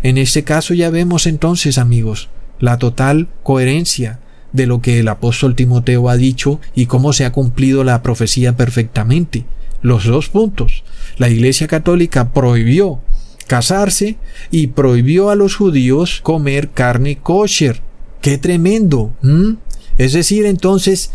En 0.03 0.17
este 0.17 0.43
caso 0.43 0.73
ya 0.73 0.89
vemos 0.89 1.25
entonces, 1.25 1.77
amigos, 1.77 2.29
la 2.59 2.77
total 2.77 3.27
coherencia 3.43 4.19
de 4.53 4.67
lo 4.67 4.81
que 4.81 4.99
el 4.99 5.07
apóstol 5.07 5.55
Timoteo 5.55 6.09
ha 6.09 6.17
dicho 6.17 6.59
y 6.75 6.85
cómo 6.85 7.13
se 7.13 7.25
ha 7.25 7.31
cumplido 7.31 7.83
la 7.83 8.01
profecía 8.03 8.55
perfectamente. 8.55 9.45
Los 9.81 10.05
dos 10.05 10.29
puntos. 10.29 10.83
La 11.17 11.29
Iglesia 11.29 11.67
Católica 11.67 12.31
prohibió 12.33 13.01
casarse 13.47 14.17
y 14.51 14.67
prohibió 14.67 15.29
a 15.29 15.35
los 15.35 15.55
judíos 15.55 16.19
comer 16.21 16.69
carne 16.69 17.17
kosher. 17.17 17.81
¡Qué 18.21 18.37
tremendo! 18.37 19.13
Es 19.97 20.13
decir, 20.13 20.45
entonces, 20.45 21.11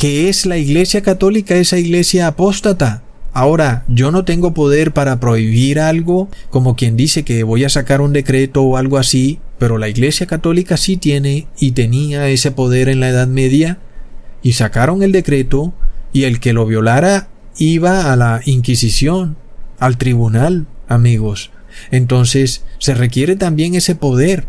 que 0.00 0.30
es 0.30 0.46
la 0.46 0.56
Iglesia 0.56 1.02
Católica 1.02 1.56
esa 1.56 1.76
iglesia 1.76 2.26
apóstata. 2.26 3.02
Ahora, 3.34 3.84
yo 3.86 4.10
no 4.10 4.24
tengo 4.24 4.54
poder 4.54 4.94
para 4.94 5.20
prohibir 5.20 5.78
algo, 5.78 6.30
como 6.48 6.74
quien 6.74 6.96
dice 6.96 7.22
que 7.22 7.42
voy 7.42 7.64
a 7.64 7.68
sacar 7.68 8.00
un 8.00 8.14
decreto 8.14 8.62
o 8.62 8.78
algo 8.78 8.96
así, 8.96 9.40
pero 9.58 9.76
la 9.76 9.90
Iglesia 9.90 10.24
Católica 10.24 10.78
sí 10.78 10.96
tiene 10.96 11.48
y 11.58 11.72
tenía 11.72 12.30
ese 12.30 12.50
poder 12.50 12.88
en 12.88 13.00
la 13.00 13.10
Edad 13.10 13.28
Media, 13.28 13.78
y 14.42 14.54
sacaron 14.54 15.02
el 15.02 15.12
decreto, 15.12 15.74
y 16.14 16.24
el 16.24 16.40
que 16.40 16.54
lo 16.54 16.64
violara 16.64 17.28
iba 17.58 18.10
a 18.10 18.16
la 18.16 18.40
Inquisición, 18.46 19.36
al 19.78 19.98
tribunal, 19.98 20.66
amigos. 20.88 21.50
Entonces, 21.90 22.64
se 22.78 22.94
requiere 22.94 23.36
también 23.36 23.74
ese 23.74 23.94
poder, 23.96 24.46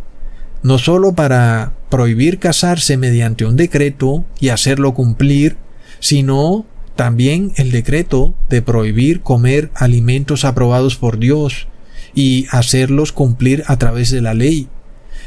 no 0.64 0.78
solo 0.78 1.14
para 1.14 1.74
prohibir 1.90 2.40
casarse 2.40 2.98
mediante 2.98 3.46
un 3.46 3.56
decreto 3.56 4.26
y 4.40 4.50
hacerlo 4.50 4.94
cumplir, 4.94 5.58
sino 6.00 6.66
también 6.96 7.52
el 7.56 7.72
decreto 7.72 8.36
de 8.50 8.62
prohibir 8.62 9.22
comer 9.22 9.72
alimentos 9.76 10.46
aprobados 10.46 10.98
por 10.98 11.18
Dios 11.18 11.68
y 12.14 12.48
hacerlos 12.52 13.12
cumplir 13.12 13.64
a 13.68 13.78
través 13.78 14.12
de 14.12 14.22
la 14.22 14.34
ley. 14.34 14.68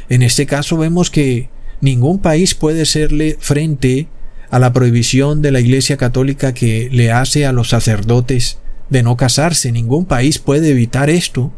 En 0.09 0.21
este 0.21 0.45
caso 0.45 0.77
vemos 0.77 1.09
que 1.09 1.49
ningún 1.81 2.19
país 2.19 2.53
puede 2.53 2.85
serle 2.85 3.37
frente 3.39 4.07
a 4.49 4.59
la 4.59 4.71
prohibición 4.73 5.41
de 5.41 5.51
la 5.51 5.59
Iglesia 5.59 5.97
Católica 5.97 6.53
que 6.53 6.89
le 6.91 7.11
hace 7.11 7.45
a 7.45 7.51
los 7.51 7.69
sacerdotes 7.69 8.59
de 8.89 9.03
no 9.03 9.17
casarse. 9.17 9.71
Ningún 9.71 10.05
país 10.05 10.39
puede 10.39 10.69
evitar 10.69 11.09
esto 11.09 11.51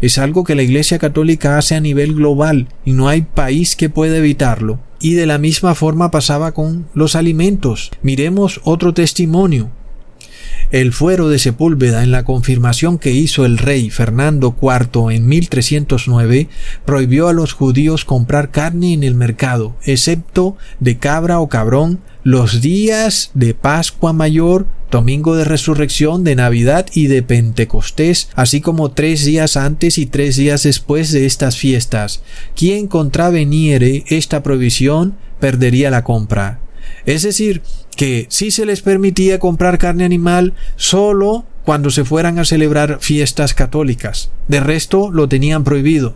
es 0.00 0.18
algo 0.18 0.44
que 0.44 0.54
la 0.54 0.62
Iglesia 0.62 0.98
Católica 0.98 1.58
hace 1.58 1.74
a 1.74 1.80
nivel 1.80 2.14
global 2.14 2.68
y 2.84 2.92
no 2.92 3.08
hay 3.08 3.22
país 3.22 3.76
que 3.76 3.90
pueda 3.90 4.16
evitarlo. 4.16 4.80
Y 5.00 5.14
de 5.14 5.26
la 5.26 5.38
misma 5.38 5.74
forma 5.74 6.10
pasaba 6.10 6.52
con 6.52 6.86
los 6.94 7.16
alimentos. 7.16 7.90
Miremos 8.02 8.60
otro 8.64 8.92
testimonio. 8.94 9.70
El 10.70 10.92
fuero 10.92 11.28
de 11.28 11.38
Sepúlveda 11.38 12.04
en 12.04 12.12
la 12.12 12.24
confirmación 12.24 12.98
que 12.98 13.10
hizo 13.10 13.44
el 13.44 13.58
rey 13.58 13.90
Fernando 13.90 14.56
IV 14.60 15.10
en 15.10 15.26
1309 15.26 16.48
prohibió 16.84 17.28
a 17.28 17.32
los 17.32 17.52
judíos 17.52 18.04
comprar 18.04 18.50
carne 18.50 18.92
en 18.92 19.02
el 19.02 19.14
mercado, 19.14 19.74
excepto 19.84 20.56
de 20.78 20.98
cabra 20.98 21.40
o 21.40 21.48
cabrón, 21.48 22.00
los 22.22 22.60
días 22.60 23.30
de 23.34 23.54
Pascua 23.54 24.12
Mayor, 24.12 24.66
Domingo 24.90 25.36
de 25.36 25.44
Resurrección, 25.44 26.22
de 26.22 26.36
Navidad 26.36 26.86
y 26.92 27.06
de 27.06 27.22
Pentecostés, 27.22 28.28
así 28.34 28.60
como 28.60 28.90
tres 28.90 29.24
días 29.24 29.56
antes 29.56 29.98
y 29.98 30.06
tres 30.06 30.36
días 30.36 30.62
después 30.62 31.12
de 31.12 31.26
estas 31.26 31.56
fiestas. 31.56 32.22
Quien 32.54 32.88
contraveniere 32.88 34.04
esta 34.08 34.42
prohibición 34.42 35.16
perdería 35.40 35.90
la 35.90 36.04
compra. 36.04 36.60
Es 37.06 37.22
decir, 37.22 37.62
que 38.00 38.24
sí 38.30 38.50
se 38.50 38.64
les 38.64 38.80
permitía 38.80 39.38
comprar 39.38 39.76
carne 39.76 40.06
animal 40.06 40.54
solo 40.76 41.44
cuando 41.64 41.90
se 41.90 42.06
fueran 42.06 42.38
a 42.38 42.46
celebrar 42.46 42.96
fiestas 43.02 43.52
católicas. 43.52 44.30
De 44.48 44.58
resto 44.58 45.10
lo 45.10 45.28
tenían 45.28 45.64
prohibido. 45.64 46.14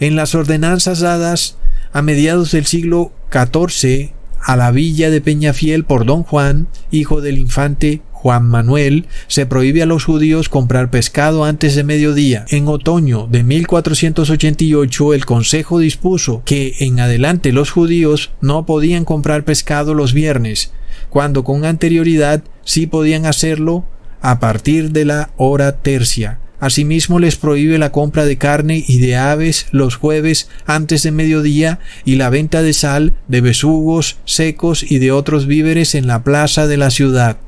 En 0.00 0.16
las 0.16 0.34
ordenanzas 0.34 0.98
dadas 0.98 1.58
a 1.92 2.02
mediados 2.02 2.50
del 2.50 2.66
siglo 2.66 3.12
XIV 3.30 4.10
a 4.40 4.56
la 4.56 4.72
villa 4.72 5.10
de 5.10 5.20
Peñafiel 5.20 5.84
por 5.84 6.06
don 6.06 6.24
Juan, 6.24 6.66
hijo 6.90 7.20
del 7.20 7.38
infante 7.38 8.02
Juan 8.22 8.46
Manuel, 8.46 9.06
se 9.26 9.46
prohíbe 9.46 9.82
a 9.82 9.86
los 9.86 10.04
judíos 10.04 10.48
comprar 10.48 10.90
pescado 10.90 11.44
antes 11.44 11.74
de 11.74 11.82
mediodía. 11.82 12.44
En 12.50 12.68
otoño 12.68 13.26
de 13.26 13.42
1488 13.42 15.12
el 15.12 15.26
Consejo 15.26 15.80
dispuso 15.80 16.42
que 16.44 16.76
en 16.78 17.00
adelante 17.00 17.50
los 17.50 17.72
judíos 17.72 18.30
no 18.40 18.64
podían 18.64 19.04
comprar 19.04 19.42
pescado 19.42 19.94
los 19.94 20.12
viernes, 20.12 20.70
cuando 21.10 21.42
con 21.42 21.64
anterioridad 21.64 22.44
sí 22.64 22.86
podían 22.86 23.26
hacerlo 23.26 23.86
a 24.20 24.38
partir 24.38 24.92
de 24.92 25.04
la 25.04 25.30
hora 25.36 25.78
tercia. 25.78 26.38
Asimismo 26.60 27.18
les 27.18 27.34
prohíbe 27.34 27.76
la 27.76 27.90
compra 27.90 28.24
de 28.24 28.38
carne 28.38 28.84
y 28.86 29.00
de 29.00 29.16
aves 29.16 29.66
los 29.72 29.96
jueves 29.96 30.48
antes 30.64 31.02
de 31.02 31.10
mediodía 31.10 31.80
y 32.04 32.14
la 32.14 32.30
venta 32.30 32.62
de 32.62 32.72
sal, 32.72 33.14
de 33.26 33.40
besugos 33.40 34.18
secos 34.26 34.88
y 34.88 35.00
de 35.00 35.10
otros 35.10 35.46
víveres 35.48 35.96
en 35.96 36.06
la 36.06 36.22
plaza 36.22 36.68
de 36.68 36.76
la 36.76 36.90
ciudad. 36.90 37.38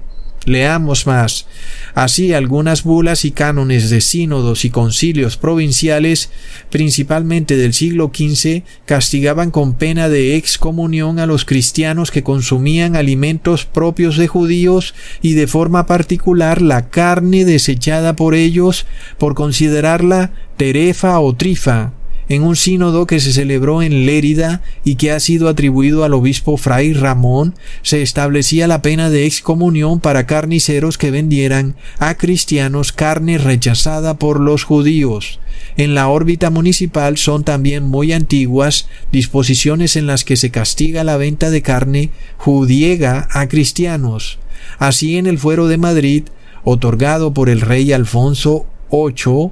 Leamos 0.44 1.06
más. 1.06 1.46
Así 1.94 2.34
algunas 2.34 2.82
bulas 2.82 3.24
y 3.24 3.30
cánones 3.30 3.88
de 3.88 4.00
sínodos 4.00 4.64
y 4.64 4.70
concilios 4.70 5.36
provinciales, 5.36 6.30
principalmente 6.70 7.56
del 7.56 7.72
siglo 7.72 8.10
XV, 8.14 8.62
castigaban 8.84 9.50
con 9.50 9.74
pena 9.74 10.08
de 10.08 10.36
excomunión 10.36 11.18
a 11.18 11.26
los 11.26 11.44
cristianos 11.44 12.10
que 12.10 12.22
consumían 12.22 12.96
alimentos 12.96 13.64
propios 13.64 14.16
de 14.16 14.28
judíos 14.28 14.94
y 15.22 15.32
de 15.32 15.46
forma 15.46 15.86
particular 15.86 16.60
la 16.60 16.90
carne 16.90 17.44
desechada 17.44 18.16
por 18.16 18.34
ellos 18.34 18.86
por 19.18 19.34
considerarla 19.34 20.32
terefa 20.56 21.18
o 21.20 21.34
trifa, 21.34 21.92
en 22.28 22.42
un 22.42 22.56
sínodo 22.56 23.06
que 23.06 23.20
se 23.20 23.32
celebró 23.32 23.82
en 23.82 24.06
Lérida 24.06 24.62
y 24.84 24.96
que 24.96 25.10
ha 25.10 25.20
sido 25.20 25.48
atribuido 25.48 26.04
al 26.04 26.14
obispo 26.14 26.56
Fray 26.56 26.92
Ramón, 26.92 27.54
se 27.82 28.02
establecía 28.02 28.66
la 28.66 28.82
pena 28.82 29.10
de 29.10 29.26
excomunión 29.26 30.00
para 30.00 30.26
carniceros 30.26 30.98
que 30.98 31.10
vendieran 31.10 31.76
a 31.98 32.14
cristianos 32.16 32.92
carne 32.92 33.38
rechazada 33.38 34.18
por 34.18 34.40
los 34.40 34.64
judíos. 34.64 35.40
En 35.76 35.94
la 35.94 36.08
órbita 36.08 36.50
municipal 36.50 37.16
son 37.16 37.44
también 37.44 37.84
muy 37.84 38.12
antiguas 38.12 38.88
disposiciones 39.10 39.96
en 39.96 40.06
las 40.06 40.24
que 40.24 40.36
se 40.36 40.50
castiga 40.50 41.04
la 41.04 41.16
venta 41.16 41.50
de 41.50 41.62
carne 41.62 42.10
judiega 42.36 43.28
a 43.30 43.48
cristianos. 43.48 44.38
Así 44.78 45.16
en 45.18 45.26
el 45.26 45.38
fuero 45.38 45.66
de 45.66 45.78
Madrid, 45.78 46.24
otorgado 46.62 47.34
por 47.34 47.48
el 47.48 47.60
rey 47.60 47.92
Alfonso 47.92 48.66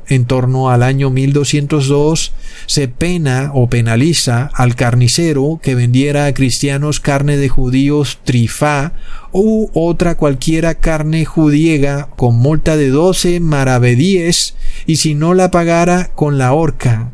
en 0.08 0.24
torno 0.26 0.70
al 0.70 0.84
año 0.84 1.10
1202, 1.10 2.32
se 2.66 2.86
pena 2.86 3.50
o 3.52 3.68
penaliza 3.68 4.50
al 4.54 4.76
carnicero 4.76 5.58
que 5.60 5.74
vendiera 5.74 6.26
a 6.26 6.34
cristianos 6.34 7.00
carne 7.00 7.36
de 7.36 7.48
judíos 7.48 8.20
trifá 8.22 8.92
u 9.32 9.68
otra 9.74 10.16
cualquiera 10.16 10.76
carne 10.76 11.24
judiega 11.24 12.08
con 12.14 12.36
multa 12.36 12.76
de 12.76 12.90
12 12.90 13.40
maravedíes 13.40 14.54
y 14.86 14.96
si 14.96 15.14
no 15.14 15.34
la 15.34 15.50
pagara 15.50 16.12
con 16.14 16.38
la 16.38 16.52
horca. 16.52 17.10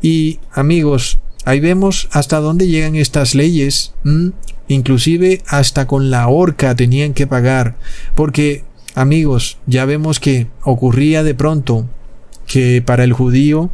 Y 0.00 0.40
amigos, 0.52 1.20
ahí 1.44 1.60
vemos 1.60 2.08
hasta 2.10 2.40
dónde 2.40 2.66
llegan 2.66 2.96
estas 2.96 3.36
leyes. 3.36 3.94
Inclusive 4.66 5.42
hasta 5.46 5.86
con 5.86 6.10
la 6.10 6.26
horca 6.26 6.74
tenían 6.74 7.14
que 7.14 7.28
pagar, 7.28 7.76
porque 8.16 8.64
Amigos, 8.94 9.56
ya 9.66 9.86
vemos 9.86 10.20
que 10.20 10.48
ocurría 10.62 11.22
de 11.22 11.34
pronto 11.34 11.88
que 12.46 12.82
para 12.82 13.04
el 13.04 13.14
judío, 13.14 13.70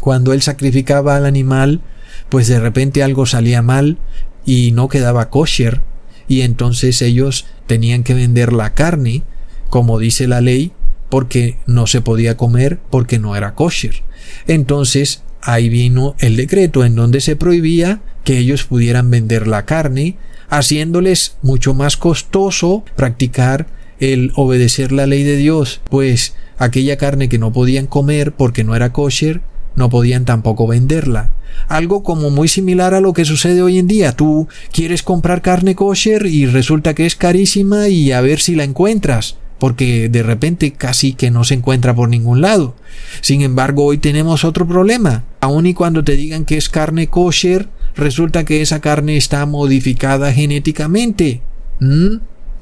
cuando 0.00 0.34
él 0.34 0.42
sacrificaba 0.42 1.16
al 1.16 1.24
animal, 1.24 1.80
pues 2.28 2.46
de 2.46 2.60
repente 2.60 3.02
algo 3.02 3.24
salía 3.24 3.62
mal 3.62 3.98
y 4.44 4.72
no 4.72 4.88
quedaba 4.88 5.30
kosher, 5.30 5.80
y 6.28 6.42
entonces 6.42 7.00
ellos 7.00 7.46
tenían 7.66 8.02
que 8.02 8.12
vender 8.12 8.52
la 8.52 8.74
carne, 8.74 9.22
como 9.70 9.98
dice 9.98 10.26
la 10.26 10.42
ley, 10.42 10.72
porque 11.08 11.58
no 11.66 11.86
se 11.86 12.02
podía 12.02 12.36
comer 12.36 12.78
porque 12.90 13.18
no 13.18 13.36
era 13.36 13.54
kosher. 13.54 14.02
Entonces 14.46 15.22
ahí 15.40 15.70
vino 15.70 16.14
el 16.18 16.36
decreto 16.36 16.84
en 16.84 16.94
donde 16.94 17.20
se 17.20 17.36
prohibía 17.36 18.02
que 18.24 18.38
ellos 18.38 18.64
pudieran 18.64 19.10
vender 19.10 19.46
la 19.46 19.64
carne, 19.64 20.18
haciéndoles 20.48 21.36
mucho 21.42 21.72
más 21.72 21.96
costoso 21.96 22.84
practicar 22.96 23.66
el 24.00 24.32
obedecer 24.34 24.92
la 24.92 25.06
ley 25.06 25.22
de 25.22 25.36
Dios, 25.36 25.80
pues 25.90 26.34
aquella 26.58 26.96
carne 26.96 27.28
que 27.28 27.38
no 27.38 27.52
podían 27.52 27.86
comer 27.86 28.32
porque 28.32 28.64
no 28.64 28.74
era 28.74 28.92
kosher, 28.92 29.40
no 29.74 29.90
podían 29.90 30.24
tampoco 30.24 30.66
venderla. 30.66 31.32
Algo 31.68 32.02
como 32.02 32.30
muy 32.30 32.48
similar 32.48 32.94
a 32.94 33.00
lo 33.00 33.12
que 33.12 33.24
sucede 33.24 33.62
hoy 33.62 33.78
en 33.78 33.88
día. 33.88 34.12
Tú 34.12 34.48
quieres 34.72 35.02
comprar 35.02 35.42
carne 35.42 35.74
kosher 35.74 36.26
y 36.26 36.46
resulta 36.46 36.94
que 36.94 37.06
es 37.06 37.16
carísima 37.16 37.88
y 37.88 38.12
a 38.12 38.20
ver 38.20 38.40
si 38.40 38.54
la 38.54 38.64
encuentras, 38.64 39.36
porque 39.58 40.08
de 40.08 40.22
repente 40.22 40.72
casi 40.72 41.14
que 41.14 41.30
no 41.30 41.44
se 41.44 41.54
encuentra 41.54 41.94
por 41.94 42.08
ningún 42.08 42.40
lado. 42.40 42.76
Sin 43.20 43.40
embargo, 43.42 43.84
hoy 43.84 43.98
tenemos 43.98 44.44
otro 44.44 44.66
problema. 44.66 45.24
Aun 45.40 45.66
y 45.66 45.74
cuando 45.74 46.04
te 46.04 46.16
digan 46.16 46.44
que 46.44 46.56
es 46.56 46.68
carne 46.68 47.08
kosher, 47.08 47.68
resulta 47.94 48.44
que 48.44 48.60
esa 48.60 48.80
carne 48.80 49.16
está 49.16 49.44
modificada 49.46 50.32
genéticamente. 50.32 51.40
¿Mm? 51.80 52.16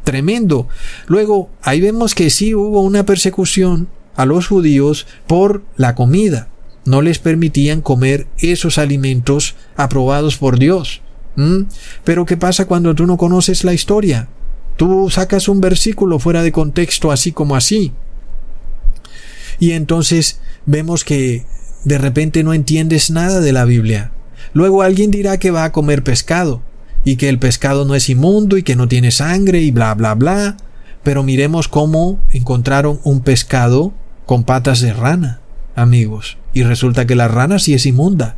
Tremendo. 0.05 0.69
Luego, 1.07 1.51
ahí 1.63 1.81
vemos 1.81 2.15
que 2.15 2.31
sí 2.31 2.55
hubo 2.55 2.83
una 2.83 3.05
persecución 3.05 3.89
a 4.17 4.27
los 4.27 4.47
judíos 4.47 5.07
por 5.27 5.65
la 5.77 5.95
comida. 5.95 6.49
No 6.85 7.03
les 7.03 7.19
permitían 7.19 7.81
comer 7.81 8.27
esos 8.39 8.79
alimentos 8.79 9.57
aprobados 9.77 10.37
por 10.37 10.59
Dios. 10.59 11.01
¿Mm? 11.37 11.63
Pero 12.05 12.27
¿qué 12.27 12.37
pasa 12.37 12.67
cuando 12.67 12.95
tú 12.95 13.07
no 13.07 13.17
conoces 13.17 13.65
la 13.65 13.73
historia? 13.73 14.29
Tú 14.77 15.09
sacas 15.11 15.49
un 15.49 15.61
versículo 15.61 16.19
fuera 16.19 16.43
de 16.43 16.53
contexto 16.53 17.11
así 17.11 17.33
como 17.33 17.57
así. 17.57 17.93
Y 19.59 19.73
entonces 19.73 20.41
vemos 20.67 21.05
que 21.05 21.47
de 21.85 21.99
repente 21.99 22.43
no 22.43 22.55
entiendes 22.55 23.11
nada 23.11 23.41
de 23.41 23.53
la 23.53 23.65
Biblia. 23.65 24.13
Luego 24.53 24.83
alguien 24.83 25.11
dirá 25.11 25.39
que 25.39 25.51
va 25.51 25.65
a 25.65 25.73
comer 25.73 26.05
pescado 26.05 26.63
y 27.05 27.17
que 27.17 27.29
el 27.29 27.39
pescado 27.39 27.85
no 27.85 27.95
es 27.95 28.09
inmundo 28.09 28.57
y 28.57 28.63
que 28.63 28.77
no 28.77 28.89
tiene 28.89 29.11
sangre 29.11 29.61
y 29.61 29.71
bla 29.71 29.95
bla 29.95 30.15
bla. 30.15 30.57
Pero 31.03 31.23
miremos 31.23 31.69
cómo 31.69 32.19
encontraron 32.33 33.01
un 33.05 33.21
pescado 33.21 33.93
con 34.25 34.45
patas 34.45 34.81
de 34.81 34.95
rana, 34.95 35.41
amigos, 35.77 36.39
y 36.55 36.63
resulta 36.63 37.07
que 37.07 37.15
la 37.15 37.29
rana 37.29 37.59
sí 37.59 37.75
es 37.75 37.85
inmunda. 37.85 38.37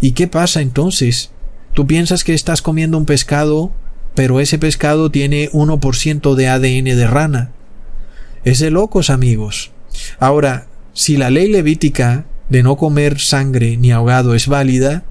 ¿Y 0.00 0.12
qué 0.12 0.26
pasa 0.26 0.60
entonces? 0.60 1.30
Tú 1.72 1.86
piensas 1.86 2.24
que 2.24 2.34
estás 2.34 2.62
comiendo 2.62 2.98
un 2.98 3.06
pescado, 3.06 3.72
pero 4.14 4.40
ese 4.40 4.58
pescado 4.58 5.10
tiene 5.10 5.50
1% 5.52 6.34
de 6.34 6.48
ADN 6.48 6.96
de 6.96 7.06
rana. 7.06 7.52
Es 8.44 8.58
de 8.58 8.70
locos, 8.70 9.08
amigos. 9.08 9.70
Ahora, 10.18 10.66
si 10.92 11.16
la 11.16 11.30
ley 11.30 11.48
levítica 11.48 12.26
de 12.48 12.62
no 12.62 12.76
comer 12.76 13.20
sangre 13.20 13.76
ni 13.76 13.92
ahogado 13.92 14.34
es 14.34 14.48
válida, 14.48 15.04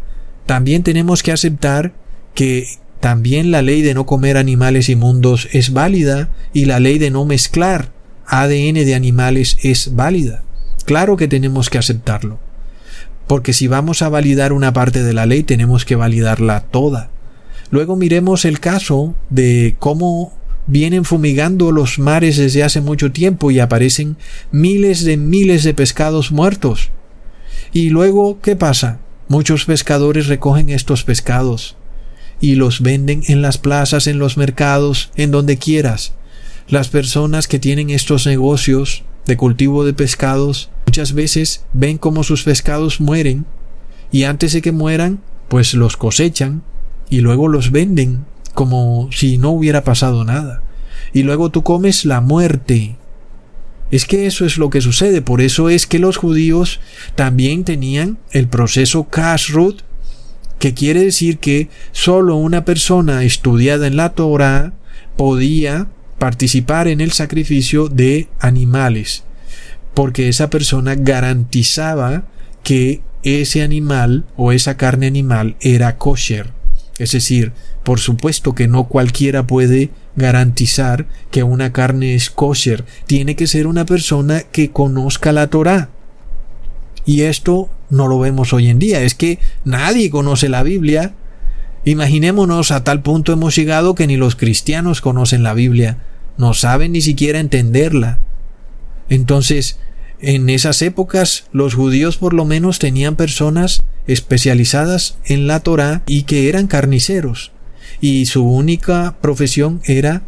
también 0.46 0.84
tenemos 0.84 1.24
que 1.24 1.32
aceptar 1.32 1.94
que 2.34 2.68
también 3.04 3.52
la 3.52 3.62
ley 3.62 3.82
de 3.82 3.94
no 3.94 4.06
comer 4.06 4.38
animales 4.38 4.88
inmundos 4.88 5.50
es 5.52 5.74
válida 5.74 6.30
y 6.54 6.66
la 6.66 6.80
ley 6.80 7.00
de 7.00 7.12
no 7.12 7.26
mezclar 7.26 7.92
ADN 8.28 8.76
de 8.76 8.96
animales 8.96 9.58
es 9.62 9.94
válida. 9.94 10.44
Claro 10.86 11.18
que 11.18 11.28
tenemos 11.28 11.70
que 11.70 11.78
aceptarlo. 11.78 12.40
Porque 13.28 13.52
si 13.52 13.68
vamos 13.68 14.02
a 14.02 14.10
validar 14.10 14.54
una 14.54 14.72
parte 14.72 15.04
de 15.04 15.14
la 15.14 15.26
ley 15.26 15.44
tenemos 15.44 15.84
que 15.84 15.98
validarla 15.98 16.62
toda. 16.62 17.10
Luego 17.72 17.96
miremos 17.98 18.46
el 18.46 18.62
caso 18.62 19.16
de 19.30 19.76
cómo 19.80 20.32
vienen 20.68 21.04
fumigando 21.04 21.74
los 21.74 22.00
mares 22.00 22.38
desde 22.38 22.64
hace 22.64 22.80
mucho 22.80 23.12
tiempo 23.12 23.52
y 23.52 23.60
aparecen 23.60 24.16
miles 24.52 25.04
de 25.04 25.18
miles 25.18 25.64
de 25.64 25.74
pescados 25.74 26.32
muertos. 26.32 26.92
Y 27.74 27.90
luego, 27.90 28.40
¿qué 28.42 28.56
pasa? 28.56 29.00
Muchos 29.28 29.66
pescadores 29.66 30.28
recogen 30.28 30.70
estos 30.70 31.04
pescados 31.04 31.76
y 32.44 32.56
los 32.56 32.82
venden 32.82 33.24
en 33.30 33.42
las 33.42 33.58
plazas, 33.58 34.06
en 34.06 34.20
los 34.20 34.36
mercados, 34.36 35.12
en 35.16 35.32
donde 35.32 35.58
quieras. 35.58 36.14
las 36.68 36.90
personas 36.90 37.48
que 37.48 37.58
tienen 37.58 37.90
estos 37.90 38.26
negocios 38.26 39.04
de 39.26 39.38
cultivo 39.38 39.86
de 39.86 39.94
pescados 39.94 40.70
muchas 40.86 41.14
veces 41.14 41.64
ven 41.72 41.98
como 41.98 42.24
sus 42.24 42.44
pescados 42.44 43.00
mueren 43.00 43.46
y 44.12 44.24
antes 44.24 44.52
de 44.52 44.62
que 44.62 44.74
mueran 44.74 45.22
pues 45.48 45.74
los 45.74 45.96
cosechan 45.96 46.64
y 47.10 47.22
luego 47.22 47.48
los 47.48 47.72
venden 47.72 48.26
como 48.54 49.10
si 49.14 49.38
no 49.38 49.52
hubiera 49.52 49.86
pasado 49.86 50.26
nada. 50.26 50.64
Y 51.14 51.24
luego 51.24 51.50
tú 51.50 51.64
comes 51.64 52.04
la 52.04 52.20
muerte. 52.20 52.98
Es 53.90 54.06
que 54.06 54.26
eso 54.26 54.46
es 54.46 54.58
lo 54.58 54.70
que 54.70 54.82
sucede, 54.82 55.22
por 55.22 55.40
eso 55.40 55.70
es 55.70 55.88
que 55.88 56.00
los 56.00 56.18
judíos 56.18 56.82
también 57.16 57.64
tenían 57.64 58.18
el 58.32 58.50
proceso 58.50 59.06
kashrut, 59.06 59.82
que 60.60 60.74
quiere 60.74 61.04
decir 61.04 61.40
que 61.40 61.70
solo 61.92 62.36
una 62.36 62.66
persona 62.66 63.24
estudiada 63.24 63.88
en 63.88 63.98
la 63.98 64.14
Torah 64.14 64.74
podía 65.18 65.88
participar 66.20 66.88
en 66.88 67.02
el 67.02 67.12
sacrificio 67.12 67.90
de 67.90 68.28
animales, 68.40 69.24
porque 69.94 70.30
esa 70.30 70.50
persona 70.50 70.96
garantizaba 70.96 72.24
que 72.64 73.02
ese 73.24 73.62
animal 73.62 74.26
o 74.36 74.52
esa 74.52 74.78
carne 74.78 75.08
animal 75.08 75.56
era 75.62 75.98
kosher. 75.98 76.52
Es 76.98 77.12
decir, 77.12 77.52
por 77.84 78.00
supuesto 78.00 78.56
que 78.56 78.68
no 78.68 78.86
cualquiera 78.86 79.48
puede 79.48 79.90
garantizar 80.16 81.08
que 81.32 81.44
una 81.44 81.74
carne 81.74 82.16
es 82.16 82.30
kosher. 82.30 82.86
Tiene 83.08 83.36
que 83.36 83.48
ser 83.48 83.68
una 83.68 83.86
persona 83.86 84.42
que 84.44 84.72
conozca 84.72 85.32
la 85.32 85.48
Torah. 85.48 85.90
Y 87.06 87.22
esto 87.22 87.70
no 87.90 88.08
lo 88.08 88.20
vemos 88.20 88.54
hoy 88.54 88.70
en 88.70 88.80
día. 88.80 89.02
Es 89.02 89.16
que 89.16 89.40
nadie 89.66 90.10
conoce 90.10 90.50
la 90.50 90.64
Biblia. 90.64 91.14
Imaginémonos 91.86 92.72
a 92.72 92.84
tal 92.84 93.02
punto 93.02 93.34
hemos 93.34 93.56
llegado 93.56 93.96
que 93.96 94.08
ni 94.08 94.18
los 94.18 94.36
cristianos 94.36 95.02
conocen 95.02 95.44
la 95.44 95.54
Biblia. 95.54 96.00
No 96.38 96.54
saben 96.54 96.94
ni 96.94 97.02
siquiera 97.02 97.40
entenderla. 97.40 98.20
Entonces, 99.10 99.80
en 100.20 100.50
esas 100.50 100.82
épocas 100.82 101.46
los 101.52 101.76
judíos 101.76 102.18
por 102.18 102.34
lo 102.34 102.46
menos 102.46 102.80
tenían 102.80 103.16
personas 103.16 103.84
especializadas 104.08 105.18
en 105.26 105.48
la 105.48 105.60
Torá 105.60 106.02
y 106.08 106.24
que 106.24 106.50
eran 106.50 106.68
carniceros 106.68 107.54
y 108.04 108.26
su 108.26 108.46
única 108.46 109.16
profesión 109.22 109.82
era 109.86 110.24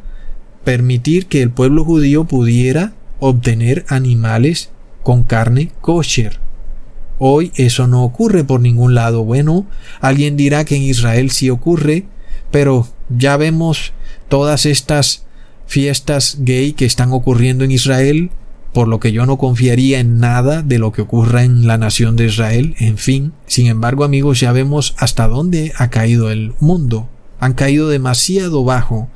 permitir 0.63 1.27
que 1.27 1.41
el 1.41 1.51
pueblo 1.51 1.83
judío 1.83 2.23
pudiera 2.23 2.93
obtener 3.19 3.85
animales 3.89 4.69
con 5.03 5.23
carne 5.23 5.71
kosher. 5.81 6.39
Hoy 7.17 7.51
eso 7.55 7.87
no 7.87 8.03
ocurre 8.03 8.43
por 8.43 8.59
ningún 8.59 8.93
lado. 8.93 9.23
Bueno, 9.23 9.65
alguien 10.01 10.37
dirá 10.37 10.65
que 10.65 10.75
en 10.75 10.83
Israel 10.83 11.31
sí 11.31 11.49
ocurre, 11.49 12.05
pero 12.51 12.87
ya 13.09 13.37
vemos 13.37 13.93
todas 14.27 14.65
estas 14.65 15.25
fiestas 15.67 16.37
gay 16.41 16.73
que 16.73 16.85
están 16.85 17.11
ocurriendo 17.11 17.63
en 17.63 17.71
Israel, 17.71 18.31
por 18.73 18.87
lo 18.87 18.99
que 18.99 19.13
yo 19.13 19.25
no 19.25 19.37
confiaría 19.37 19.99
en 19.99 20.19
nada 20.19 20.61
de 20.61 20.79
lo 20.79 20.91
que 20.91 21.01
ocurra 21.01 21.43
en 21.43 21.65
la 21.65 21.77
nación 21.77 22.17
de 22.17 22.25
Israel, 22.25 22.75
en 22.79 22.97
fin. 22.97 23.31
Sin 23.47 23.67
embargo, 23.67 24.03
amigos, 24.03 24.41
ya 24.41 24.51
vemos 24.51 24.95
hasta 24.97 25.27
dónde 25.27 25.71
ha 25.77 25.89
caído 25.89 26.29
el 26.29 26.53
mundo. 26.59 27.07
Han 27.39 27.53
caído 27.53 27.87
demasiado 27.87 28.63
bajo. 28.65 29.07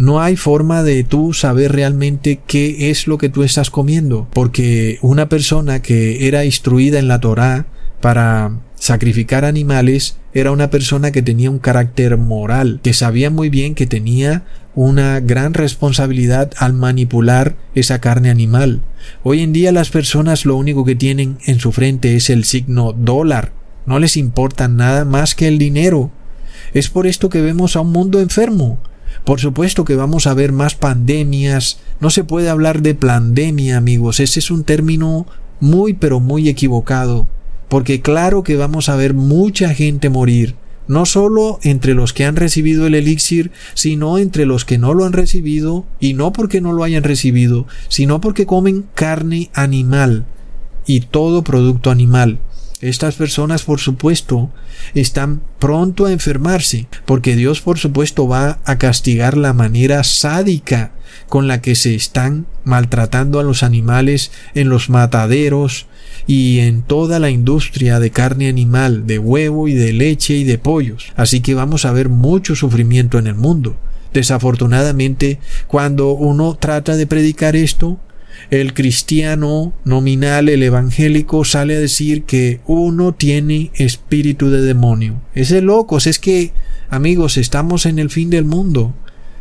No 0.00 0.22
hay 0.22 0.36
forma 0.36 0.82
de 0.82 1.04
tú 1.04 1.34
saber 1.34 1.72
realmente 1.72 2.40
qué 2.46 2.90
es 2.90 3.06
lo 3.06 3.18
que 3.18 3.28
tú 3.28 3.42
estás 3.42 3.68
comiendo, 3.68 4.28
porque 4.32 4.98
una 5.02 5.28
persona 5.28 5.82
que 5.82 6.26
era 6.26 6.46
instruida 6.46 6.98
en 6.98 7.06
la 7.06 7.20
Torá 7.20 7.66
para 8.00 8.60
sacrificar 8.76 9.44
animales 9.44 10.16
era 10.32 10.52
una 10.52 10.70
persona 10.70 11.10
que 11.12 11.20
tenía 11.20 11.50
un 11.50 11.58
carácter 11.58 12.16
moral, 12.16 12.80
que 12.82 12.94
sabía 12.94 13.28
muy 13.28 13.50
bien 13.50 13.74
que 13.74 13.86
tenía 13.86 14.46
una 14.74 15.20
gran 15.20 15.52
responsabilidad 15.52 16.50
al 16.56 16.72
manipular 16.72 17.56
esa 17.74 18.00
carne 18.00 18.30
animal. 18.30 18.80
Hoy 19.22 19.42
en 19.42 19.52
día 19.52 19.70
las 19.70 19.90
personas 19.90 20.46
lo 20.46 20.56
único 20.56 20.86
que 20.86 20.94
tienen 20.94 21.36
en 21.44 21.60
su 21.60 21.72
frente 21.72 22.16
es 22.16 22.30
el 22.30 22.44
signo 22.44 22.94
dólar. 22.94 23.52
No 23.84 23.98
les 23.98 24.16
importa 24.16 24.66
nada 24.66 25.04
más 25.04 25.34
que 25.34 25.46
el 25.46 25.58
dinero. 25.58 26.10
Es 26.72 26.88
por 26.88 27.06
esto 27.06 27.28
que 27.28 27.42
vemos 27.42 27.76
a 27.76 27.82
un 27.82 27.92
mundo 27.92 28.18
enfermo. 28.18 28.78
Por 29.24 29.40
supuesto 29.40 29.84
que 29.84 29.96
vamos 29.96 30.26
a 30.26 30.34
ver 30.34 30.52
más 30.52 30.74
pandemias. 30.74 31.80
No 32.00 32.10
se 32.10 32.24
puede 32.24 32.48
hablar 32.48 32.82
de 32.82 32.94
pandemia, 32.94 33.76
amigos. 33.76 34.20
Ese 34.20 34.40
es 34.40 34.50
un 34.50 34.64
término 34.64 35.26
muy 35.60 35.94
pero 35.94 36.20
muy 36.20 36.48
equivocado. 36.48 37.26
Porque 37.68 38.00
claro 38.00 38.42
que 38.42 38.56
vamos 38.56 38.88
a 38.88 38.96
ver 38.96 39.14
mucha 39.14 39.74
gente 39.74 40.08
morir 40.08 40.56
no 40.90 41.06
solo 41.06 41.60
entre 41.62 41.94
los 41.94 42.12
que 42.12 42.24
han 42.24 42.34
recibido 42.34 42.84
el 42.84 42.96
elixir, 42.96 43.52
sino 43.74 44.18
entre 44.18 44.44
los 44.44 44.64
que 44.64 44.76
no 44.76 44.92
lo 44.92 45.04
han 45.04 45.12
recibido, 45.12 45.86
y 46.00 46.14
no 46.14 46.32
porque 46.32 46.60
no 46.60 46.72
lo 46.72 46.82
hayan 46.82 47.04
recibido, 47.04 47.68
sino 47.86 48.20
porque 48.20 48.44
comen 48.44 48.86
carne 48.94 49.50
animal 49.54 50.26
y 50.86 51.02
todo 51.02 51.44
producto 51.44 51.92
animal. 51.92 52.40
Estas 52.80 53.16
personas, 53.16 53.64
por 53.64 53.78
supuesto, 53.78 54.50
están 54.94 55.42
pronto 55.58 56.06
a 56.06 56.12
enfermarse, 56.12 56.86
porque 57.04 57.36
Dios, 57.36 57.60
por 57.60 57.78
supuesto, 57.78 58.26
va 58.26 58.58
a 58.64 58.78
castigar 58.78 59.36
la 59.36 59.52
manera 59.52 60.02
sádica 60.02 60.92
con 61.28 61.46
la 61.46 61.60
que 61.60 61.74
se 61.74 61.94
están 61.94 62.46
maltratando 62.64 63.38
a 63.38 63.42
los 63.42 63.62
animales 63.62 64.30
en 64.54 64.68
los 64.68 64.88
mataderos, 64.88 65.86
y 66.26 66.60
en 66.60 66.82
toda 66.82 67.18
la 67.18 67.30
industria 67.30 67.98
de 67.98 68.10
carne 68.10 68.48
animal, 68.48 69.06
de 69.06 69.18
huevo 69.18 69.68
y 69.68 69.74
de 69.74 69.92
leche 69.92 70.34
y 70.34 70.44
de 70.44 70.58
pollos. 70.58 71.12
Así 71.16 71.40
que 71.40 71.54
vamos 71.54 71.84
a 71.84 71.92
ver 71.92 72.08
mucho 72.08 72.54
sufrimiento 72.54 73.18
en 73.18 73.26
el 73.26 73.34
mundo. 73.34 73.76
Desafortunadamente, 74.12 75.38
cuando 75.66 76.12
uno 76.12 76.54
trata 76.54 76.96
de 76.96 77.06
predicar 77.06 77.56
esto, 77.56 77.98
el 78.50 78.74
cristiano 78.74 79.72
nominal, 79.84 80.48
el 80.48 80.62
evangélico, 80.62 81.44
sale 81.44 81.76
a 81.76 81.80
decir 81.80 82.24
que 82.24 82.60
uno 82.66 83.12
tiene 83.12 83.70
espíritu 83.74 84.50
de 84.50 84.62
demonio. 84.62 85.20
Es 85.34 85.50
de 85.50 85.60
locos, 85.60 86.06
es 86.06 86.18
que, 86.18 86.52
amigos, 86.88 87.36
estamos 87.36 87.86
en 87.86 87.98
el 87.98 88.10
fin 88.10 88.30
del 88.30 88.44
mundo. 88.44 88.94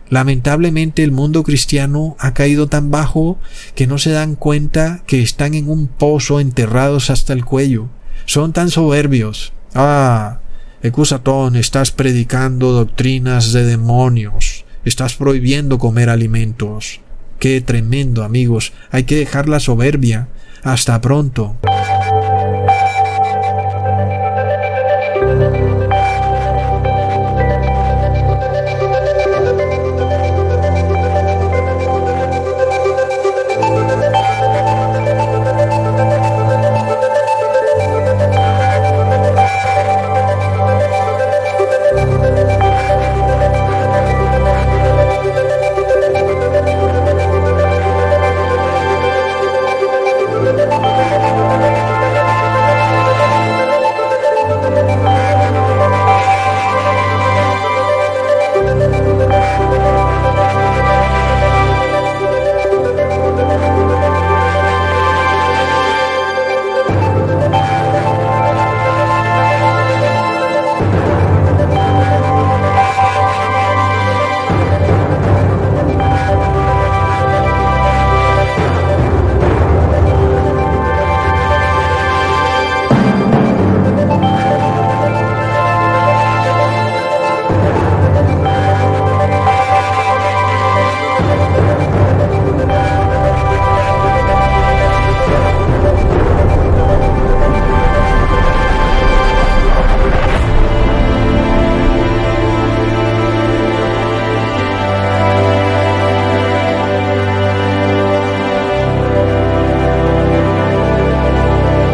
Lamentablemente 0.10 1.04
el 1.04 1.12
mundo 1.12 1.44
cristiano 1.44 2.16
ha 2.20 2.34
caído 2.34 2.68
tan 2.68 2.90
bajo 2.90 3.38
que 3.76 3.88
no 3.88 4.00
se 4.00 4.12
dan 4.12 4.36
cuenta 4.36 5.04
que 5.06 5.22
están 5.22 5.54
en 5.54 5.70
un 5.70 5.88
pozo 5.88 6.40
enterrados 6.40 7.10
hasta 7.10 7.34
el 7.34 7.46
cuello. 7.46 7.90
Son 8.26 8.54
tan 8.54 8.70
soberbios. 8.70 9.54
Ah, 9.76 10.40
Ecusatón, 10.82 11.56
estás 11.56 11.92
predicando 11.92 12.72
doctrinas 12.72 13.52
de 13.54 13.66
demonios. 13.66 14.66
Estás 14.86 15.16
prohibiendo 15.16 15.78
comer 15.78 16.10
alimentos. 16.10 17.02
Qué 17.40 17.62
tremendo, 17.62 18.24
amigos. 18.24 18.74
Hay 18.92 19.04
que 19.06 19.16
dejar 19.16 19.48
la 19.48 19.62
soberbia. 19.62 20.28
Hasta 20.62 21.00
pronto. 21.00 21.56